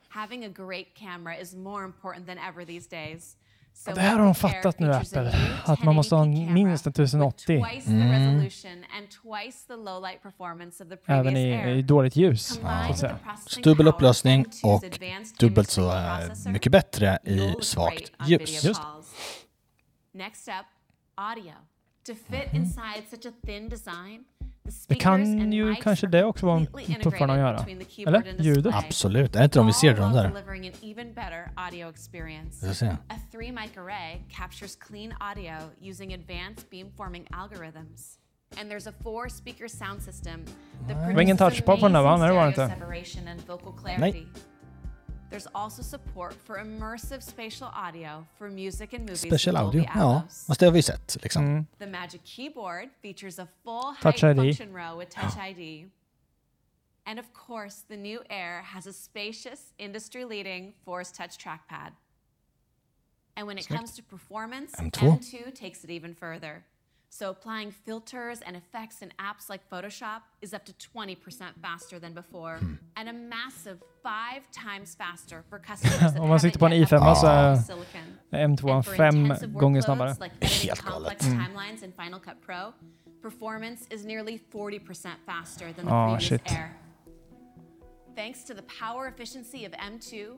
[0.09, 3.37] Having a great camera is more important than ever these days.
[3.73, 5.33] So Det här har de fattat nu Apple.
[5.65, 7.45] Att man måste ha 1080p en minst en 1080.
[7.63, 8.11] twice the Mm.
[8.11, 12.59] resolution and twice the low light performance of the previous Även i, i dåligt ljus.
[12.59, 14.83] Processing Dubbel upplösning M2's och
[15.39, 16.19] dubbelt så eh,
[16.51, 18.61] mycket bättre i svagt ljus.
[18.63, 19.00] calls.
[20.13, 20.65] Next up,
[21.17, 21.53] audio.
[22.03, 26.07] To fit inside such a thin design, the Det speakers kan and ju mics kanske
[26.07, 28.17] are det också vara completely tuffare att integrated göra.
[28.17, 28.29] Eller?
[28.29, 28.75] and Ljudet?
[28.75, 30.31] Absolut, är det inte de vi ser de där?
[32.63, 32.97] Jag ser.
[33.07, 35.53] A three mic array captures clean audio
[35.89, 38.17] using advanced beamforming algorithms.
[38.59, 40.45] And there's a four speaker sound system
[40.87, 44.27] that produces amazing stereo separation and vocal Nej.
[45.31, 45.43] Clarity.
[45.43, 50.19] There's also support for immersive spatial audio for music and movies Special audio, Dolby ja.
[50.21, 50.45] Atmos.
[50.47, 51.45] Fast det har vi sett liksom.
[51.45, 51.65] Mm.
[51.79, 54.37] The Magic Keyboard features a full Touch height ID.
[54.37, 55.85] function row with Touch ID.
[57.05, 61.93] And of course, the new Air has a spacious, industry-leading Force Touch trackpad.
[63.35, 63.77] And when it Snyggt.
[63.77, 64.91] comes to performance, M2.
[64.91, 66.63] M2 takes it even further.
[67.13, 71.17] So applying filters and effects in apps like Photoshop is up to 20%
[71.61, 72.57] faster than before.
[72.59, 72.75] Hmm.
[72.95, 77.27] And a massive five times faster for customers Om man sitter på en i5 så
[77.27, 77.55] är.
[78.31, 80.15] M2 And for fem intensive gånger snabbare.
[80.21, 81.21] like Helt galet.
[81.23, 81.39] Mm.
[81.45, 82.73] timelines in Final Cut Pro,
[83.21, 86.51] performance is nearly 40% faster than the Oh, previous shit.
[86.51, 86.69] Air.
[88.15, 90.37] Thanks to the power efficiency of M2,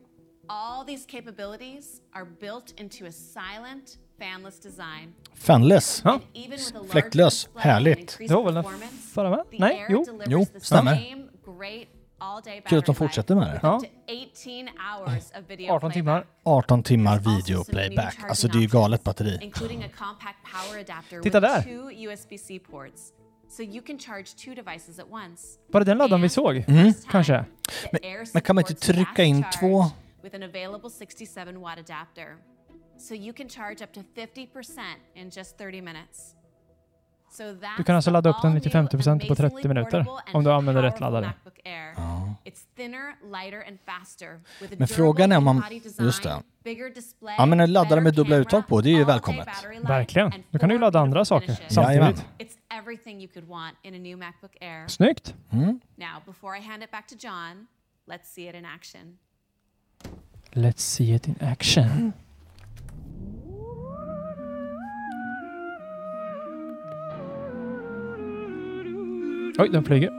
[0.50, 5.14] all these capabilities are built into a silent, fanless design.
[5.36, 6.02] Fanless.
[6.06, 6.20] Ja.
[6.90, 7.50] Fläktlös.
[7.56, 8.18] Härligt.
[8.20, 10.06] Det var väl den performance, förra the Nej, jo.
[10.26, 10.98] Jo, stämmer.
[12.70, 13.60] Kul att de fortsätter med det.
[13.64, 13.80] Ja.
[13.80, 16.22] with up to 18 hours of video 18 timmar.
[16.22, 16.28] playback.
[16.44, 18.18] 18 timmar video playback.
[18.30, 19.52] Alltså det är ju galet batteri.
[21.24, 21.64] Titta där.
[25.72, 26.64] Var det den laddaren vi såg?
[26.68, 26.94] Mm.
[27.12, 27.34] Kanske?
[27.34, 29.86] Air Men kan man inte trycka in två?
[33.04, 34.80] So you can charge up to 50%
[35.16, 36.36] in just 30 minutes.
[37.32, 40.04] So that's Du kan alltså the ladda upp den all-new, 90-50% på 30 amazingly minuter
[40.04, 41.26] portable and om du använder rätt laddare.
[41.26, 41.94] MacBook Air.
[42.46, 45.64] It's thinner, lighter and faster with a Men frågan är om man...
[45.72, 46.04] Just det.
[46.06, 49.46] design, bigger display, Ja men en laddare med dubbla uttag på, det är ju välkommet.
[49.46, 50.34] battery life, Verkligen.
[50.34, 51.60] and Då kan du ju ladda andra saker.
[51.70, 52.16] Jajamän.
[52.16, 52.52] samtidigt.
[52.52, 54.88] It's everything you could want in a new MacBook Air.
[54.88, 55.36] Snyggt.
[55.50, 55.80] Mm.
[55.96, 57.68] Now, before I hand it back to John,
[58.08, 59.18] let's see it in action.
[69.58, 70.10] Oj, den flyger.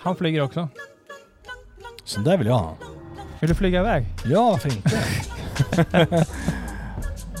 [0.00, 0.68] Han flyger också.
[2.04, 2.76] Så där vill jag ha.
[3.40, 4.06] Vill du flyga iväg?
[4.24, 4.98] Ja, varför inte?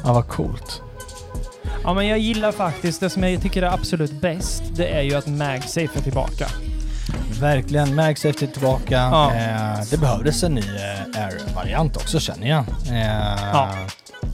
[0.04, 0.82] ja, vad coolt.
[1.84, 4.62] Ja, men jag gillar faktiskt det som jag tycker är absolut bäst.
[4.76, 6.46] Det är ju att MagSafe är tillbaka.
[7.40, 7.94] Verkligen.
[7.94, 8.94] MagSafe är tillbaka.
[8.94, 9.34] Ja.
[9.34, 12.64] Eh, det behövdes en ny eh, Air-variant också känner jag.
[12.90, 13.68] Eh, Ja.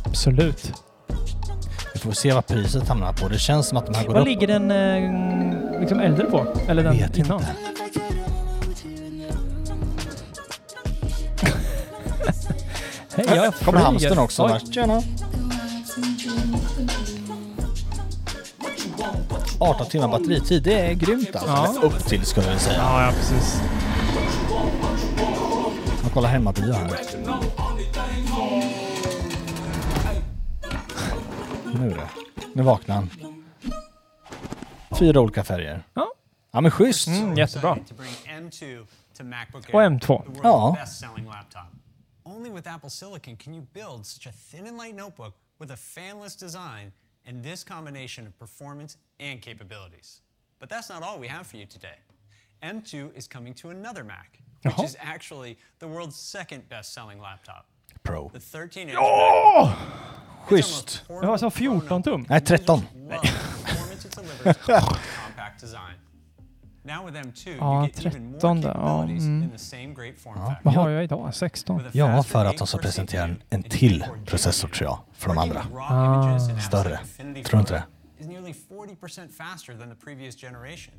[0.04, 0.72] Absolut.
[2.08, 3.28] Får se vad priset hamnar på.
[3.28, 4.28] Det känns som att de här går Vad upp.
[4.28, 6.46] ligger den eh, liksom äldre på?
[6.68, 7.40] Eller den Vet innan?
[13.14, 13.78] Hej, jag kommer flyger.
[13.78, 14.44] hamstern också.
[14.52, 14.60] Oj.
[14.72, 15.02] Tjena!
[19.58, 21.48] 18 timmar batteritid, det är grymt alltså.
[21.50, 21.74] Ja.
[21.82, 22.78] Upp till skulle jag säga.
[22.78, 23.60] Ja, ja precis.
[26.02, 26.90] Jag kollar hemmabio här.
[31.78, 32.08] Nu då.
[32.54, 33.10] Nu vaknar han.
[34.98, 35.82] Fyra olika färger.
[35.94, 36.12] Ja.
[36.50, 37.08] Ja men schysst.
[37.08, 37.74] Mm, jättebra.
[37.88, 38.86] To bring M2
[39.16, 40.06] to MacBook Och Air, M2.
[40.34, 41.02] the world's
[41.54, 41.66] Ja.
[42.24, 45.76] Only with Apple Silicon can you build such a thin and light notebook with a
[45.76, 46.92] fanless design
[47.26, 50.20] and this combination of performance and capabilities.
[50.60, 51.98] But that's not all we have for you today.
[52.62, 54.84] M2 is coming to another Mac, which Jaha.
[54.84, 57.64] is actually the world's second best-selling laptop.
[58.02, 58.28] Pro.
[58.32, 59.74] The 13-inch Ja!
[60.48, 61.04] Schysst.
[61.08, 62.26] Det var så 14 tum.
[62.28, 62.80] Nej, 13.
[62.94, 63.32] love the
[63.64, 64.80] performance it delivers with a
[65.24, 65.94] compact design.
[66.82, 68.74] Now with M2, Ja, you get even more 13 där.
[68.74, 69.50] Ja, mm.
[70.24, 70.54] Ja.
[70.62, 71.34] Vad har jag idag?
[71.34, 71.82] 16?
[71.92, 75.66] Ja, för att de ska presentera en, en till processor tror jag, för de andra.
[75.78, 76.38] Ah.
[76.38, 76.98] Större.
[77.16, 77.82] Tror du inte det?
[78.20, 80.94] is nearly 40% faster than the previous generation,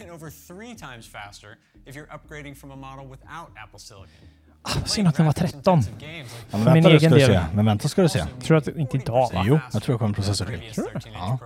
[0.00, 4.28] and over three times faster if you're upgrading from a model without Apple Silicon.
[4.76, 5.80] Ah, synd att den var 13.
[5.98, 6.06] Ja,
[6.50, 7.26] men För min vänta egen ska du del.
[7.26, 7.40] se.
[7.54, 8.24] Men vänta ska du se.
[8.42, 9.44] Tror du att det inte idag va?
[9.46, 10.60] Jo, jag tror det kommer en processor till.
[10.74, 10.98] Tror du?
[10.98, 11.38] 13-inch Ja.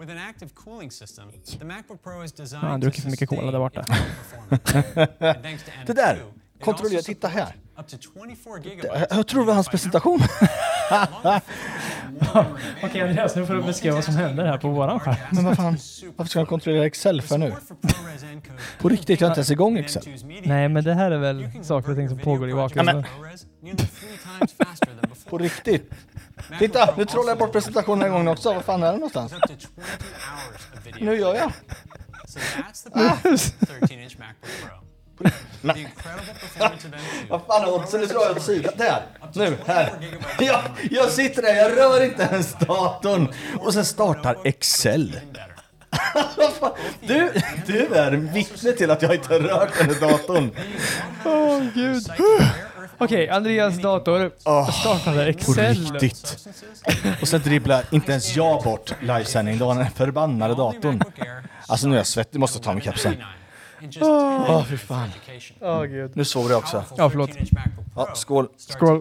[0.00, 1.24] With an active cooling system,
[1.58, 3.84] the MacBook Pro is Ja, designed han to druckit för mycket cola där borta.
[5.86, 6.14] Det där!
[6.14, 7.54] M2, it Kontrollera, titta här.
[7.78, 10.20] Supports up to 24 Det- gigabytes Jag tror det var hans presentation.
[12.82, 15.16] Okej Andreas, nu får du beskriva vad som händer här på våran skärm.
[15.30, 15.78] Men vad fan,
[16.16, 17.52] varför ska jag kontrollera Excel för nu?
[18.80, 20.02] På riktigt, jag är inte ens igång Excel.
[20.42, 23.04] Nej, men det här är väl saker och ting som pågår i bakgrunden.
[25.28, 25.90] På riktigt.
[26.58, 28.54] Titta, nu trollar jag bort presentationen en gång också.
[28.54, 29.32] Vad fan är det någonstans?
[31.00, 31.52] Nu gör jag.
[35.18, 35.62] So that's the power of the 13-inch MacBook Pro.
[35.62, 35.74] Nej.
[35.74, 38.00] The incredible performance of M2 Vad fan är oddsen?
[38.00, 38.72] Nu drar jag åt sidan.
[38.76, 39.02] Där!
[39.34, 39.92] Nu, här.
[40.38, 43.28] Jag, jag sitter där, jag rör inte ens datorn.
[43.60, 45.20] Och sen startar Excel.
[47.00, 47.32] Du,
[47.66, 50.50] du är vittne till att jag inte har rört den här datorn.
[51.24, 52.02] Åh gud.
[52.98, 54.30] Okej, Andreas dator
[54.72, 55.92] startade På Excel.
[55.92, 56.48] riktigt.
[57.22, 59.58] Och sen dribblar inte ens jag bort livesändning.
[59.58, 61.02] Det var den förbannade datorn.
[61.66, 63.16] Alltså nu är jag svettig, måste ta mig kapseln.
[64.00, 65.08] Åh, oh, fy fan.
[65.60, 66.16] Åh gud.
[66.16, 66.84] Nu sover jag också.
[66.96, 67.30] Ja, förlåt.
[67.96, 68.48] Ja, skål.
[68.56, 69.00] Skål.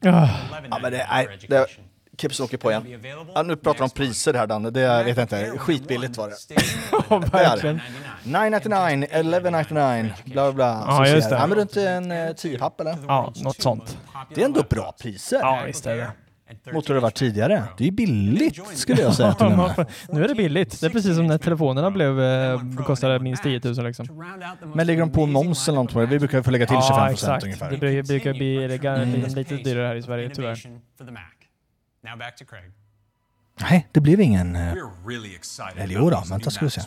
[0.00, 0.28] Ja,
[0.82, 1.66] men det, nej, det,
[2.18, 3.02] kepsen åker på igen.
[3.34, 6.28] Ja, nu pratar de om priser här Danne, det är- vet jag inte, skitbilligt var
[6.28, 6.36] det.
[7.10, 7.80] Ja, verkligen.
[8.24, 10.84] 999, 1199, bla bla bla.
[10.88, 11.36] Ja, just det.
[11.36, 12.96] Ja, men runt en eh, 10 papp eller?
[13.08, 13.98] Ja, något sånt.
[14.34, 15.38] Det är ändå bra priser.
[15.42, 16.10] Ja, visst är det.
[16.72, 17.64] Mot hur det var tidigare.
[17.78, 19.86] Det är ju billigt skulle jag säga till och med.
[20.08, 20.80] nu är det billigt.
[20.80, 24.06] Det är precis som när telefonerna blev, eh, kostade minst 10 000 liksom.
[24.74, 26.06] Men lägger de på moms eller något på det?
[26.06, 27.44] Vi brukar få lägga till 25 Ja, procent exakt.
[27.44, 27.70] ungefär.
[27.70, 29.34] Det brukar, brukar bli det kan bli Mm.
[29.34, 30.58] lite dyrare här i Sverige tyvärr.
[33.60, 34.56] Nej, det blev ingen...
[34.56, 36.80] eh, Eller about jo då, these vänta ska vi se.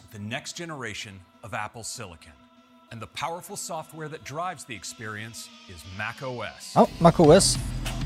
[2.91, 6.71] And the powerful software that drives the experience is Mac OS.
[6.75, 7.57] Ja, MacOS.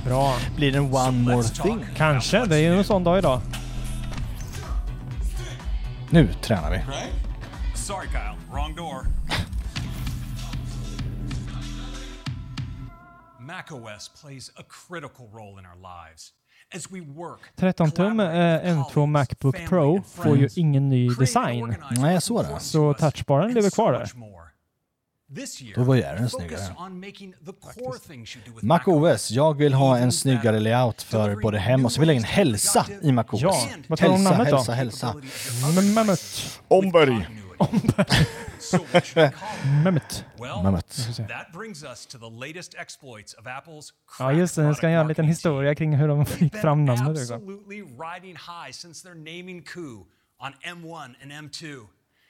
[0.06, 0.36] Bra.
[0.56, 1.86] Blir det en one more thing?
[1.96, 2.46] Kanske.
[2.46, 3.42] Det är ju en sån dag idag.
[6.10, 6.82] Nu tränar vi.
[7.76, 8.36] Sorry, Kyle.
[8.52, 9.06] Wrong door.
[13.40, 16.34] macOS plays a critical role in our lives.
[16.76, 18.26] As we work, 13 tum eh,
[18.64, 21.76] M2 Macbook Pro får ju ingen ny design.
[21.92, 22.60] Nej, jag såg det.
[22.60, 24.12] Så touchbaren lever kvar där.
[25.76, 26.76] Då var ju den snyggare.
[28.62, 32.20] MacOS, jag vill ha en snyggare layout för både hem och så vill jag ha
[32.20, 33.42] en hälsa i MacOS.
[33.42, 34.56] Ja, vad tar hälsa, namnet då?
[34.56, 35.16] hälsa, hälsa.
[35.96, 36.60] Mehmet.
[36.68, 37.28] Omberg.
[39.84, 40.26] Mehmet.
[40.40, 41.08] Well, Mehmet.
[43.46, 46.56] Apple's Ja just det, nu ska jag göra en liten historia kring hur de fick
[46.56, 47.32] fram namnet
[50.42, 51.88] on M1 and M2.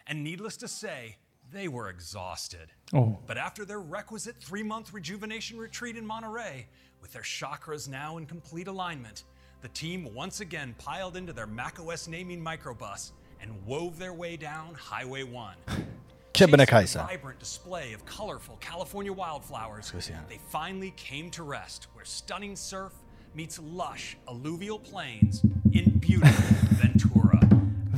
[0.07, 1.17] And needless to say,
[1.51, 2.71] they were exhausted.
[2.93, 3.17] Oh.
[3.27, 6.67] But after their requisite three month rejuvenation retreat in Monterey,
[7.01, 9.23] with their chakras now in complete alignment,
[9.61, 13.11] the team once again piled into their macOS naming microbus
[13.41, 15.55] and wove their way down Highway 1.
[16.33, 16.81] Kebnekaise.
[16.81, 20.27] Chasing a vibrant display of colorful California wildflowers, vi se här.
[20.29, 22.93] they finally came to rest where stunning surf
[23.35, 27.39] meets lush alluvial plains in beautiful Ventura.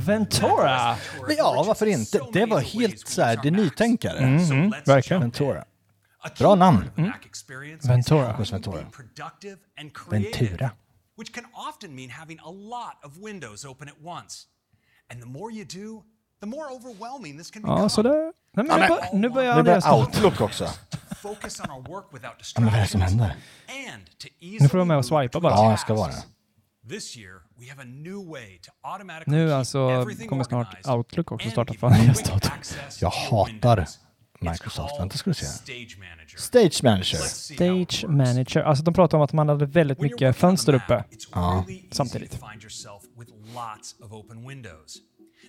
[0.06, 0.96] Ventura!
[1.38, 2.20] Ja, varför inte?
[2.32, 4.18] Det var helt så här, det är nytänkare.
[4.18, 5.20] Mm, mm, verkligen.
[5.20, 5.64] Ventura.
[6.38, 6.90] Bra namn.
[7.82, 8.26] Ventura.
[8.28, 8.86] Marcus Ventura.
[9.14, 9.56] creative,
[10.10, 10.70] Ventura.
[11.16, 14.46] which can often mean having a lot of windows open at once.
[15.10, 16.02] And the more you do,
[16.40, 17.80] the more overwhelming this can become.
[17.80, 18.32] Ja, så det...
[18.56, 19.84] Nej, men nu, bör, nu börjar Det Andreas...
[19.84, 20.68] blir Outlook också.
[21.22, 23.36] Focus on our work without Ja, men vad är det som händer?
[24.40, 25.52] Nu får du vara med och swipa bara.
[25.52, 26.22] Ja, jag ska vara det.
[29.26, 32.50] Nu alltså kommer snart Outlook också starta för Andreas dator.
[32.58, 33.86] access Jag hatar.
[34.40, 35.00] Microsoft.
[35.00, 35.46] Vänta ska du se.
[35.46, 36.38] Stage Manager.
[36.38, 37.18] Stage Manager.
[37.18, 38.60] Stage Manager.
[38.62, 41.64] Alltså de pratar om att man hade väldigt mycket fönster uppe Ja.
[41.90, 42.30] samtidigt.
[42.32, 44.96] find yourself with lots of open windows.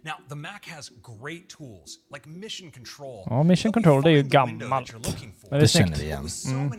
[0.04, 3.24] Now, the Mac has great tools like Mission Control.
[3.26, 4.94] Ja, Mission Control det är ju gammalt.
[5.52, 6.28] Men det känner vi igen.
[6.48, 6.72] Mm.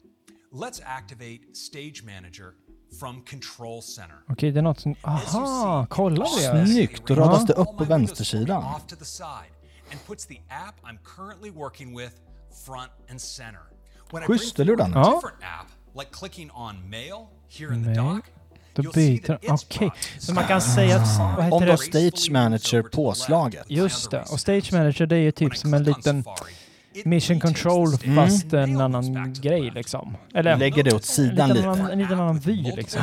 [0.53, 2.55] Let's activate Stage Manager
[3.01, 4.19] from Control Center.
[4.29, 4.95] Okej, det är något som...
[5.03, 6.67] Aha, kolla det!
[6.67, 7.63] Snyggt, då radas det Ja.
[7.63, 8.65] upp på vänstersidan.
[8.65, 9.53] off to the side
[9.91, 12.13] and puts the app I'm currently working with
[12.67, 13.63] front and center.
[14.11, 15.15] When I bring Schysst, eller hur forward a Ja.
[15.15, 15.69] different app,
[16.01, 18.31] like clicking on mail here in the dock,
[18.75, 19.39] Då byter...
[19.49, 19.91] Okej.
[19.91, 21.19] process Så man kan säga att...
[21.37, 21.79] Vad heter Om du det?
[21.79, 23.65] Stage Manager påslaget.
[23.69, 24.21] Just det.
[24.21, 26.25] Och Stage Manager det är ju typ som en liten
[27.05, 30.17] Mission Control fast en annan grej liksom.
[30.35, 30.57] Eller...
[30.57, 31.69] Lägger det åt sidan en lite.
[31.69, 33.01] Annan, en liten annan vy liksom.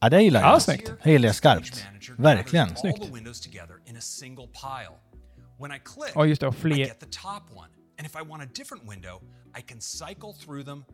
[0.00, 0.50] Ja, det gillar jag.
[0.50, 0.92] Ja, snyggt.
[1.02, 1.86] Det gillar jag skarpt.
[2.16, 2.68] Verkligen.
[2.74, 2.96] click,
[6.14, 6.46] Ja, just det.
[6.46, 6.92] Och fler...
[7.98, 9.20] And if I want a different window,
[9.58, 10.84] I can cycle through them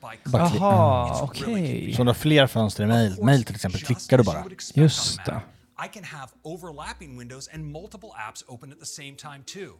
[0.00, 0.30] Bara clicking.
[0.30, 1.92] klick- Jaha, okej.
[1.94, 4.44] Så om du har fler fönster i mail, mail till exempel, klickar du bara.
[4.74, 5.40] Just det.
[5.84, 9.72] I can have overlapping windows and multiple apps open at the same time too.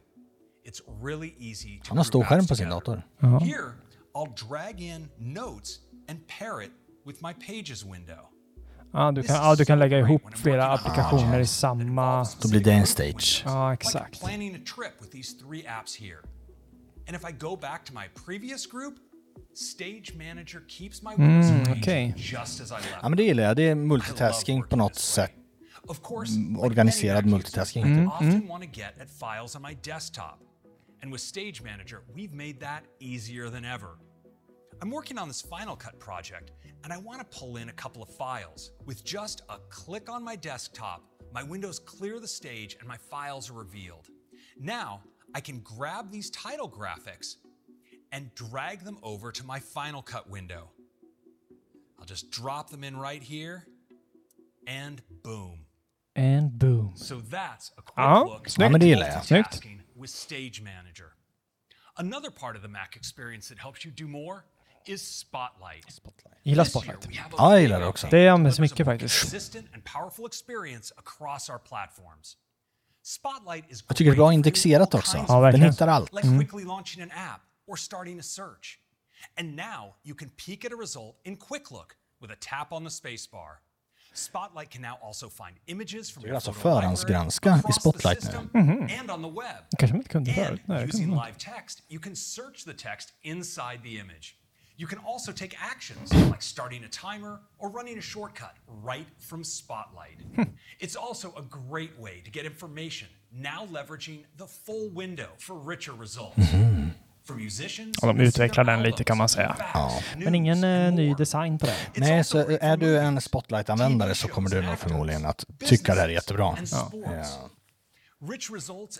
[0.67, 3.03] It's really easy to Han har group stor apps skärm på sin together.
[3.19, 3.39] dator.
[3.45, 3.73] Here,
[4.15, 5.69] I'll drag in notes
[6.09, 6.71] and pair it
[7.05, 8.21] with my pages window.
[8.93, 12.25] Ja, du kan, ja, du kan lägga ihop flera applikationer i samma...
[12.41, 13.43] Då blir det en stage.
[13.45, 14.19] Ja, Like exakt.
[14.19, 16.19] planning a trip with these three apps here.
[17.07, 18.95] And if I go back to my previous group,
[19.55, 22.13] Stage Manager keeps my windows Mm, okej.
[22.17, 22.99] just as I left.
[23.01, 23.55] Ja, men det gillar jag.
[23.55, 25.31] Det är multitasking på något sätt.
[25.87, 27.85] Of course, Mm, Organiserad multitasking.
[27.85, 30.39] I Mm, often want to get at files on my desktop.
[31.03, 33.89] And with Stage Manager, we've made that easier than ever.
[34.81, 36.51] I'm working on this Final Cut project,
[36.83, 38.71] and I want to pull in a couple of files.
[38.85, 40.99] With just a click on my desktop,
[41.33, 44.07] my windows clear the stage and my files are revealed.
[44.59, 45.01] Now,
[45.35, 47.35] I can grab these title graphics
[48.17, 50.69] and drag them over to my Final Cut window.
[51.99, 53.61] I'll just drop them in right here,
[54.67, 55.65] and boom.
[56.15, 56.93] And boom.
[56.95, 58.63] So that's a quick Ja, look snyggt.
[58.63, 59.25] Ja, men det gillar jag.
[59.25, 59.51] Snyggt.
[59.53, 61.09] multitasking with Stage Manager.
[61.95, 64.43] Another part of the Mac experience that helps you do more
[64.85, 65.85] is Spotlight.
[66.43, 67.07] Gillar This Spotlight.
[67.07, 68.07] we have a Ja, jag gillar det också.
[68.07, 69.19] Det that används a mycket faktiskt.
[69.21, 72.37] Consistent and powerful experience across our platforms.
[73.03, 75.11] Spotlight is Jag tycker det är bra great for indexerat all också.
[75.17, 75.71] kinds Ja, of Den verkligen.
[75.71, 76.13] hittar allt.
[76.13, 76.37] like Mm.
[77.67, 78.79] Quickly launching an app or starting a search.
[79.37, 82.83] And now you can peek at a result in Quick Look with a tap on
[82.83, 83.59] the spacebar.
[84.13, 88.23] Spotlight can now also find images from Du your alltså förhandsgranska i the Spotlight
[88.53, 88.59] nu.
[88.61, 88.89] Mhm.
[88.99, 89.63] and on the web.
[89.77, 90.49] kanske man inte kunde förut.
[90.49, 91.25] And Nej, det using kunde man.
[91.27, 94.35] live text, you can search the text inside the image.
[94.79, 98.53] You can also take actions like starting a timer or running a shortcut
[98.85, 100.19] right from Spotlight.
[100.79, 105.93] It's also a great way to get information, now leveraging the full window for richer
[105.99, 106.53] results.
[108.01, 109.55] Ja, de utvecklar den lite kan man säga.
[109.73, 109.99] Ja.
[110.17, 111.75] Men ingen eh, ny design på den.
[111.95, 116.09] Nej, så är du en Spotlight-användare så kommer du nog förmodligen att tycka det här
[116.09, 116.57] är jättebra.
[116.71, 116.91] Ja.
[118.19, 118.39] And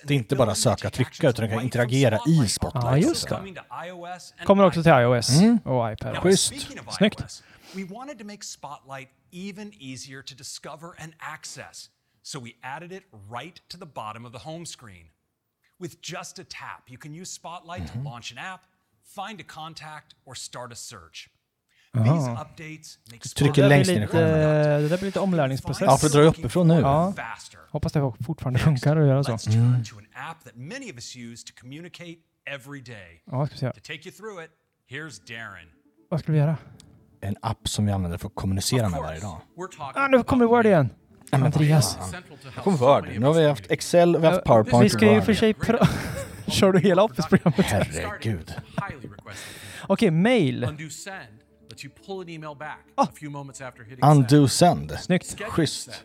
[0.03, 2.85] Det är inte bara söka trycka, utan du kan interagera i Spotlight.
[2.85, 3.55] Ja, just det.
[4.45, 5.57] Kommer också till iOS Mm.
[5.63, 6.17] och iPad.
[6.17, 6.53] Schysst.
[6.91, 7.43] Snyggt.
[7.73, 11.89] we wanted to make Spotlight even easier to discover and access,
[12.23, 15.07] so we added it right to the bottom of the home screen.
[15.79, 18.61] With just a tap, you can use Spotlight to launch an app,
[19.15, 21.29] find a contact, or start a search.
[21.93, 22.43] These Aha.
[22.43, 24.81] updates make Du trycker Det längst in i skärmen.
[24.81, 25.85] det där blir lite omlärningsprocess.
[25.85, 26.79] Ja, för att dra uppifrån nu.
[26.79, 27.13] Ja.
[27.69, 29.31] Hoppas det fortfarande funkar att göra så.
[32.85, 33.21] Day.
[33.25, 33.71] Ja, ska vi säga?
[33.71, 34.51] To take you through it,
[34.89, 35.67] here's Darren.
[36.09, 36.57] Vad ska vi göra?
[37.21, 39.41] En app som vi använder för att kommunicera med varje dag.
[39.79, 40.89] Ah, nu kommer Word igen.
[41.31, 41.97] Andreas.
[42.55, 43.07] Nu kommer Word.
[43.19, 44.85] Nu har vi haft Excel, vi har haft PowerPoint.
[44.85, 45.55] Vi ska ju för sig...
[46.47, 47.65] Kör du hela Office-programmet?
[47.65, 48.53] Herregud.
[49.87, 50.63] Okej, mail.
[52.27, 52.77] Email back
[54.01, 54.11] Ah.
[54.11, 54.91] Undo send.
[54.99, 55.41] Snyggt.
[55.49, 56.03] Schysst.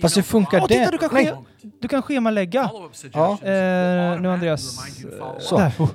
[0.00, 0.78] Fast hur funkar Åh, det?
[0.78, 1.34] titta, du kan, Nej.
[1.80, 2.70] du kan schemalägga.
[3.12, 3.32] Ja.
[3.42, 4.78] Eh, nu Andreas.
[5.40, 5.58] Så.
[5.58, 5.72] Där.
[5.78, 5.90] Oh.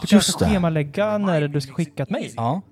[0.00, 0.44] Du kan Just det.
[0.46, 2.32] schemalägga när du ska skicka ett mejl.
[2.36, 2.62] Ja.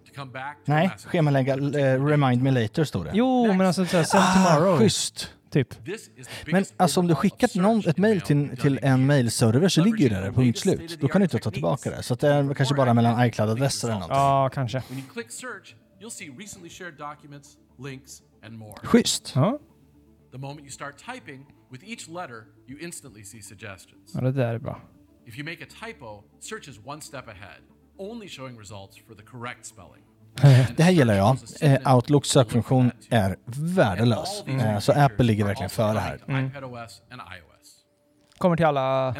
[0.65, 3.11] Nej, schemalägga eh, remind me later står det.
[3.15, 4.75] Jo, men alltså så här, send tomorrow.
[4.75, 5.33] Ah, schysst.
[5.51, 5.75] Typ.
[6.47, 10.09] Men alltså om du skickat någon, ett mail till, till en mailserver så ligger ju
[10.09, 11.01] det där, punkt slut.
[11.01, 12.03] Då kan du inte ta tillbaka det.
[12.03, 14.17] Så att det är kanske bara mellan iCloud-adresser eller någonting.
[14.17, 14.83] Ja, kanske.
[14.89, 18.75] When you click search, you'll see recently shared documents, links, and more.
[18.83, 19.33] Schysst.
[19.35, 19.59] Ja.
[20.33, 24.11] The moment you start typing, with each letter, you instantly see suggestions.
[24.15, 24.81] ja, det där är bra.
[25.27, 27.61] If you make a typo, search is one step ahead,
[27.99, 30.03] only showing results for the correct spelling.
[30.77, 31.39] Det här gillar jag.
[31.61, 33.37] Eh, Outlooks sökfunktion är
[33.75, 34.45] värdelös.
[34.47, 36.21] Eh, så Apple ligger verkligen före här.
[36.29, 36.47] Mm.
[36.47, 37.03] iOS.
[38.39, 39.15] Kommer till alla...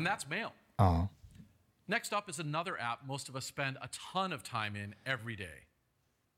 [0.77, 1.09] Ja.
[1.89, 5.37] Next up is another app most of us spend a ton of time in every
[5.37, 5.67] day.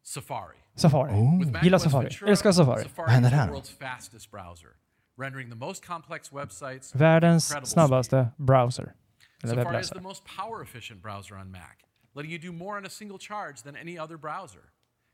[0.02, 0.56] Safari.
[0.74, 1.12] Safari.
[1.52, 2.08] Mac Gillar Safari.
[2.26, 2.84] Älskar Safari.
[2.84, 4.68] World's fastest browser,
[5.18, 8.94] rendering the most complex websites with Världens snabbaste browser.
[9.44, 11.78] Safari is the most power efficient browser on Mac,
[12.18, 14.64] letting you do more on a single charge than any other browser.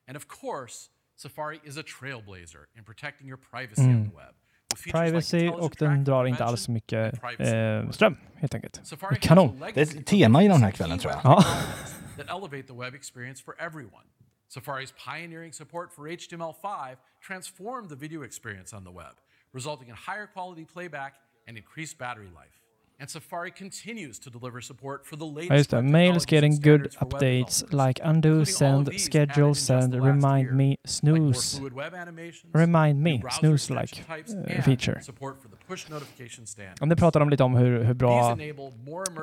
[0.08, 0.76] And of course,
[1.16, 4.10] Safari is a trailblazer in protecting your privacy on Mm.
[4.10, 4.34] the web.
[4.72, 8.80] with features like Privacy och den drar inte alls så mycket eh, ström, helt enkelt.
[8.84, 9.60] Safari has Kanon.
[9.74, 11.20] Det är ett tema i den här kvällen tror jag.
[11.24, 11.44] Ja.
[12.16, 14.04] that elevate the web experience for everyone.
[14.48, 19.14] Safari's pioneering support for HTML5 transformed the video experience on the web,
[19.52, 21.14] resulting in higher quality playback
[21.48, 22.56] and increased battery life.
[25.48, 25.84] Ja, just det.
[25.84, 31.60] Mails getting good updates like undo, send, schedule, send, remind me, snooze.
[32.54, 34.04] Remind me, snooze-like
[34.48, 35.00] and feature.
[36.80, 38.36] Om det pratar de lite om hur, hur bra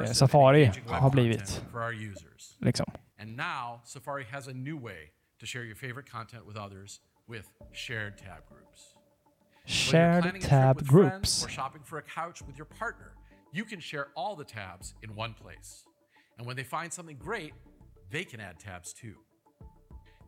[0.02, 1.64] eh, Safari har blivit.
[2.60, 2.86] Liksom.
[3.20, 7.46] And now Safari has a new way to share your favorite content with others with
[7.72, 8.96] shared tab groups.
[9.66, 11.46] Shared tab groups.
[11.46, 13.14] or shopping for a couch with your partner,
[13.52, 15.84] you can share all the tabs in one place.
[16.38, 17.54] And when they find something great,
[18.12, 19.16] they can add tabs too.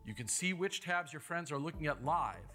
[0.06, 2.48] You can see which tabs your friends are looking at live.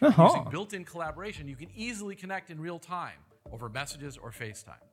[0.00, 0.24] Jaha.
[0.24, 3.20] Using built-in collaboration, you can easily connect in real time
[3.52, 4.84] over messages or FaceTime.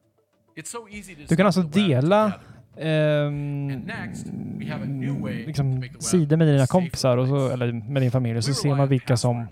[0.55, 2.79] It's so easy to Du kan alltså dela to
[5.45, 8.87] liksom, sidor med dina kompisar och så, eller med din familj och så ser man
[8.87, 9.47] vilka som,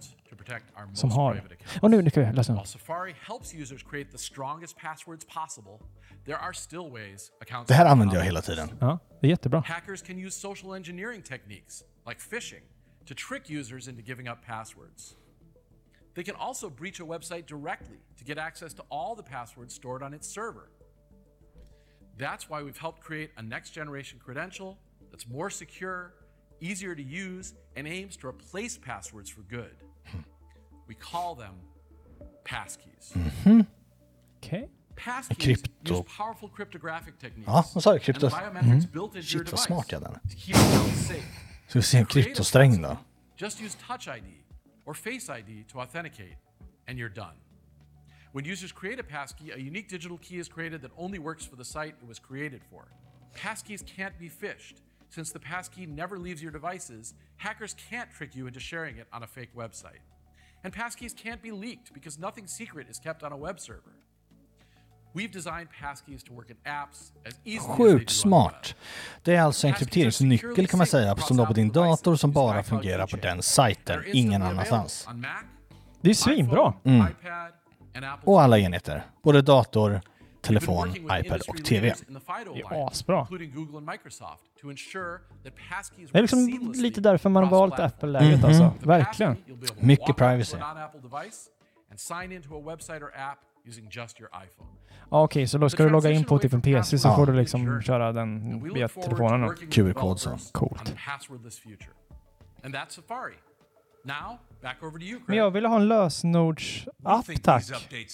[0.93, 1.41] som most har.
[1.81, 2.65] Och nu, nu kan vi läsa While.
[2.65, 5.79] Safari helps users create the strongest passwords possible,
[6.25, 8.69] there are still ways accounts Det här can använder jag be hela tiden.
[8.79, 9.63] Ja, det är jättebra.
[9.67, 12.63] Hackers can use social engineering techniques, like phishing,
[13.05, 15.15] to trick users into giving up passwords.
[16.13, 20.03] They can also breach a website directly to get access to all the passwords stored
[20.03, 20.69] on its server.
[22.17, 24.77] That's why we've helped create a next generation credential
[25.09, 26.13] that's more secure,
[26.59, 29.75] easier to use, and aims to replace passwords for good.
[30.05, 30.19] Hmm.
[30.91, 31.53] We call them
[32.43, 33.13] passkeys.
[34.43, 34.69] Okej.
[34.97, 35.91] Passkeys Krypto.
[35.93, 38.01] use powerful cryptographic techniques Ja, vad sa jag?
[38.01, 38.25] Krypto?
[38.27, 38.91] and biometrics Mhm.
[38.91, 40.13] built into your Shit vad device smart jag är den.
[40.19, 41.23] to keep accounts safe.
[41.67, 42.87] Ska vi se en To create a kryptosträng då?
[42.87, 43.05] passkey,
[43.37, 44.43] Just use Touch ID
[44.85, 46.37] or Face ID to authenticate,
[46.87, 47.35] and you're done.
[48.33, 51.55] When users create a passkey, a unique digital key is created that only works for
[51.55, 52.83] the site it was created for.
[53.33, 54.81] Passkeys can't be phished.
[55.09, 59.23] Since the passkey never leaves your devices, hackers can't trick you into sharing it on
[59.23, 60.01] a fake website.
[60.63, 63.93] And passkeys can't be leaked because nothing secret is kept on a web server.
[65.13, 68.75] We've designed passkeys to work in apps as easily Sjukt smart.
[69.23, 72.31] Det är alltså en krypteringsnyckel kan man säga som du har på din dator som
[72.31, 75.07] bara fungerar på den sajten, ingen annanstans.
[76.01, 76.73] Det är svinbra.
[76.83, 77.05] Mm.
[78.23, 79.05] Och alla enheter.
[79.23, 80.01] Både dator,
[80.41, 81.93] telefon, iPad och TV.
[82.53, 83.27] Det är asbra.
[83.31, 83.37] Det
[86.17, 87.79] är liksom lite därför man har valt.
[87.79, 88.45] Apple-läget Mhm.
[88.45, 88.73] alltså.
[88.81, 89.37] The Verkligen.
[89.79, 90.57] Mycket privacy.
[90.57, 91.47] a non-Apple device
[91.91, 93.37] and sign into a website or app
[93.67, 94.69] using just your iPhone.
[95.11, 97.15] Ja, Okej, så då ska du logga in på typ en PC så Ja.
[97.15, 99.49] får du liksom köra den via telefonen.
[99.71, 100.37] QR-kod så.
[100.51, 100.95] Coolt.
[105.25, 107.63] Men jag ville ha en lösenords-app tack.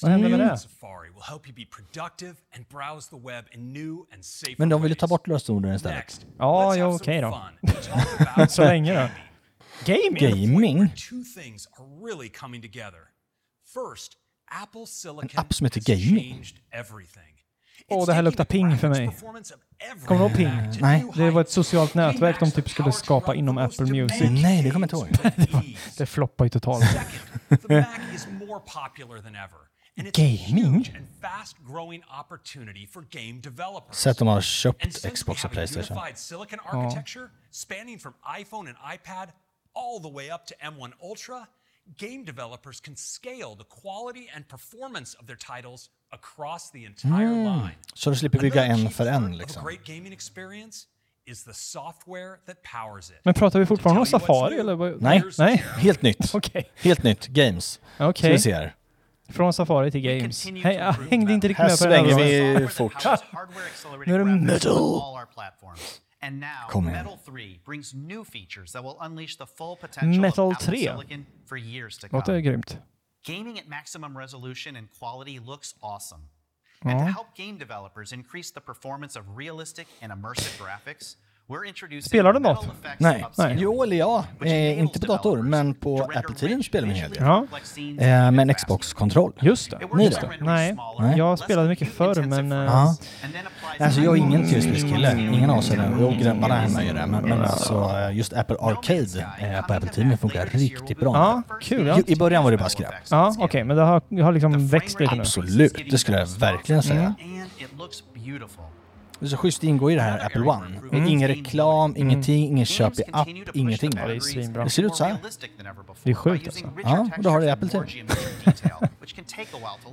[0.01, 0.57] Vad hände med det?
[0.57, 4.69] Safari will help you be productive and browse the web in new and safer Men
[4.69, 6.25] de ville ta bort lösenorden istället.
[6.37, 7.41] Ja, ja okej some
[8.37, 8.47] då.
[8.49, 9.09] Så länge då.
[9.85, 10.47] Gaming?
[10.47, 10.91] Gaming?
[14.85, 16.43] Silicon app som heter Gaming?
[17.89, 19.17] Åh, det här luktar ping för mig.
[20.05, 20.81] Kommer du ihåg ping?
[20.81, 21.05] Nej.
[21.15, 24.29] Det var ett socialt nätverk de typ skulle skapa inom Apple Music.
[24.29, 25.33] Nej, det kommer jag inte ihåg.
[25.35, 25.63] det, var,
[25.97, 26.85] det floppade ju totalt.
[29.95, 30.93] Gaming?
[33.91, 35.97] Så att de har köpt Xbox och Playstation.
[35.97, 36.17] unified
[46.11, 47.67] silicon architecture spanning from iPhone and iPad all the way up to M1 Ultra, game
[47.67, 47.67] developers can scale the quality and performance of their titles across the entire Mm.
[47.67, 47.75] line.
[47.93, 49.63] Så du slipper bygga en för en liksom.
[49.63, 50.87] great gaming experience
[51.25, 53.17] is the software that powers it.
[53.23, 54.75] Men pratar vi fortfarande om Safari eller?
[54.75, 55.63] vad- Nej, Nej.
[55.77, 56.33] helt nytt.
[56.35, 56.71] Okej.
[56.75, 57.27] Helt nytt.
[57.27, 57.79] Games.
[57.99, 58.13] Okej.
[58.21, 58.75] Ska vi se här.
[59.29, 60.45] Från Safari till Games.
[60.63, 63.05] Hej, jag hängde inte riktigt med på den här svänger vi fort.
[64.05, 65.01] Nu är det metal.
[66.21, 67.05] And now, Kom igen.
[67.05, 70.77] Metal 3 brings new features that will unleash the full potential Metal of Apple 3.
[70.79, 72.41] Silicon for years to Låter come.
[72.41, 72.77] grymt.
[73.27, 76.21] Gaming at maximum resolution and quality looks awesome.
[76.83, 81.17] And to help game developers increase the performance of realistic and immersive graphics,
[82.03, 82.67] Spelar du något?
[82.97, 83.25] Nej.
[83.27, 83.57] upscaling.
[83.59, 84.25] Jo, eller ja.
[84.45, 87.23] Eh, inte på dator, men på Apple TV spelar vi en hel del.
[87.23, 87.45] Ja.
[87.99, 89.31] Eh, med en Xbox-kontroll.
[89.41, 89.79] Just det.
[89.93, 90.17] Ni då?
[90.39, 91.17] Nej, Nej.
[91.17, 92.51] jag spelade mycket förr men...
[92.51, 92.95] eh, Ja.
[93.79, 95.11] Alltså jag är ingen tv-spelskille.
[95.19, 95.91] Ingen av oss är det.
[95.99, 97.05] Jo, grabbarna hemma gör det.
[97.07, 101.11] Men, men alltså eh, just Apple Arcade eh, på Apple TV funkar riktigt bra.
[101.15, 101.87] Ja, kul.
[101.87, 101.99] Ja.
[102.07, 102.93] I början var det bara skräp.
[103.11, 105.21] Ja, okej, men det har, det har liksom växt lite nu.
[105.21, 107.15] Absolut, det skulle jag verkligen säga.
[107.19, 107.47] Mm.
[109.19, 110.79] Det är så schysst att ingå i det här Apple One.
[110.91, 111.07] Mm.
[111.07, 113.91] Ingen reklam, ingenting, ingen köp i app, ingenting.
[113.95, 114.63] Ja, det är svinbra.
[114.63, 115.17] Det ser ut så här.
[116.03, 116.65] Det är sjukt alltså.
[116.83, 117.87] Ja, och då har du Apple TV.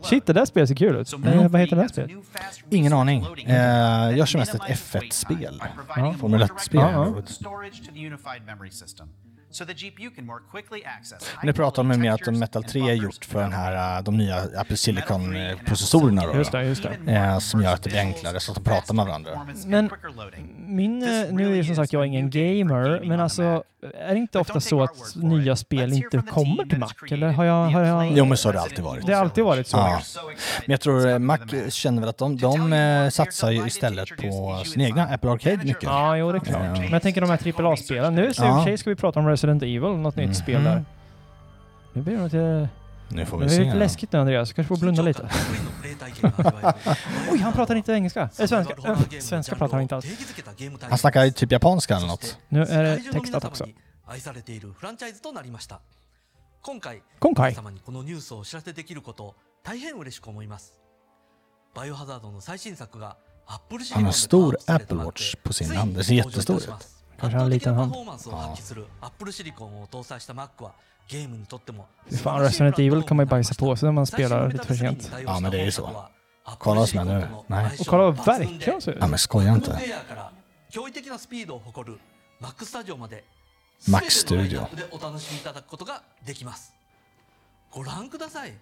[0.02, 1.12] Shit, det där spelet ser kul ut.
[1.12, 2.10] Eh, vad heter det där spelet?
[2.70, 3.26] Ingen aning.
[3.46, 3.56] Eh,
[4.18, 5.62] jag kör mest ett F1-spel.
[5.96, 6.14] Ja.
[6.20, 6.80] Formel 1-spel.
[6.80, 7.22] Ja, ja.
[11.42, 14.76] Det pratar om med att Metal 3 är gjort för den här, de nya Apple
[14.76, 16.34] Silicon-processorerna då.
[16.34, 17.12] Just det, just det.
[17.12, 19.46] Eh, som gör att det blir enklare så att de pratar med varandra.
[19.66, 19.90] Men
[20.66, 23.62] min, eh, nu är det som sagt jag är ingen gamer, men alltså
[23.98, 26.92] är det inte ofta så att nya spel inte kommer till Mac?
[27.10, 27.70] Eller har jag...
[27.70, 28.12] Har jag...
[28.18, 29.06] Jo men så har det alltid varit.
[29.06, 29.76] Det har alltid varit så.
[29.76, 30.00] Ja.
[30.66, 34.82] Men jag tror eh, Mac känner väl att de, de satsar ju istället på sin
[34.82, 35.82] egna Apple Arcade mycket.
[35.82, 36.62] Ja, jo det är klart.
[36.64, 36.72] Ja.
[36.80, 38.14] Men jag tänker de här AAA-spelen.
[38.14, 38.56] Nu så i och Ja.
[38.58, 40.64] för sig ska vi prata om Resident Evil, något nytt spel mhm.
[40.64, 40.84] där.
[41.92, 42.38] Nu blir det lite...
[42.38, 42.68] Eh,
[43.08, 43.56] nu får vi se.
[43.56, 45.28] Det är lite läskigt nu Andreas, jag kanske får blunda lite.
[47.32, 48.30] Oj, han pratar inte engelska.
[48.38, 48.74] Eller svenska.
[48.84, 50.06] Äh, svenska pratar han inte alls.
[50.80, 52.38] Han snackar typ japanska eller något.
[52.48, 53.66] Nu är det textat också.
[54.06, 55.80] 愛されているフランチャイズとなりました
[56.62, 60.78] 今回今回皆様にこのニュースをお知らせできること大変嬉しく思います
[61.74, 63.16] バイオハザードの最新作が
[63.46, 65.94] Han har stor Apple Watch på sin hand.
[65.96, 66.86] Det ser jättestor ut.
[67.26, 68.74] 圧倒的なパフォーマンスを発揮す
[69.08, 70.48] ップルシリコンを搭載した Mac
[71.18, 75.10] ームにとっても不安らしさにていわれかまいばいーズでもスピーでとりあえず。
[75.26, 76.10] あめでいいぞ。
[76.58, 77.44] このスマヌー。
[77.48, 77.84] なに。
[77.84, 78.58] これはバリ。
[79.00, 79.72] あめすこやんと。
[79.72, 81.98] 驚異的なスピードを誇る
[82.40, 83.24] Mac スタジオまで。
[83.88, 84.60] Mac スタジオ。
[84.74, 86.74] でお楽しみいただくことができます。
[87.70, 88.54] ご覧ください。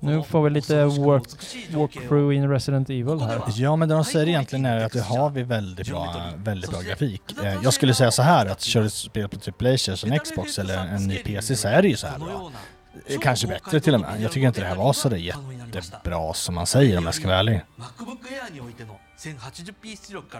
[0.00, 3.42] Nu får vi lite Work-through in Resident Evil här.
[3.56, 6.80] Ja, men det de säger egentligen är att det har vi väldigt bra, väldigt bra
[6.80, 7.22] grafik.
[7.44, 10.78] Eh, jag skulle säga så här att kör du spel på typ Playstation, Xbox eller
[10.78, 12.50] en ny PC så är det ju så här bra.
[13.06, 14.20] Eh, kanske bättre till och med.
[14.20, 17.26] Jag tycker inte det här var så där jättebra som man säger om jag ska
[17.28, 17.60] vara ärlig.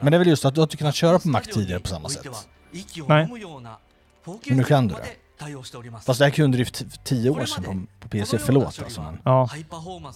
[0.00, 1.88] Men det är väl just att du har inte kunnat köra på Mac tidigare på
[1.88, 2.26] samma sätt.
[3.08, 3.28] Nej.
[4.46, 5.00] Men nu kan du det.
[6.04, 9.02] Fast det här kunde du ju för tio år sedan på, PC, förlåt alltså.
[9.02, 9.18] Men.
[9.24, 9.48] Ja.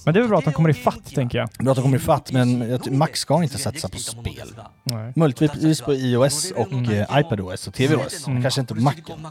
[0.05, 1.49] Men det är väl bra att de kommer i fatt, tänker jag.
[1.59, 4.55] Bra att de kommer i fatt, men Max ska inte satsa på spel.
[4.83, 5.13] Nej.
[5.17, 7.07] Möjligtvis på iOS och mm.
[7.13, 8.43] iPadOS och eh, TVOS, mm.
[8.43, 9.27] kanske inte på Macen.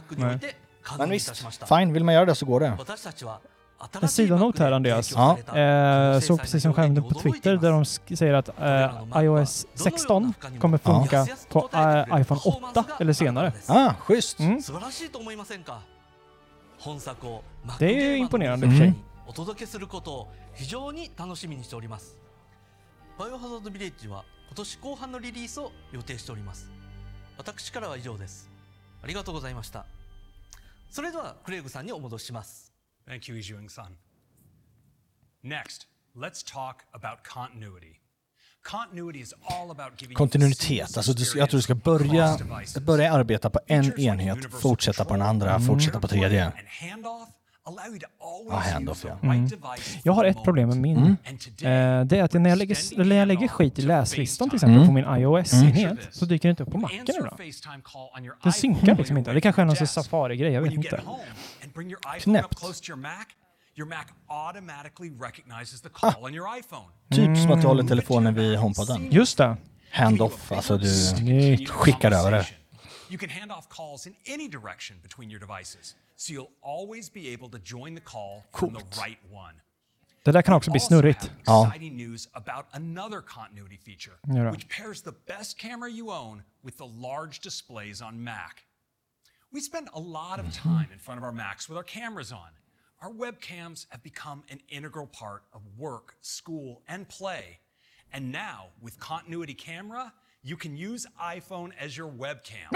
[0.97, 2.77] Men visst, fine, vill man göra det så går det.
[4.02, 5.12] En sidanot här Andreas.
[5.12, 5.38] Ja.
[5.38, 10.34] Eh, såg precis en skärm på Twitter där de sk- säger att eh, iOS 16
[10.60, 13.52] kommer funka på eh, iPhone 8 eller senare.
[13.66, 14.38] Ah, schysst.
[14.40, 14.62] Mm.
[14.62, 15.80] 素晴らしいと思いませんか
[16.78, 17.42] 本作を
[17.78, 18.94] Det är ju imponerande i och för sig.
[19.26, 22.18] お届けすることを非常に楽しみにしております
[23.18, 26.68] バイオハザードビレッジは今年後半のリリースを予定しております
[27.38, 28.50] 私からは以上です
[29.02, 29.86] ありがとうございました
[30.90, 32.63] それではクレイグさんにお戻しします
[33.07, 33.97] Thank you, Ijuing Sun.
[35.43, 37.99] Next, let's talk about continuity.
[40.15, 40.97] Kontinuitet.
[40.97, 42.37] Alltså, du, jag tror du ska börja,
[42.81, 46.51] börja arbeta på en enhet, fortsätta på den andra, fortsätta på tredje.
[48.49, 49.17] Ja, handoff ja.
[49.23, 49.49] Mm.
[50.03, 50.97] Jag har ett problem med min.
[50.97, 51.11] Mm.
[52.01, 54.75] Eh, det är att när jag, lägger, när jag lägger skit i läslistan till exempel
[54.75, 54.87] Mm.
[54.87, 57.37] på min iOS-enhet så dyker det inte upp på Macen idag.
[58.43, 59.33] Den synkar liksom inte.
[59.33, 61.01] Det kanske är någon Safari-grej, jag vet inte.
[62.19, 62.59] Knäppt.
[66.59, 66.85] iPhone.
[67.11, 69.11] Typ som att du håller telefonen vid HomePoden.
[69.11, 69.57] Just det.
[69.91, 71.69] Hand-off, alltså du Snyggt.
[71.69, 72.45] skickar över det.
[73.09, 77.33] You can hand off calls in any direction between your devices, so you'll always be
[77.33, 79.53] able to join the call from the right one.
[80.23, 81.31] Det där kan också bli snurrigt.
[81.45, 81.67] Ja.
[81.67, 84.51] Exciting news about another continuity feature, Ja då.
[84.51, 88.65] which pairs the best camera you own with the large displays on Mac.
[89.51, 90.63] We spend a lot of mhm.
[90.63, 92.49] time in front of our Macs with our cameras on.
[93.01, 97.59] Our webcams have become an integral part of work, school, and play.
[98.11, 100.13] And now, with Continuity Camera,
[100.45, 101.07] you can use
[101.37, 102.69] iPhone as your webcam.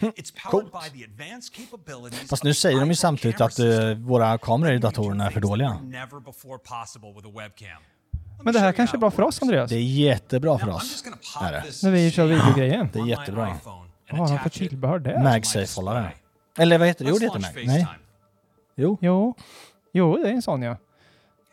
[0.00, 4.38] It's powered by the advanced capabilities Fast nu säger de ju samtidigt att eh, våra
[4.38, 5.80] kameror i datorerna är för dåliga.
[5.82, 7.82] never before possible with a webcam.
[8.42, 9.70] Men det här kanske är bra för oss, Andreas.
[9.70, 11.04] Det är jättebra för oss.
[11.40, 11.64] Är det.
[11.82, 12.88] När vi kör videogrejen.
[12.92, 13.56] Det är jättebra.
[14.10, 15.22] Vad har han för tillbehör där?
[15.22, 16.12] MagSafe-hållare.
[16.58, 17.10] Eller vad heter det?
[17.10, 17.66] Jo, det heter Mag.
[17.66, 17.86] Nej.
[18.76, 18.98] Jo.
[19.00, 19.34] Jo.
[19.92, 20.76] Jo, det är en sån ja.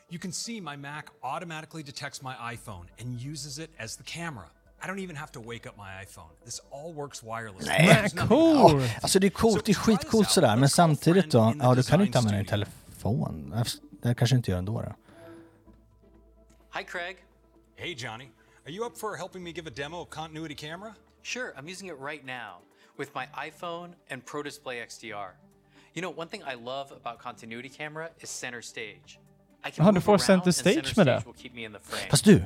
[0.09, 4.45] You can see my Mac automatically detects my iPhone and uses it as the camera.
[4.83, 6.29] I don't even have to wake up my iPhone.
[6.45, 7.67] This all works wirelessly.
[7.69, 11.83] Nej, Ja, alltså det är coolt, det är skitcoolt sådär, men samtidigt då, ja du
[11.83, 13.55] kan ju inte använda din telefon.
[14.01, 14.95] Det kanske inte gör ändå då.
[16.79, 17.17] Hi, Craig.
[17.75, 18.29] Hey, Johnny.
[18.65, 20.93] Are you up for helping me give a demo of Continuity Camera?
[21.23, 22.61] Sure, I'm using it right now
[22.99, 25.31] with my iPhone and Pro Display XDR.
[25.95, 29.19] You know, one thing I love about Continuity Camera is center stage.
[29.65, 31.23] I can Jaha, du move får around center and stage med det?
[31.25, 32.09] will keep me in the frame.
[32.09, 32.43] Fast du,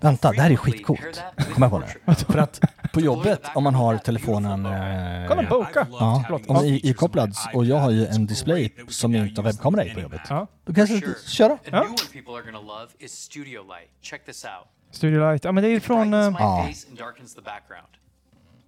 [0.00, 1.22] vänta, det här är skitcoolt.
[1.54, 2.14] Kom jag på det.
[2.32, 2.60] För att
[2.92, 4.66] på jobbet, om man har telefonen...
[4.66, 5.86] Eh, Kolla, boka!
[5.90, 9.44] Ja, om den är ikopplad och jag har ju en display som jag inte har
[9.48, 10.20] webbkamera i på jobbet.
[10.64, 11.52] Då kan jag köra.
[11.52, 13.90] A new one people are gonna love is Studio Light.
[14.02, 14.68] Check this out.
[14.90, 15.44] Studio Light.
[15.44, 16.14] Ja, men det är ju från...
[16.14, 17.88] eh, My face and darkens the background.
[17.88, 18.66] Hey, that looks great.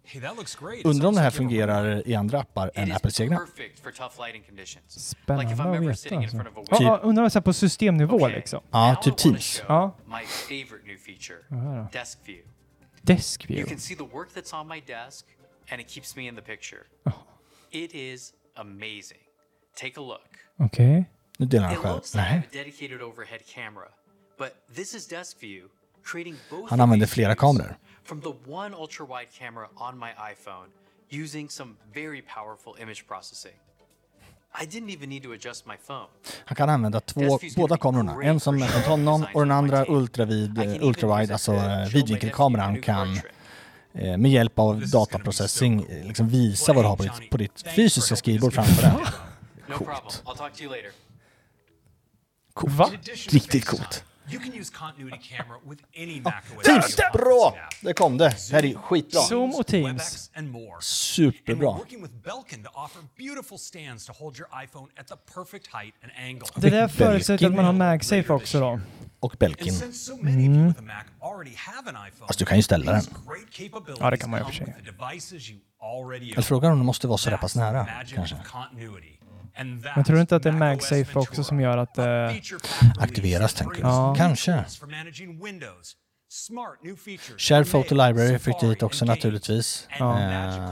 [0.84, 3.38] Undrar om det här fungerar i andra appar än Apples egna.
[3.38, 5.08] Perfect for tough lighting conditions.
[5.08, 6.38] Spännande att veta alltså.
[6.70, 8.60] Ja, Typ- ja, undrar vad det är på systemnivå liksom.
[8.70, 9.62] Ja, typ Teams.
[9.68, 9.96] Ja.
[13.02, 13.60] Desk View.
[13.60, 15.26] You can see the work that's on my desk,
[15.72, 16.80] and it keeps me in the picture.
[17.04, 17.12] Oh.
[17.70, 19.18] It is amazing.
[19.76, 20.30] Take a look.
[20.58, 21.04] Okej.
[21.38, 21.94] Nu delar han It själv.
[21.94, 22.34] looks like I Nej.
[22.34, 23.88] have a dedicated overhead camera,
[24.38, 25.68] but this is Desk View,
[26.68, 27.76] Han these flera kameror.
[28.10, 30.68] from the one ultra wide camera on my iPhone
[31.24, 33.56] using some very powerful image processing.
[34.62, 36.08] I didn't even need to adjust my phone.
[36.44, 38.22] Han kan använda två, båda kamerorna.
[38.22, 43.20] En som är åt honom och den andra ultravid, ultrawide, alltså eh, vidvinkelkameran kan
[43.92, 48.16] eh, med hjälp av dataprocessing liksom visa vad du har på ditt, på ditt fysiska
[48.16, 48.92] skrivbord framför dig.
[49.68, 50.92] Later.
[52.54, 52.76] Coolt.
[52.78, 52.90] Va?
[53.28, 54.04] Riktigt coolt.
[54.28, 56.96] You can use Continuity Camera with any Mac OS Teams!
[57.12, 57.56] Bra!
[57.80, 58.34] Det kom det.
[58.50, 59.20] Det här är skitbra.
[59.20, 59.86] Zoom och Teams.
[59.86, 60.74] WebEx and more.
[60.74, 61.78] And Superbra.
[66.56, 68.80] Det där förutsätter att man har MagSafe också då.
[69.20, 69.74] Och Belkin.
[70.22, 70.66] Mm.
[70.66, 73.02] with a Mac already have an iPhone, Fast du kan ju ställa den.
[74.00, 74.74] Ja, det kan man ju för sig.
[76.34, 78.36] Jag frågar om det måste vara så där pass nära, kanske.
[79.94, 81.98] Men tror du inte att det är MagSafe också som gör att...
[81.98, 82.04] eh,
[82.98, 83.80] Aktiveras tänker du?
[83.80, 84.14] Ja.
[84.18, 84.64] Kanske.
[87.38, 89.86] Shared for Photo Library fick dit också naturligtvis.
[89.98, 90.18] Ja.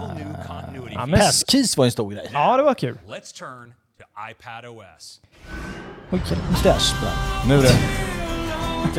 [0.00, 2.30] continuity Ja, men- Passkeys var en stor grej.
[2.32, 2.98] Ja, det var kul.
[6.10, 7.12] Okej, Dashboard.
[7.48, 7.76] Nu är det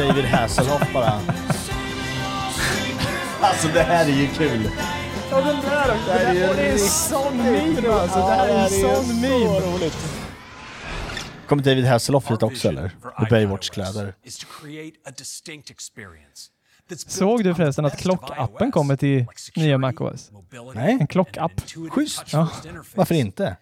[0.08, 1.20] David Hasselhoff bara.
[3.42, 4.70] Alltså det här är ju kul.
[5.32, 6.06] Ja, den där också.
[6.06, 8.18] Det här är ju Och det är en sån meme alltså.
[8.18, 9.92] Det här är en sån meme.
[11.48, 12.92] Kommer David Hasselhoff hit också eller?
[13.20, 14.14] Med Baywatch-kläder.
[17.08, 19.26] Såg du förresten att klockappen kommer till
[19.56, 20.32] nya MacOS?
[20.74, 20.98] Nej.
[21.00, 21.52] En klockapp.
[21.90, 22.24] Schysst.
[22.34, 22.50] Ja.
[22.96, 23.58] Varför inte?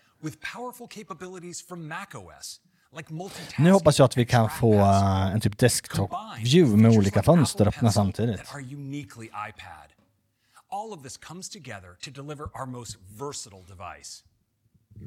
[3.57, 7.91] Nu hoppas jag att vi kan få eh, en typ desktop-view med olika fönster öppna
[7.91, 8.41] samtidigt.
[10.77, 14.23] All of this comes together to deliver our most versatile device.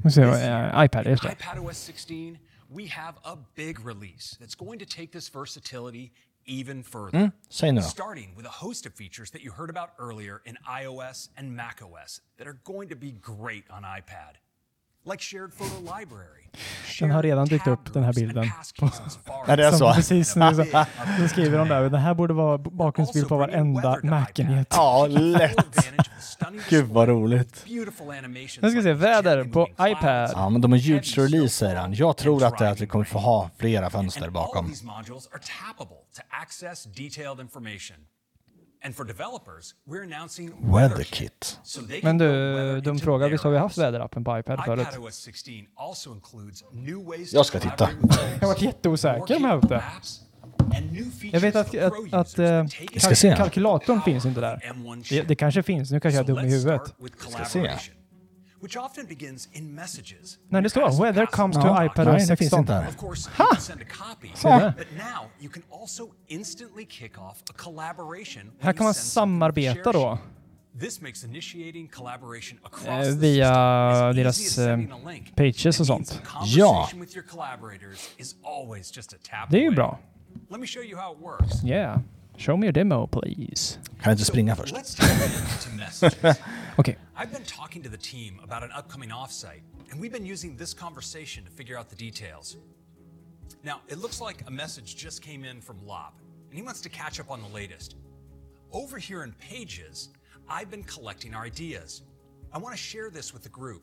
[0.04, 1.38] Jag, eh, iPad, just det.
[1.38, 2.38] iPadOS 16,
[2.68, 6.12] we have a big release that's going to take this versatility
[6.44, 7.32] even further.
[7.50, 7.82] Mm.
[7.82, 12.20] Starting with a host of features that you heard about earlier in iOS and macOS
[12.38, 14.40] that are going to be great on iPad.
[17.00, 18.50] Den har redan dykt upp, den här bilden.
[18.80, 18.90] På,
[19.46, 19.92] Är det så?
[19.94, 20.64] Precis nu så,
[21.18, 24.66] så skriver de där, den här borde vara bakgrundsbild på varenda Mac-enhet.
[24.70, 25.92] Ja, lätt.
[26.68, 27.64] Gud vad roligt.
[28.62, 30.30] Nu ska vi se, väder på iPad.
[30.34, 31.94] Ja, men de har huge release säger han.
[31.94, 34.74] Jag tror att det är att vi kommer få ha flera fönster bakom.
[40.72, 41.60] WeatherKit.
[42.02, 44.88] Men du, de frågar, their visst har vi haft väderappen på iPad förut?
[44.92, 47.90] iPadOS 16 also includes new ways Jag to ska titta.
[48.40, 49.82] Jag har varit jätteosäker om jag haft det.
[51.32, 53.36] Jag vet att, att, att se.
[53.36, 54.72] kalkylatorn finns inte där.
[55.10, 56.94] Det, det kanske finns, nu kanske jag är dum i huvudet.
[56.98, 57.70] with Ska se.
[58.62, 60.38] Which often begins in messages.
[60.48, 62.60] Nej, det står weather comes to Ja, iPad OS det finns 16.
[62.60, 62.88] inte här.
[62.88, 64.74] Of course, you can send a copy, där.
[64.78, 70.18] but now you can also instantly kick off a collaboration Här kan man samarbeta då.
[72.86, 74.78] Eh, via deras eh,
[75.36, 76.22] pages och sånt.
[76.24, 79.98] Conversation with your collaborators is always just a tap Det är ju bra.
[81.64, 81.98] Yeah.
[82.40, 83.78] Show me a demo please.
[83.84, 84.74] Kan jag inte springa först?
[84.74, 86.38] Let's dive into messages.
[86.78, 86.96] Okay.
[87.16, 90.74] I've been talking to the team about an upcoming offsite, and we've been using this
[90.74, 92.56] conversation to figure out the details.
[93.62, 96.14] Now, it looks like a message just came in from Lop,
[96.48, 97.96] and he wants to catch up on the latest.
[98.72, 100.08] Over here in Pages,
[100.48, 102.02] I've been collecting our ideas.
[102.54, 103.82] I want to share this with the group.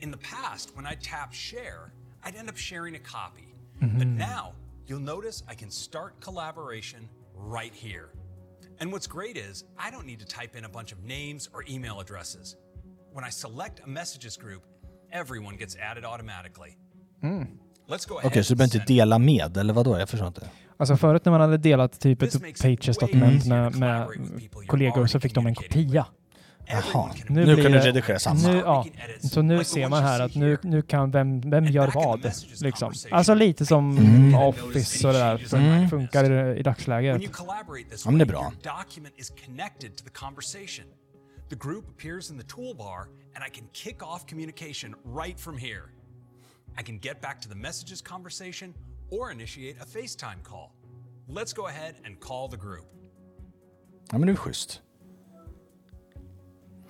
[0.00, 3.54] In the past, when I tap share, I'd end up sharing a copy.
[3.80, 4.18] But mm-hmm.
[4.18, 4.52] now,
[4.86, 8.08] you'll notice I can start collaboration right here.
[8.80, 11.64] And what's great is I don't need to type in a bunch of names or
[11.68, 12.56] email addresses.
[13.12, 14.62] When I select a messages group,
[15.12, 16.76] everyone gets added automatically.
[17.22, 17.46] Mm.
[17.88, 19.98] Let's go Okej, ahead så du behöver inte dela med, eller vadå?
[19.98, 20.50] Jag förstår inte.
[20.76, 24.08] Alltså förut när man hade delat typ ett Pages-dokument med, med
[24.66, 26.06] kollegor så fick de en kopia.
[26.68, 28.48] Jaha, nu kan du redigera samma.
[28.48, 28.86] Nu, ja,
[29.22, 32.32] så nu ser man här att nu, nu kan vem, vem gör vad.
[32.60, 32.92] Liksom.
[33.10, 34.34] Alltså lite som Mm.
[34.34, 35.90] Office och det där fun- Mm.
[35.90, 37.22] funkar i, i dagsläget.
[37.22, 38.52] Ja, men det är bra.
[41.48, 43.00] The group appears in the toolbar,
[43.36, 45.82] and I can kick off communication right from here.
[46.80, 48.74] I can get back to the messages conversation
[49.10, 50.70] or initiate a FaceTime call.
[51.28, 52.86] Let's go ahead and call the group.
[54.12, 54.80] Ja, men det är schysst.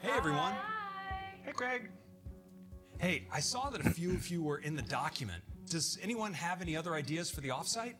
[0.00, 0.52] Hey, everyone.
[1.44, 1.90] Hey, Craig.
[2.98, 5.42] Hey, I saw that a few of you were in the document.
[5.70, 7.94] Does anyone have any other ideas for the offsite?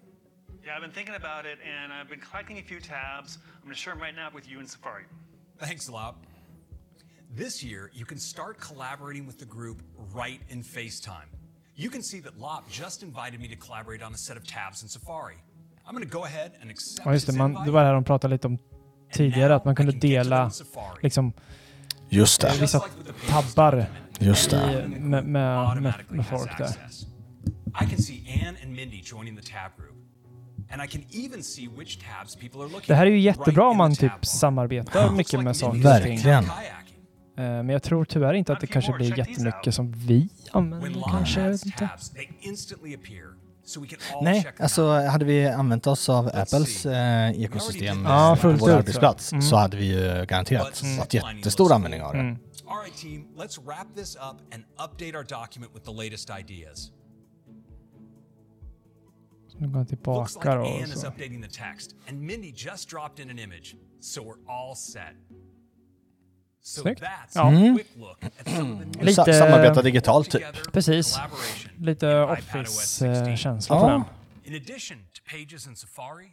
[0.65, 3.39] Yeah, I've been thinking about it, and I've been collecting a few tabs.
[3.57, 5.05] I'm going to share them right now with you in Safari.
[5.59, 6.25] Thanks, Lop.
[7.35, 9.83] This year, you can start collaborating with the group
[10.15, 11.29] right in FaceTime.
[11.75, 14.83] You can see that Lop just invited me to collaborate on a set of tabs
[14.83, 15.37] in Safari.
[15.87, 17.37] I'm going to go ahead and accept Ja, just det.
[17.37, 17.65] Man, invite.
[17.65, 18.59] det var det här de pratade lite om
[19.13, 20.51] tidigare, att man kunde dela
[21.03, 21.33] liksom
[22.09, 22.53] Just det.
[22.61, 22.83] vissa
[23.29, 23.87] tabbar
[24.19, 24.85] Just det.
[24.87, 26.69] i, med, med, med, med folk där.
[27.83, 29.93] I can see Anne and Mindy joining the tab group.
[30.71, 33.69] And I can even see which tabs people are looking Det här är ju jättebra
[33.69, 35.79] om man typ samarbetar mycket med saker.
[35.79, 36.45] Verkligen.
[36.45, 36.51] Eh,
[37.37, 41.41] Men jag tror tyvärr inte att det kanske blir jättemycket som vi använder kanske.
[41.41, 41.89] Jag vet inte.
[44.23, 48.71] Nej, alltså hade vi använt oss av Apples eh, ekosystem Ja, eh, på fullt vår
[48.71, 49.43] arbetsplats Mm.
[49.43, 50.99] så hade vi ju garanterat Mm.
[50.99, 52.21] haft jättestor användning av det.
[52.21, 52.39] Mm.
[52.69, 56.91] All right, team, let's wrap this up and update our document with the latest ideas.
[59.49, 59.97] Så nu går jag Looks like
[60.43, 60.51] tillbaka.
[60.51, 64.77] Anne is updating the text, and Mindy just dropped in an image, so we're all
[64.77, 65.15] set.
[66.67, 67.01] So Snyggt.
[67.01, 67.47] that's Ja.
[67.47, 67.75] a Mm.
[67.75, 70.43] quick look at some of the new Lite, samarbeta digitalt typ.
[70.73, 71.17] Precis.
[71.79, 74.03] Lite Office-känsla på den.
[74.45, 76.27] In addition to Pages and Safari,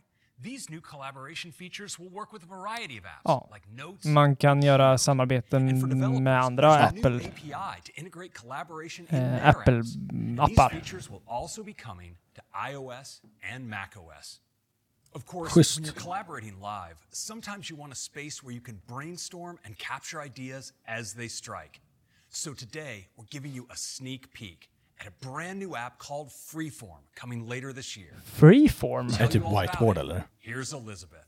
[0.43, 3.39] these new collaboration features will work with a variety of apps Ja.
[3.55, 5.65] like Notes, Man kan göra samarbeten
[6.23, 10.69] med andra Apple, API to integrate collaboration in eh, Apple-appar.
[10.69, 11.09] features
[15.15, 15.77] Of course, Schysst.
[15.77, 20.19] when you're collaborating live, sometimes you want a space where you can brainstorm and capture
[20.21, 21.81] ideas as they strike.
[22.29, 24.69] So today, we're giving you a sneak peek
[24.99, 28.13] at a brand new app called Freeform coming later this year.
[28.39, 29.09] Freeform?
[29.09, 30.23] Är det typ whiteboard eller?
[30.39, 31.25] Here's Elizabeth.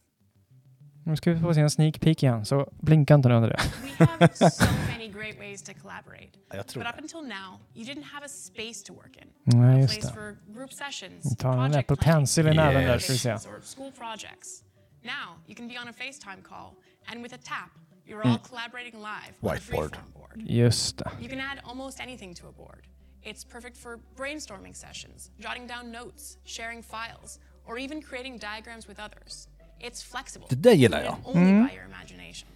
[1.06, 3.60] Nu ska vi få se en sneak peek igen, så blinka inte nu under det.
[3.84, 6.30] We have so many great ways to collaborate.
[6.54, 6.98] Jag tror But det.
[6.98, 9.60] up until now, you didn't have a space to work in.
[9.62, 10.08] Nej, just det.
[10.14, 13.38] for group sessions, tar en Apple Pencil i näven där, ska vi se.
[13.62, 14.64] school projects.
[15.04, 16.70] Now, you can be on a FaceTime call,
[17.08, 17.72] and with a tap,
[18.08, 18.48] you're all Mm.
[18.50, 19.94] collaborating live Whiteboard.
[20.38, 21.12] Just det.
[21.22, 22.84] You can add almost anything to a board.
[23.24, 29.00] It's perfect for brainstorming sessions, jotting down notes, sharing files, or even creating diagrams with
[29.06, 29.48] others.
[29.86, 30.48] It's flexible.
[30.50, 31.14] Det där gillar jag.
[31.16, 31.68] limited Only Mm.
[31.68, 32.50] by your imagination.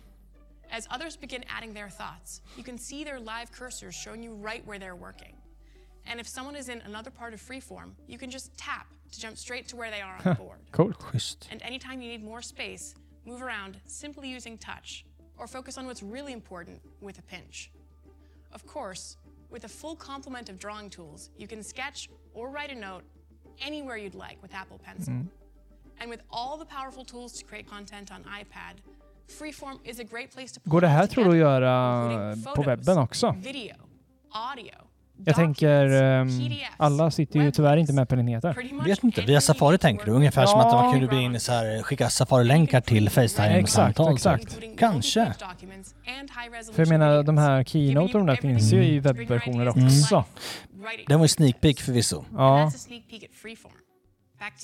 [0.71, 4.65] As others begin adding their thoughts, you can see their live cursors showing you right
[4.67, 5.35] where they're working.
[6.05, 9.37] And if someone is in another part of freeform, you can just tap to jump
[9.37, 10.59] straight to where they are on the board.
[10.71, 10.93] Cool.
[10.93, 11.47] Schysst.
[11.51, 12.95] And anytime you need more space,
[13.25, 15.05] move around simply using touch,
[15.37, 17.71] or focus on what's really important with a pinch.
[18.51, 19.17] Of course,
[19.49, 23.03] with a full complement of drawing tools, you can sketch or write a note
[23.59, 25.13] anywhere you'd like with Apple Pencil.
[25.13, 25.27] Mm.
[30.63, 33.35] Går det här tror du att göra på webben också?
[33.37, 33.75] video,
[34.31, 34.71] audio,
[35.25, 36.29] Jag tänker, ehm,
[36.77, 38.83] alla sitter ju tyvärr inte med på enheter.
[38.85, 40.11] Vet inte, via Safari tänker du?
[40.11, 44.13] Ungefär som att man kunde bli in så här, skicka Safari-länkar till Facetime-samtal.
[44.13, 44.79] Exakt, exakt.
[44.79, 45.33] Kanske.
[46.73, 50.23] För jag menar, de här Keynote och de där finns ju i webbversioner också.
[51.07, 52.25] Den var ju sneak peek förvisso.
[52.33, 52.67] Ja.
[52.67, 52.71] A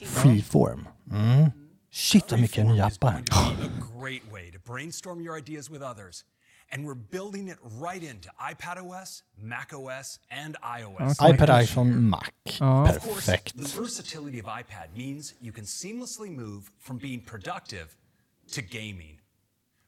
[0.06, 0.88] Freeform.
[1.12, 1.52] Mm.
[1.92, 3.24] Shit vad mycket nya appar.
[3.32, 6.26] a great way to brainstorm your ideas with others
[6.72, 11.20] And we're building it right into iPadOS, macOS, and iOS.
[11.20, 11.38] Okej.
[11.38, 12.34] iPad, iPhone, Mac.
[12.60, 12.84] Ja.
[12.90, 13.56] Of course, Perfekt.
[13.58, 17.96] the versatility of iPad means you can seamlessly move from being productive
[18.54, 19.20] to gaming.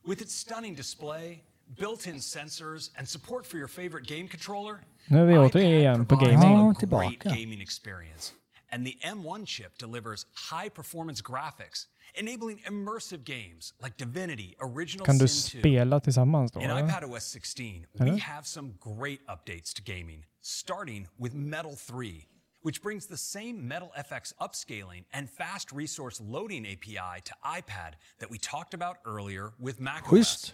[0.05, 1.41] With its stunning display,
[1.79, 4.79] built-in sensors, and support for your favorite game controller,
[5.09, 6.69] Nu är vi återigen på gaming.
[6.69, 8.33] a great gaming experience.
[8.69, 15.27] And the M1 chip delivers high-performance graphics, enabling immersive games like Divinity, Original Kan du
[15.27, 16.59] Sin 2, spela tillsammans då?
[16.59, 16.83] in eller?
[16.83, 18.11] iPadOS 16, Eller?
[18.13, 22.27] we have some great updates to gaming, starting with Metal 3,
[22.61, 28.29] which brings the same Metal FX upscaling and fast resource loading API to iPad that
[28.29, 30.11] we talked about earlier with macOS.
[30.11, 30.51] Schysst.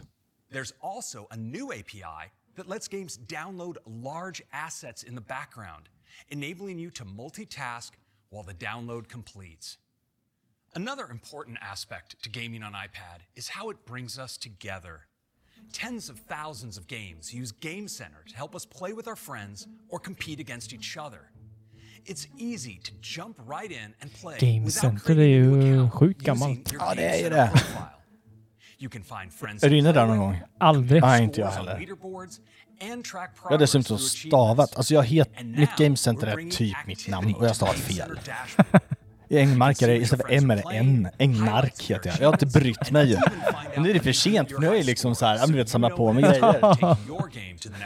[0.52, 5.90] There's also a new API that lets games download large assets in the background,
[6.30, 7.90] enabling you to multitask
[8.34, 9.78] while the download completes.
[10.76, 15.02] Another important aspect to gaming on iPad is how it brings us together.
[15.72, 19.68] Tens of thousands of games use Game Center to help us play with our friends
[19.88, 21.30] or compete against each other.
[22.06, 26.74] It's easy to jump right in and play Game Center är ju sjukt gammalt.
[26.74, 27.52] Ja, det är ju det.
[28.80, 30.42] You can find friends Är du inne där någon gång?
[30.60, 31.02] Aldrig.
[31.02, 31.98] Nej, inte jag heller.
[33.44, 37.36] Jag har dessutom stavat, alltså jag het, And mitt Game Center är typ mitt namn
[37.36, 38.20] och jag har stavat fel.
[39.34, 41.10] Det istället för M är det N.
[41.20, 42.20] Engmark heter jag.
[42.20, 43.22] Jag har inte brytt mig.
[43.74, 45.54] Men nu är det för sent, för nu är jag liksom så här, ja, du
[45.54, 46.62] vet, samla på mig grejer.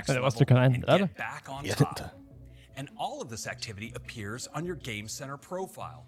[0.07, 1.09] Men det måste du kunna ändra det.
[1.18, 2.03] back on Vet inte.
[2.77, 6.03] And all of this activity appears on your Game Center profile.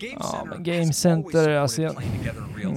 [0.00, 1.96] Game Ja, Center men Game Center, alltså jag...
[2.62, 2.76] Mm.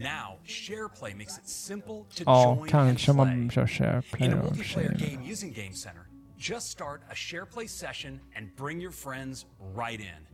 [0.00, 0.12] Time.
[0.12, 3.14] Now, SharePlay makes it simple to Ja, join and kanske play.
[3.14, 4.94] man kör In a multiplayer share.
[5.08, 6.06] game using Game Center,
[6.38, 10.26] just start a SharePlay session and bring your friends right in.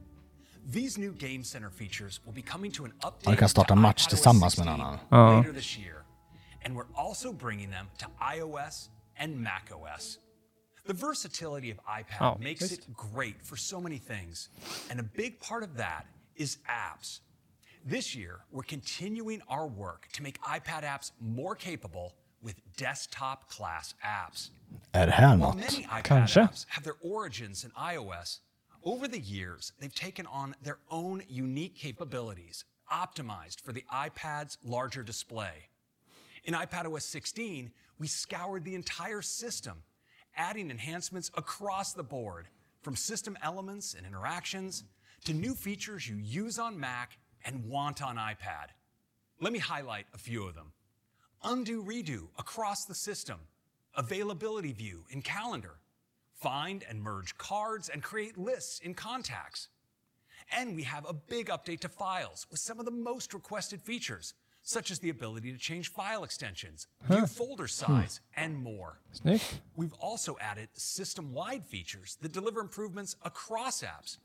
[0.73, 3.81] These new Game Center features will be coming to an update du kan starta en
[3.81, 4.99] match tillsammans med en annan.
[5.11, 5.37] Ja.
[5.39, 6.05] later this year.
[6.65, 10.19] And we're also bringing them to iOS and macOS.
[10.87, 12.73] The versatility of iPad Ja, makes visst.
[12.89, 14.49] it great for so many things.
[14.91, 16.07] And a big part of that
[16.37, 17.21] is apps.
[17.89, 23.95] This year, we're continuing our work to make iPad apps more capable with desktop class
[24.05, 24.51] apps.
[24.93, 25.57] Är det här While något?
[25.57, 26.41] many iPad Kanske.
[26.41, 28.41] apps have their origins in iOS,
[28.83, 35.05] over the years, they've taken on their own unique capabilities, optimized for the iPad's larger
[35.05, 35.69] display.
[36.45, 39.85] In iPadOS 16, we scoured the entire system,
[40.37, 42.49] adding enhancements across the board,
[42.83, 44.83] from system elements and interactions
[45.25, 48.75] to new features you use on Mac and want on iPad.
[49.41, 50.73] Let me highlight a few of them.
[51.45, 53.39] Undo redo across the system,
[53.95, 55.79] availability view in Calendar,
[56.35, 59.69] find and merge cards and create lists in contacts.
[60.53, 64.35] And we have a big update to files with some of the most requested features,
[64.63, 67.69] such as the ability to change file extensions, view folder hmm.
[67.69, 68.99] size, and more.
[69.15, 69.61] Snyggt.
[69.77, 74.19] We've also added system-wide features that deliver improvements across apps,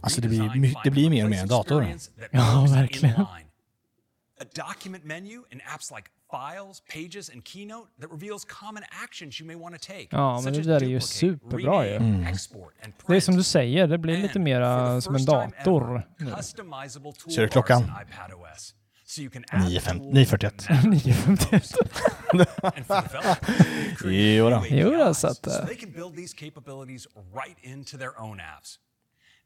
[0.00, 1.80] Alltså det blir, my- det blir mer och mer en Find My dator.
[1.80, 3.20] Place experience that Ja, verkligen.
[3.20, 9.46] A document menu in apps like Files, Pages, and Keynote that reveals common actions you
[9.46, 10.08] may want to take.
[10.10, 11.96] Ja, men det där är ju superbra ju.
[11.96, 16.06] and Det är som du säger, det blir lite mera som en dator.
[17.34, 17.82] Ser du klockan?
[17.82, 18.74] in iPadOS.
[19.04, 20.70] So you can add 9.50 tools 9.41.
[20.70, 21.76] and 9.51.
[22.76, 24.60] And for developers, they've created Jo då.
[24.60, 25.46] new Jo då, APIs så att,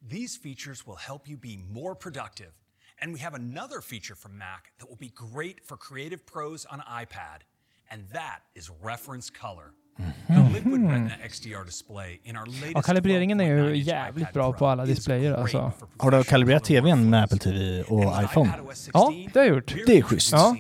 [0.03, 0.57] these capabilities right into their own apps.
[0.57, 2.53] These features will help you be more productive.
[2.99, 6.81] And we have another feature from Mac that will be great for creative pros on
[6.81, 7.45] iPad,
[7.91, 9.75] and that is reference color.
[9.99, 10.55] The mm-hmm.
[10.55, 14.87] Liquid Retina XDR display in our Ja, latest kalibreringen är ju jävligt bra på alla
[14.87, 15.73] displayer alltså.
[15.99, 18.53] Har du kalibrerat tvn med Apple TV och iPhone?
[18.93, 19.75] Ja, det har jag gjort.
[19.87, 20.33] Det är schysst.
[20.33, 20.57] Ja.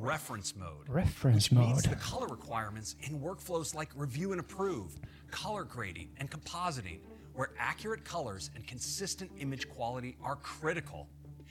[0.00, 0.88] reference mode.
[0.88, 1.96] Reference which meets mode.
[1.96, 4.98] the color requirements in workflows like review and approve,
[5.30, 7.00] color grading, and compositing,
[7.40, 11.08] where accurate colors and consistent image quality are critical.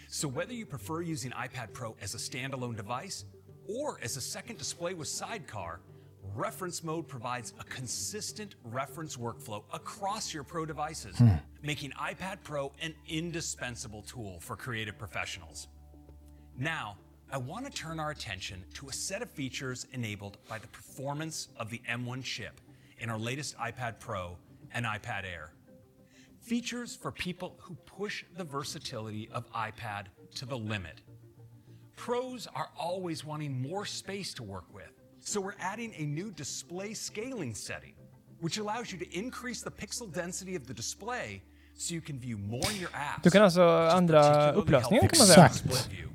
[0.08, 3.26] So whether you prefer using iPad Pro as a standalone device
[3.68, 5.82] or as a second display with Sidecar,
[6.36, 11.38] Reference Mode provides a consistent reference workflow across your Pro devices, Hmm.
[11.64, 15.70] making iPad Pro an indispensable tool for creative professionals.
[16.56, 17.00] Now,
[17.32, 21.48] I want to turn our attention to a set of features enabled by the performance
[21.58, 22.62] of the M1 chip
[23.00, 24.38] in our latest iPad Pro
[24.72, 25.52] and iPad Air.
[26.50, 31.02] Features for people who push the versatility of iPad to the limit.
[31.96, 34.90] Pros are always wanting more space to work with,
[35.20, 37.94] so we're adding a new display scaling setting,
[38.42, 41.44] which allows you to increase the pixel density of the display
[41.76, 43.22] so you can view more in your apps.
[43.24, 45.52] Du kan alltså ändra particularly upplösningen kan man säga.
[46.04, 46.10] in.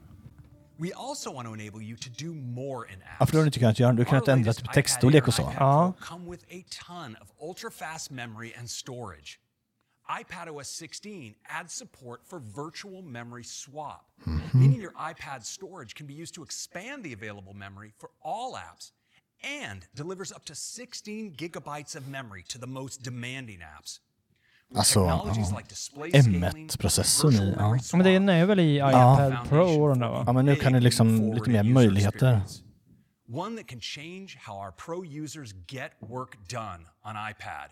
[0.79, 3.17] We also want to enable you to do more in apps.
[3.21, 5.35] Ja, för då har du inte kunnat göra Du har kunnat ändra typ textstorlek och
[5.35, 5.43] så.
[5.43, 9.39] iPad Pro come with a ton of ultra-fast memory and storage.
[10.11, 14.39] iPadOS 16 adds support for virtual memory swap, hmm.
[14.53, 18.93] meaning your iPad storage can be used to expand the available memory for all apps
[19.43, 24.01] and delivers up to 16 gigabytes of memory to the most demanding apps.
[24.75, 25.25] Alltså, ja.
[26.13, 27.55] M1-processorn i...
[27.59, 27.79] Ja.
[27.93, 30.25] Men den är väl i iPad Pro och den där va?
[30.27, 32.41] Ja, men nu kan det liksom lite mer möjligheter.
[33.29, 37.71] One that can change how our pro users get work done on iPad.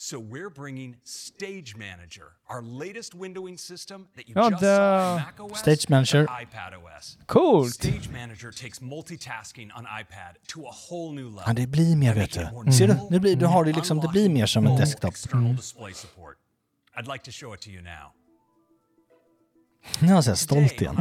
[0.00, 5.14] So we're bringing Stage Manager, our latest windowing system that you Ja, just det- saw
[5.14, 6.18] on macOS Stage Manager.
[6.20, 7.16] and iPadOS.
[7.26, 7.72] Coolt.
[7.72, 11.42] Stage Manager takes multitasking on iPad to a whole new level.
[11.46, 12.72] Ja, det blir mer vet du.
[12.72, 13.08] Ser du?
[13.10, 15.14] Det blir, du har det liksom, det blir mer som en desktop.
[15.34, 15.58] Mm.
[15.58, 16.36] Support.
[16.96, 18.12] I'd like to show it to you now.
[20.00, 20.96] Nu är så här stolt igen.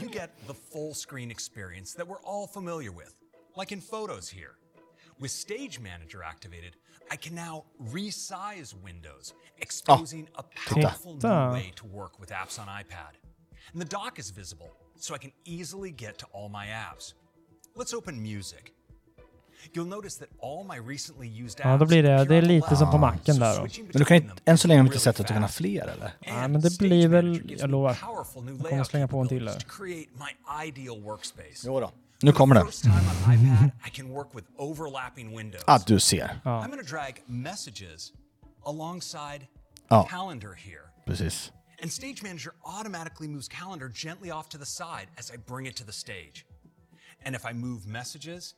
[0.00, 3.10] you get the full screen experience that we're all familiar with,
[3.60, 4.50] like in photos here.
[5.18, 6.72] With Stage Manager activated,
[7.10, 11.46] I can now resize windows, exposing a powerful titta.
[11.48, 13.12] new way to work with apps on iPad.
[13.72, 17.14] And the dock is visible, so I can easily get to all my apps.
[17.76, 18.72] Let's open Music.
[19.72, 22.76] You'll notice that all my recently used apps Ja, då blir det, det är lite
[22.76, 22.98] som på.
[22.98, 23.62] Macken där då.
[23.62, 25.48] Men du kan inte, än så länge har vi inte sett att du kan ha
[25.48, 26.12] fler eller?
[26.20, 27.98] Ja, men det blir väl, jag lovar.
[28.00, 28.26] Jag
[28.68, 29.50] kommer slänga på en till
[31.04, 31.62] workspace.
[31.64, 31.90] Jo då.
[32.22, 32.64] Nu kommer det.
[35.66, 36.40] Ah, du ser.
[36.44, 36.64] Ja.
[40.56, 40.82] here.
[41.06, 41.52] Precis.
[41.82, 45.76] And Stage Manager automatically moves calendar gently off to the side as I bring it
[45.76, 46.44] to the stage.
[47.26, 48.54] And if I move messages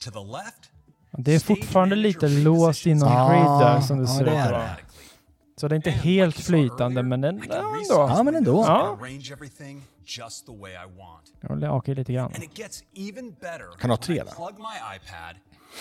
[0.00, 0.70] to the left,
[1.18, 4.78] Det är fortfarande lite låst inom Ah, grid där som det ja, ser ut att.
[5.60, 7.84] Så det är inte helt flytande men ja, ändå.
[7.88, 8.64] Ja, men ändå.
[8.66, 8.98] Ja.
[10.06, 11.32] Arrange everything just the way I want.
[11.60, 12.32] Jag hakar lite grann.
[12.34, 15.36] And it gets even better Kan du ha when tre I plug my iPad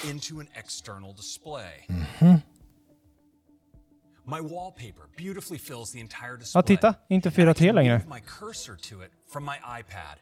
[0.09, 1.85] into an external display.
[1.87, 2.41] Mhm.
[4.27, 6.59] My wallpaper beautifully fills the entire display.
[6.59, 6.95] Ja, titta.
[7.09, 7.97] Inte 4.3 längre.
[7.97, 10.19] Move my cursor to it from my iPad.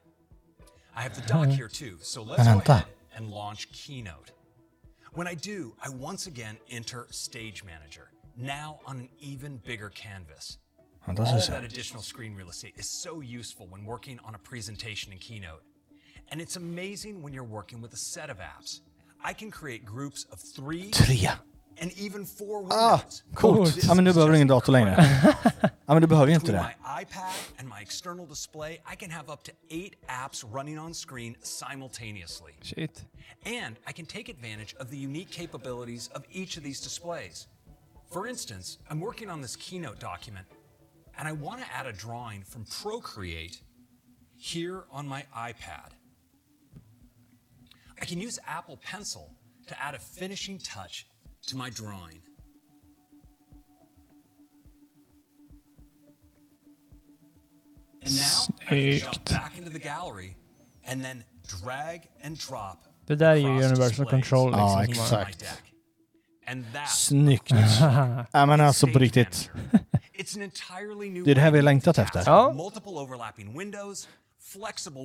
[0.96, 2.86] I have the dock here too, so let's go ahead
[3.16, 4.32] and launch Keynote.
[5.16, 10.58] When I do, I once again enter Stage Manager, now on an even bigger canvas.
[11.08, 14.38] Ja, All ser that additional screen real estate is so useful when working on a
[14.38, 15.62] presentation in Keynote.
[16.32, 18.82] And it's amazing when you're working with a set of apps.
[19.30, 21.28] I can create groups of three Tre.
[21.82, 23.24] and even four Ah, windows.
[23.36, 23.84] coolt.
[23.84, 24.96] Ja, men nu behöver du ingen dator längre.
[25.86, 26.76] Ja, men du behöver ju inte Between det.
[26.84, 30.94] my iPad and my external display, I can have up to eight apps running on
[30.94, 32.54] screen simultaneously.
[32.62, 33.04] Shit.
[33.46, 37.48] And I can take advantage of the unique capabilities of each of these displays.
[38.12, 40.46] For instance, I'm working on this Keynote document,
[41.18, 43.62] and I want to add a drawing from Procreate
[44.36, 45.92] here on my iPad.
[48.02, 49.36] I can use Apple Pencil
[49.68, 51.08] to add a finishing touch
[51.48, 52.22] to my drawing.
[58.02, 60.36] And now I can jump back into the gallery
[60.86, 64.70] and then drag and drop Det där är ju Universal Control liksom.
[64.70, 65.46] Ja, my exakt.
[66.88, 67.52] Snyggt.
[68.32, 69.52] Ja, men alltså på riktigt.
[71.26, 72.24] Det är det här vi har längtat efter.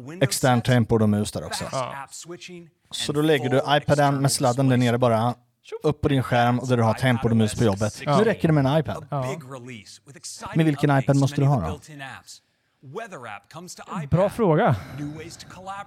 [0.04, 1.64] window Extern tempo och mus där också.
[2.10, 5.34] switching, Så då lägger du iPaden med sladden där nere bara
[5.82, 8.02] upp på din skärm och där du har tempo och mus på jobbet.
[8.06, 9.06] Nu räcker det med en iPad.
[10.16, 11.80] exciting Men vilken iPad måste du ha då?
[14.10, 14.76] Bra fråga.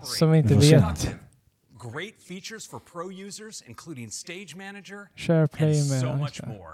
[0.03, 1.15] Som vi inte vet.
[1.91, 6.41] Great features for pro users, including Stage Manager SharePlay and med- so ja, much just
[6.41, 6.47] det.
[6.47, 6.73] more.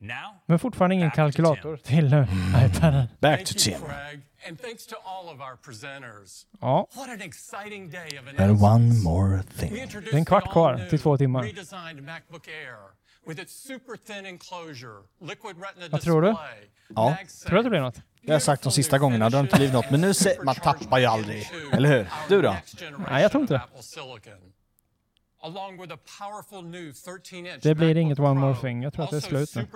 [0.00, 2.26] Now, Men fortfarande ingen kalkylator till uh,
[2.64, 3.08] iPaden.
[3.20, 3.88] Back Thank to you, Tim.
[3.88, 6.46] Craig, and thanks to all of our presenters.
[6.60, 6.86] Ja.
[6.94, 9.76] What an exciting day of And one more We thing.
[9.76, 11.42] introduced Det är en kvart the kvar all-new till två timmar.
[11.42, 12.76] redesigned MacBook Air
[13.26, 16.28] with its super thin enclosure, liquid retina Vad tror du?
[16.28, 17.10] display, Ja.
[17.10, 18.00] MagSafe, Tror du att det blir något?
[18.24, 19.90] Jag har sagt de sista gångerna, det har inte blivit något.
[19.90, 21.50] Men nu ser man tappar ju aldrig.
[21.72, 22.08] Eller hur?
[22.28, 22.56] Du då?
[23.10, 23.60] Nej, jag tror inte det.
[23.60, 24.52] Apple Silicon.
[25.44, 28.82] Along with a powerful new 13-inch Det blir inget one more thing.
[28.82, 29.66] Jag tror att det är slut nu.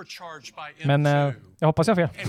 [0.84, 1.28] Men M2.
[1.28, 2.26] eh, jag hoppas jag har fel.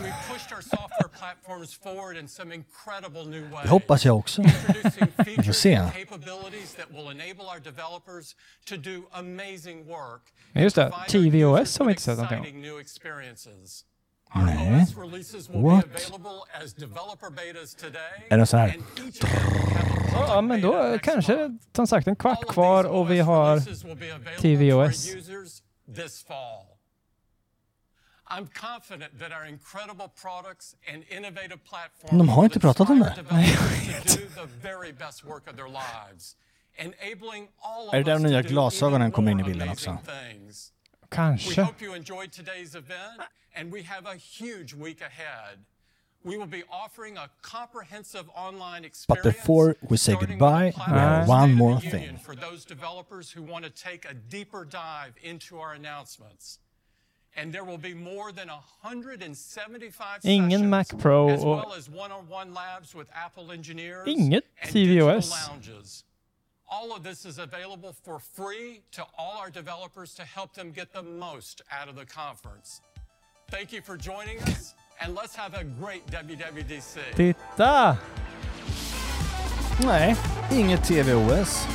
[3.64, 4.41] Det hoppas jag också.
[4.41, 5.81] Vi får se.
[10.53, 12.64] just det, tvOS har vi inte sett någonting om.
[14.35, 14.83] Nej.
[14.83, 15.85] OS releases will What?
[15.85, 18.27] be available as developer betas today.
[18.29, 18.75] Är det så här?
[20.13, 24.15] Ja, men då kanske som sagt en kvart kvar och vi har Releases will be
[24.15, 25.15] available for tvOS.
[25.15, 25.61] users
[25.95, 26.65] this fall.
[28.29, 33.13] I'm confident that our incredible products and innovative platforms De har inte pratat om det.
[36.77, 39.97] enabling all of Är det där de nya glasögonen kommer in i bilden också?
[41.11, 43.21] We hope you enjoyed today's event,
[43.55, 45.59] and we have a huge week ahead.
[46.23, 49.23] We will be offering a comprehensive online experience.
[49.23, 52.17] But before we say goodbye, we have one more thing.
[52.17, 56.59] For those developers who want to take a deeper dive into our announcements.
[57.39, 62.51] And there will be more than 175 Ingen Mac Pro as och well as one-on-one
[62.51, 66.03] labs with Apple engineers inget tvOS.
[66.69, 66.91] Lounges.
[66.91, 70.94] All of this is available for free to all our developers to help them get
[70.94, 72.81] the most out of the conference.
[73.49, 76.99] Thank you for joining us, and let's have a great WWDC.
[77.15, 77.98] Titta!
[79.84, 80.15] Nej,
[80.52, 81.68] inget TVOS.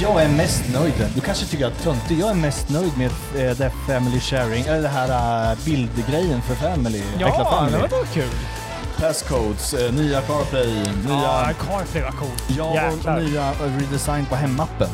[0.00, 1.10] Jag är mest nöjd.
[1.14, 2.18] Du kanske tycker att jag är töntig.
[2.18, 6.54] Jag är mest nöjd med eh, det family sharing, eller det här uh, bildgrejen för
[6.54, 7.02] family.
[7.18, 7.88] Ja, family.
[7.88, 8.59] det var kul.
[9.00, 10.66] Passcodes, eh, nya CarPlay,
[11.06, 11.14] nya...
[11.22, 12.44] Ja, CarPlay var coolt.
[12.58, 13.20] Ja, och Jäklar.
[13.20, 14.88] nya redesign på hemappen.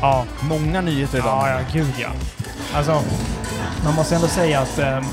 [0.00, 0.24] Ja.
[0.42, 1.48] Många nyheter idag.
[1.48, 2.08] Ja, ja, gud ja.
[2.74, 3.02] Alltså,
[3.84, 5.04] man måste ändå säga att ehm,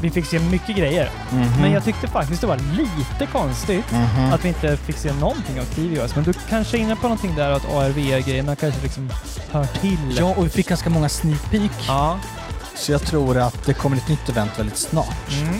[0.00, 1.10] vi fick se mycket grejer.
[1.30, 1.60] Mhm.
[1.60, 4.32] Men jag tyckte faktiskt det var lite konstigt Mhm.
[4.32, 6.14] att vi inte fick se någonting av TVOS.
[6.14, 9.10] Men du kanske är inne på någonting där att ARVR-grejerna kanske liksom
[9.50, 10.16] hör till.
[10.18, 11.70] Ja, och vi fick ganska många sneak peek.
[11.88, 12.18] Ja.
[12.76, 15.30] Så jag tror att det kommer ett nytt event väldigt snart.
[15.42, 15.54] Mm.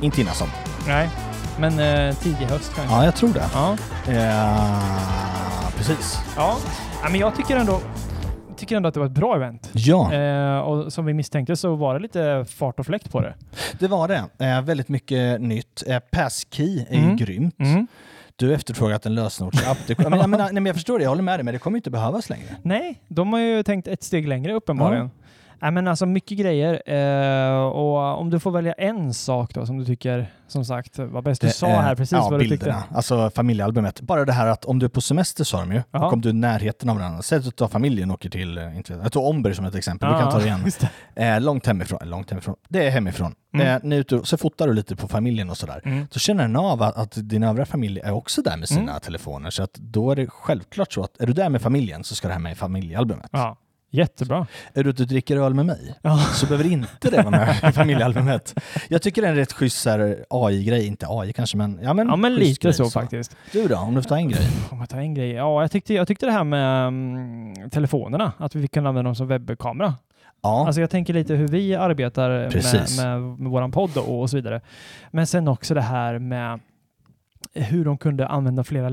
[0.00, 0.54] Inte innan sommar.
[0.86, 1.08] Nej,
[1.58, 1.78] men
[2.08, 2.94] eh, tidig höst kanske.
[2.94, 3.44] Ja, jag tror det.
[3.54, 3.76] Ja.
[4.12, 6.18] Eh, precis.
[6.36, 6.56] Ja.
[7.02, 7.80] ja, men jag tycker ändå,
[8.56, 9.70] tycker ändå att det var ett bra event.
[9.72, 10.12] Ja.
[10.14, 13.34] Eh, och som vi misstänkte så var det lite fart och fläkt på det.
[13.78, 14.24] Det var det.
[14.46, 15.82] Eh, väldigt mycket nytt.
[15.86, 17.10] Eh, Passkey är Mm.
[17.10, 17.58] ju grymt.
[17.60, 17.86] Mm.
[18.36, 19.78] Du efterfrågat en lösenordsapp.
[19.86, 21.76] Det, jag, menar, nej, men jag förstår det, jag håller med dig, men det kommer
[21.76, 22.56] ju inte behövas längre.
[22.62, 25.10] Nej, de har ju tänkt ett steg längre uppenbarligen.
[25.62, 26.82] Nej, men alltså mycket grejer.
[26.94, 31.22] Eh, och om du får välja en sak då som du tycker, som sagt, var
[31.22, 31.40] bäst.
[31.40, 32.80] Du Det sa är- här precis ja, vad du bilderna.
[32.80, 32.94] tyckte.
[32.96, 34.00] Alltså familjealbumet.
[34.00, 36.06] Bara det här att om du är på semester sa de ju, Ja.
[36.06, 37.22] och om du är i närheten av varandra.
[37.22, 39.74] Säg att du tar familjen och åker till, eh, inte jag tar Omberg som ett
[39.74, 40.60] exempel, vi Ja, kan ta det igen.
[40.64, 43.34] just Eh, långt hemifrån, eller långt hemifrån, det är hemifrån.
[43.54, 43.92] Mm.
[43.92, 45.80] Eh, och- så fotar du lite på familjen och sådär.
[45.84, 46.06] Mm.
[46.10, 49.00] Så känner den av att, att din övriga familj är också där med sina Mm.
[49.00, 49.50] telefoner.
[49.50, 52.28] Så att då är det självklart så att är du där med familjen så ska
[52.28, 53.28] det här med i familjealbumet.
[53.32, 53.56] Ja,
[53.92, 54.46] jättebra.
[54.74, 56.18] Är du ute och dricker öl med mig Ja.
[56.18, 58.54] så behöver inte det vara med i familjealbumet.
[58.88, 61.78] Jag tycker det är en rätt schysst så AI-grej, inte AI kanske men...
[61.82, 63.36] Ja men, Ja, men lite grej, så faktiskt.
[63.52, 64.46] Du då, om du får ta en grej?
[64.70, 65.30] Om jag tar en grej.
[65.30, 69.14] Ja, jag tyckte, jag tyckte det här med mm, telefonerna, att vi kan använda dem
[69.14, 69.94] som webbkamera.
[70.42, 70.66] Ja.
[70.66, 73.00] Alltså jag tänker lite hur vi arbetar med, Precis.
[73.00, 74.60] med, med våran podd och, och så vidare.
[75.10, 76.60] Men sen också det här med
[77.54, 78.86] hur de kunde använda flera,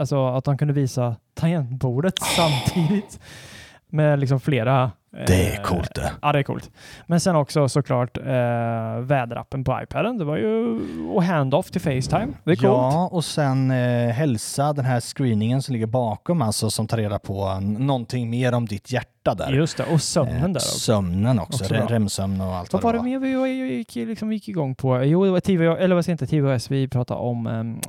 [0.00, 3.20] alltså att de kunde visa tangentbordet samtidigt
[3.92, 4.90] med liksom flera.
[5.26, 6.12] Det är eh, coolt det.
[6.22, 6.70] Ja, det är coolt.
[7.06, 8.24] Men sen också såklart eh,
[9.00, 10.18] väderappen på iPaden.
[10.18, 10.80] Det var ju
[11.10, 12.32] och handoff till Facetime.
[12.44, 12.62] Det är coolt.
[12.62, 17.18] Ja, och sen eh, hälsa, den här screeningen som ligger bakom, alltså som tar reda
[17.18, 19.52] på någonting mer om ditt hjärta där.
[19.52, 20.78] Just det, och sömnen Eh, där också.
[20.78, 24.34] Sömnen också, Också remsömn och allt Vad var det mer vi vi gick, liksom, vi
[24.34, 25.02] gick igång på?
[25.04, 27.80] Jo, det var TV, eller vad säger inte TVOS, vi pratade om um,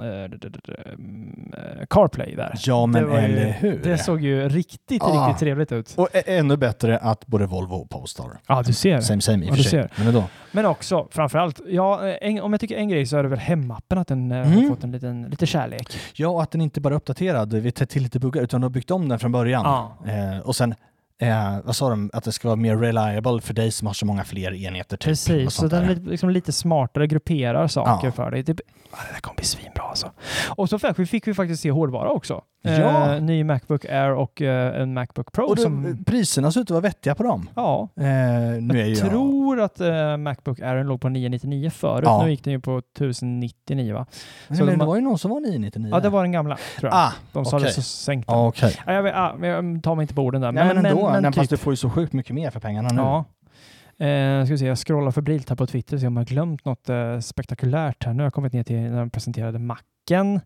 [1.89, 2.53] CarPlay där.
[2.65, 3.79] Ja, men det var ju- eller hur?
[3.83, 5.27] Det såg ju riktigt, Ah.
[5.27, 5.93] riktigt trevligt ut.
[5.97, 8.39] Och ännu bättre att både Volvo och Polestar.
[8.47, 9.01] Ja, du ser.
[9.01, 9.71] Same same i Ja, och för sig.
[9.71, 9.91] ser.
[9.97, 10.23] Men ändå.
[10.51, 13.97] Men också, framförallt, ja, en, om jag tycker en grej så är det väl hemappen,
[13.97, 14.69] att den eh, har Mm.
[14.69, 15.97] fått en liten, lite kärlek.
[16.13, 18.65] Ja, och att den inte bara är uppdaterad, vi tätt till lite buggar, utan de
[18.65, 19.63] har byggt om den från början.
[19.65, 19.97] Ja.
[20.11, 20.75] Eh, och sen,
[21.21, 24.05] eh, vad sa de, att det ska vara mer reliable för dig som har så
[24.05, 24.97] många fler enheter.
[24.97, 28.11] Typ, Precis, så den är liksom lite smartare, grupperar saker Ja.
[28.11, 28.43] för dig.
[28.43, 28.59] Typ,
[28.91, 30.11] ja, det där kommer bli svinbra alltså.
[30.49, 32.41] Och så fick vi, fick vi faktiskt se hårdvara också.
[32.63, 33.15] Ja.
[33.15, 35.45] Eh, ny Macbook Air och eh, en Macbook Pro.
[35.45, 37.49] Och det, som, priserna ser ut att vara vettiga på dem.
[37.55, 38.03] ja, Eh,
[38.61, 38.97] nu är jag jag...
[39.09, 42.03] tror att eh, Macbook Air låg på 999 förut.
[42.05, 42.23] Ja.
[42.23, 44.05] Nu gick den ju på 1099 va?
[44.47, 45.89] Men, Så men de det var ju någon som var 999.
[45.93, 46.99] Ja, det var den gamla tror jag.
[46.99, 47.73] Ah, de sa det okej.
[47.73, 48.37] så sänkt den.
[48.37, 48.75] Ah, okej.
[48.85, 50.51] Ja, jag, vet, men jag tar mig inte på orden där.
[50.51, 51.35] Nej, men, ändå, men, nej, typ.
[51.35, 53.01] fast du får ju så sjukt mycket mer för pengarna nu.
[53.01, 53.25] Ja.
[54.05, 56.65] Eh, ska vi se, jag scrollar febrilt här på Twitter så om jag har glömt
[56.65, 58.13] något eh, spektakulärt här.
[58.13, 60.39] Nu har jag kommit ner till när de presenterade Macken.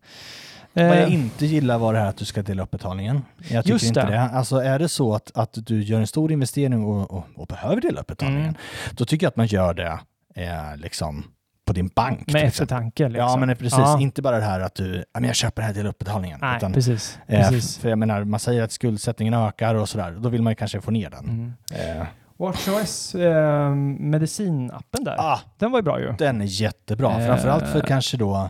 [0.74, 3.22] Vad jag Eh, inte gillar var det här att du ska dela upp betalningen.
[3.38, 4.12] Jag tycker Just inte det.
[4.12, 4.22] det.
[4.22, 7.82] Alltså är det så att, att du gör en stor investering och, och, och behöver
[7.82, 8.56] dela upp betalningen, Mm.
[8.92, 10.00] då tycker jag att man gör det
[10.36, 11.24] eh, liksom
[11.66, 12.26] på din bank.
[12.26, 13.10] till med eftertanke.
[13.10, 13.28] Liksom.
[13.30, 13.74] Ja, men precis.
[13.80, 14.00] Ja.
[14.02, 16.40] Inte bara det här att du, men jag köper det här, dela upp betalningen.
[16.42, 17.78] Nej, utan, precis, Eh, precis.
[17.78, 20.82] För jag menar, man säger att skuldsättningen ökar och sådär, då vill man ju kanske
[20.82, 21.26] få ner den.
[21.26, 21.54] Mm.
[22.00, 22.06] Eh,
[22.38, 23.70] WatchOS eh,
[24.00, 25.40] medicinappen där, Ah.
[25.58, 26.12] den var ju bra ju.
[26.18, 27.28] den är jättebra, Eh.
[27.28, 28.50] framförallt för kanske då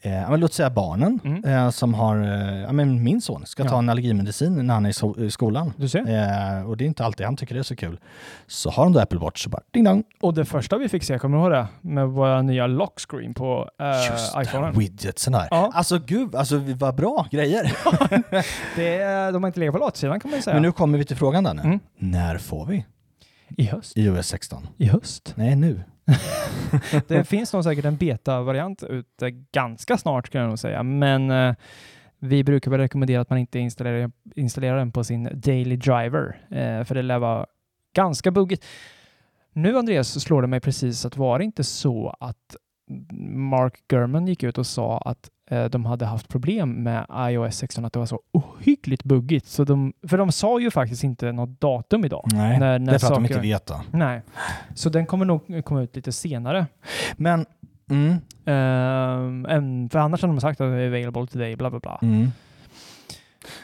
[0.00, 3.68] Eh, ja, låt säga barnen eh, som har, eh, ja, men min son ska Ja.
[3.68, 5.72] ta en allergimedicin när han är i, so- i skolan.
[5.76, 5.98] Du ser.
[6.58, 8.00] Eh, och det är inte alltid han tycker det är så kul.
[8.46, 10.04] Så har de då Apple Watch så bara ding dong.
[10.20, 11.66] Och det första vi fick se, kommer du ihåg det?
[11.80, 13.68] Med våra nya lock screen på
[14.10, 14.78] Just uh, det, iPhonen.
[14.78, 15.48] widgetsen där.
[15.50, 17.72] Alltså gud, alltså vad bra grejer.
[18.76, 20.54] Det de har inte legat på latsidan kan man ju säga.
[20.54, 21.78] Men nu kommer vi till frågan Danne.
[21.98, 22.84] När får vi?
[23.56, 23.92] I höst.
[23.96, 24.66] iOS 16.
[24.78, 25.32] I höst?
[25.36, 25.80] Nej, nu
[27.08, 31.54] det finns nog säkert en beta-variant ute ganska snart skulle jag nog säga, men eh,
[32.18, 36.84] vi brukar väl rekommendera att man inte installerar, installerar den på sin daily driver, eh,
[36.84, 37.46] för det lär vara
[37.94, 38.64] ganska buggigt.
[39.52, 42.56] Nu Andreas slår det mig precis att var det inte så att
[43.50, 45.30] Mark Gurman gick ut och sa att
[45.70, 49.46] de hade haft problem med iOS 16, att det var så ohyggligt buggigt.
[49.46, 52.24] Så de, för de sa ju faktiskt inte något datum idag.
[52.32, 53.80] Nej, när, det är för att de saker- inte vet då.
[53.90, 54.22] Nej,
[54.74, 56.66] så den kommer nog komma ut lite senare.
[57.16, 57.46] Men,
[57.90, 58.14] mm.
[59.48, 61.98] Än- för annars har de sagt att det är available today, bla bla bla.
[62.02, 62.28] Mm.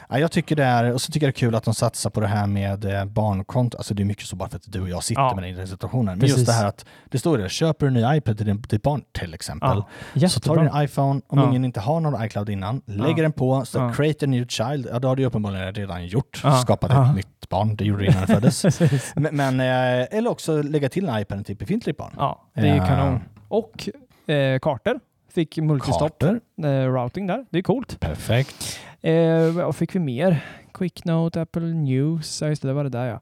[0.09, 2.09] Ja, jag tycker det är, och så tycker jag det är kul att de satsar
[2.09, 3.77] på det här med eh, barnkonto.
[3.77, 5.35] Alltså det är mycket så bara för att du och jag sitter Ja.
[5.35, 6.05] med den i den situationen.
[6.05, 6.37] Men Precis.
[6.37, 8.81] just det här att det står det, köper du en ny iPad till din- ditt
[8.81, 9.83] barn till exempel.
[10.13, 11.49] Ja, så tar du din iPhone, om Ja.
[11.49, 14.87] ingen inte har någon iCloud innan, lägger den på, så create a new child.
[14.91, 17.75] Ja, då har du uppenbarligen redan gjort, skapat ett nytt barn.
[17.75, 18.79] Det gjorde du innan den föddes.
[19.15, 22.13] Men, men, eh, eller också lägga till en iPad till befintligt barn.
[22.17, 23.19] Ja, det är ju Eh, kanon.
[23.47, 23.89] Och
[24.27, 24.99] eh, kartor.
[25.33, 26.39] Fick multistopp Kartor.
[26.63, 27.45] eh, routing där.
[27.49, 27.99] Det är coolt.
[27.99, 28.79] Perfekt.
[29.05, 30.45] Eh, vad fick vi mer?
[30.73, 32.41] Quicknote, Apple News.
[32.41, 33.21] Ja, just det, det var det där ja.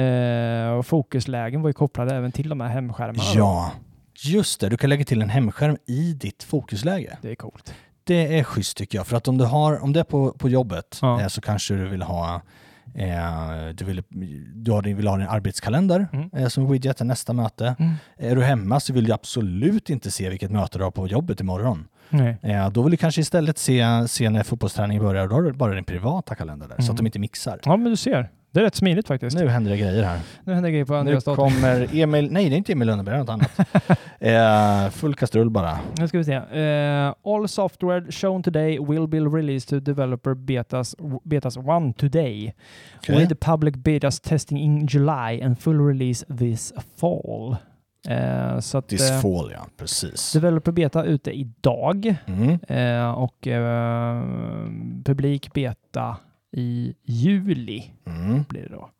[0.00, 3.32] Eh, och fokuslägen var ju kopplade även till de här hemskärmarna.
[3.34, 3.38] då.
[3.38, 3.72] Ja,
[4.24, 4.68] just det.
[4.68, 7.18] Du kan lägga till en hemskärm i ditt fokusläge.
[7.22, 7.74] Det är coolt.
[8.04, 9.06] Det är schysst tycker jag.
[9.06, 11.20] För att om du, har, om det är på, på jobbet Ja.
[11.20, 12.42] eh, så kanske du vill ha
[12.94, 14.02] Eh, du, vill,
[14.54, 17.76] du har vill ha din arbetskalender eh, som widget till nästa möte.
[17.78, 17.92] Mm.
[18.16, 21.40] Är du hemma så vill du absolut inte se vilket möte du har på jobbet
[21.40, 21.88] imorgon.
[22.42, 25.52] Eh, då vill du kanske istället se, se när fotbollsträningen börjar och då har du
[25.52, 26.90] bara din privata kalender där så Mm.
[26.90, 27.60] att de inte mixar.
[27.64, 28.28] Ja, men du ser.
[28.50, 29.36] Det är rätt smidigt faktiskt.
[29.38, 30.20] Nu händer det grejer här.
[30.44, 31.36] Nu händer grejer på Nu Andreas dator.
[31.50, 33.50] kommer Emil, nej det är inte Emil Lönneberg, något annat.
[34.20, 35.78] eh, full kastrull bara.
[35.98, 36.32] Nu ska vi se.
[36.34, 42.54] Eh, all software shown today will be released to developer betas, betas 1 today.
[42.98, 43.16] Okej.
[43.16, 47.56] With the public betas testing in July and full release this fall.
[48.08, 49.20] Eh, så att, This eh,
[49.76, 50.32] precis.
[50.32, 52.58] Developer beta ute idag Mm.
[52.68, 54.22] eh, och eh,
[55.04, 56.16] publik beta
[56.52, 58.44] i juli Mm.
[58.48, 58.90] blir det då.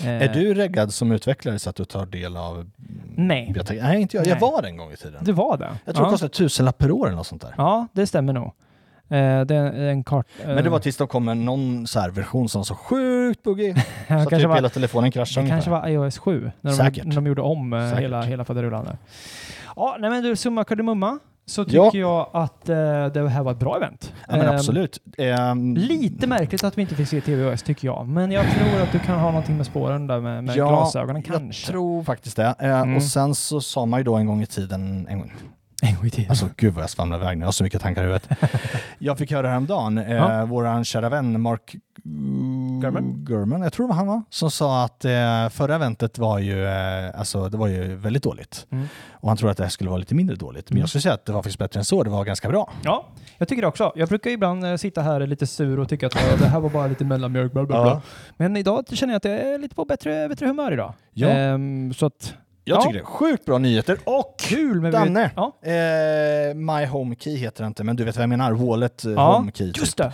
[0.00, 2.70] Är du reggad som utvecklare så att du tar del av...
[3.16, 3.52] Nej.
[3.56, 4.26] Jag tänkte- nej, inte jag.
[4.26, 4.50] Jag Nej.
[4.50, 5.24] var det en gång i tiden.
[5.24, 5.76] Det var det?
[5.84, 6.08] Jag tror Ja.
[6.08, 7.54] det kostade tusenlapp per år eller något sånt där.
[7.56, 8.52] Ja, det stämmer nog.
[9.10, 10.26] Eh, det är en kart...
[10.46, 13.76] Men det var tills det kom en någon så version som var så sjukt buggig.
[14.08, 17.14] så att typ var- hela telefonen kraschade Det kanske var iOS 7, när de, när
[17.14, 18.02] de gjorde om eh, Säkert.
[18.02, 18.88] hela, hela faderullan.
[19.76, 21.84] Ja, nej men du, summa kardemumma, så Ja.
[21.84, 22.76] tycker jag att eh,
[23.06, 24.12] det här var ett bra event.
[24.28, 24.98] Ja men Ehm, absolut.
[25.18, 28.92] Ehm, Lite märkligt att vi inte fick se TVOS tycker jag, men jag tror att
[28.92, 31.66] du kan ha någonting med spåren där med, med ja, glasögonen jag kanske.
[31.66, 32.54] tror faktiskt det.
[32.58, 32.96] Eh, Mm.
[32.96, 35.32] Och sen så sa man ju då en gång i tiden, en gång,
[35.82, 36.30] En gång i tiden.
[36.30, 38.28] Alltså gud vad jag svamlar iväg nu, jag har så mycket tankar i huvudet.
[38.98, 40.44] jag fick höra häromdagen, eh, Ja.
[40.44, 41.76] våran kära vän Mark
[42.80, 43.24] Gurman.
[43.24, 44.22] Gurman, jag tror det var han va?
[44.30, 48.66] Som sa att eh, förra eventet var ju, eh, alltså det var ju väldigt dåligt.
[48.70, 48.88] Mm.
[49.12, 50.70] Och han tror att det här skulle vara lite mindre dåligt.
[50.70, 50.80] Men Mm.
[50.82, 52.72] jag skulle säga att det var faktiskt bättre än så, det var ganska bra.
[52.84, 53.06] Ja,
[53.38, 53.92] jag tycker det också.
[53.96, 56.86] Jag brukar ibland eh, sitta här lite sur och tycka att det här var bara
[56.86, 57.90] lite mellanmjölk, bla bla bla.
[57.90, 58.00] Ja.
[58.36, 60.94] Men idag känner jag att jag är lite på bättre, bättre humör idag.
[61.12, 61.28] Ja.
[61.28, 62.34] Ehm, så att...
[62.68, 62.82] Jag ja.
[62.82, 65.58] tycker det är sjukt bra nyheter och Kul med Danne, Ja.
[65.62, 69.10] eh, My Home Key heter det inte, men du vet vad jag menar, Wallet eh,
[69.12, 69.66] Ja, Home Key.
[69.76, 69.96] just typ.
[69.96, 70.12] det.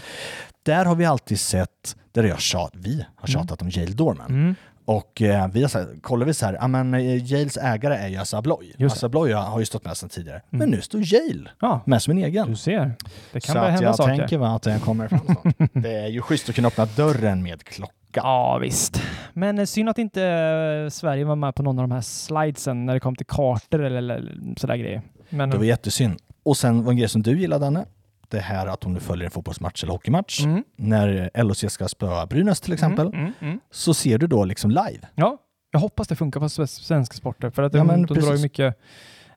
[0.63, 4.27] Där har vi alltid sett, där jag tjat, vi har tjatat om Yale Dorman.
[4.31, 4.55] Mm.
[4.87, 7.95] Och eh, vi har så här, kollar vi så här, ja men eh, Yales ägare
[7.95, 8.73] är ju Assa Abloy.
[8.87, 10.37] Assa Abloy har ju stått med sedan tidigare.
[10.37, 10.47] Mm.
[10.59, 11.81] Men nu står Yale Ja.
[11.87, 12.51] med som en egen.
[12.51, 12.93] Du ser,
[13.33, 14.17] det kan så börja hända jag saker.
[14.17, 15.55] tänker va, att den kommer fram snart.
[15.73, 17.93] det är ju schysst att kunna öppna dörren med klocka.
[18.23, 19.03] Ja, visst.
[19.32, 22.86] Men eh, synd att inte eh, Sverige var med på någon av de här slidesen
[22.86, 25.03] när det kom till kartor eller, sådär grejer.
[25.31, 26.19] Men, Det var jättesynd.
[26.43, 27.85] Och sen var en grej som du gillade Danne,
[28.28, 30.65] det här att om du följer en fotbollsmatch eller hockeymatch, Mm.
[30.77, 33.61] när LHC ska spöa Brynäs till exempel, Mm, mm, mm.
[33.70, 35.01] så ser du då liksom live.
[35.15, 35.39] Ja,
[35.70, 38.43] jag hoppas det funkar på sv- svenska sporter för att Ja, de, de drar ju
[38.43, 38.78] mycket...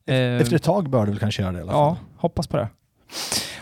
[0.05, 1.79] eh, Efter ett tag bör du väl kanske göra det i alla fall.
[1.81, 2.67] Ja, hoppas på det.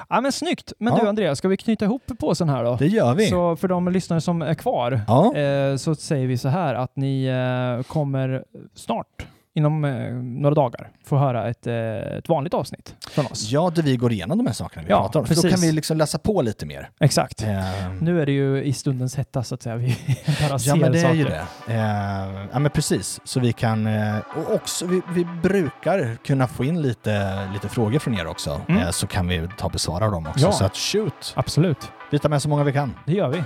[0.10, 0.74] Ja, men snyggt.
[0.80, 1.00] Men Ja.
[1.04, 2.76] du Andreas, ska vi knyta ihop påsen här då?
[2.76, 3.26] Det gör vi.
[3.30, 5.36] Så för de lyssnare som är kvar Ja.
[5.36, 8.44] eh, så säger vi så här att ni eh, kommer
[8.76, 9.26] snart
[9.58, 11.76] inom eh, några dagar få höra ett, eh,
[12.18, 13.52] ett vanligt avsnitt från oss.
[13.52, 15.26] Ja, där vi går igenom de här sakerna vi Ja, pratar om.
[15.26, 15.60] För då precis.
[15.60, 16.90] kan vi liksom läsa på lite mer.
[17.00, 17.42] Exakt.
[17.42, 17.98] Ehm.
[18.02, 19.76] Nu är det ju i stundens hetta så att säga.
[19.76, 19.98] Vi
[20.50, 21.16] bara ser Ja, men det är saker.
[21.16, 21.46] ju det.
[21.68, 23.22] Eh, ja, men precis.
[23.24, 23.88] Så vi kan...
[23.88, 28.62] Eh, och också, vi, vi brukar kunna få in lite, lite frågor från er också.
[28.68, 28.82] Mm.
[28.82, 30.46] Eh, så kan vi ta och besvara dem också.
[30.46, 30.52] Ja.
[30.52, 31.34] Så att shoot!
[31.36, 31.92] Absolut.
[32.12, 32.96] Vi tar med så många vi kan.
[33.06, 33.44] Det gör vi.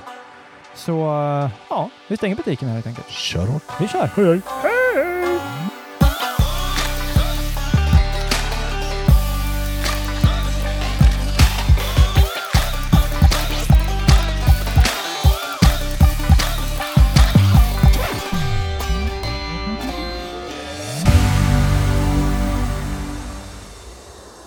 [0.75, 0.91] Så
[1.69, 3.09] ja, vi stänger butiken här helt enkelt.
[3.09, 3.63] Kör hårt.
[3.79, 4.09] Vi kör.
[4.15, 4.41] Hej,
[4.95, 5.18] hej.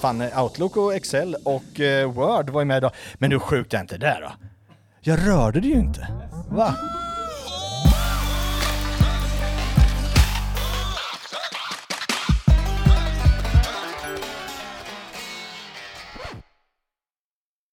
[0.03, 2.93] Fan, Outlook och Excel och eh, Word var ju med idag.
[3.15, 4.33] Men hur sjukt är inte det där då?
[5.01, 6.09] Jag rörde det ju inte.
[6.51, 6.75] Va?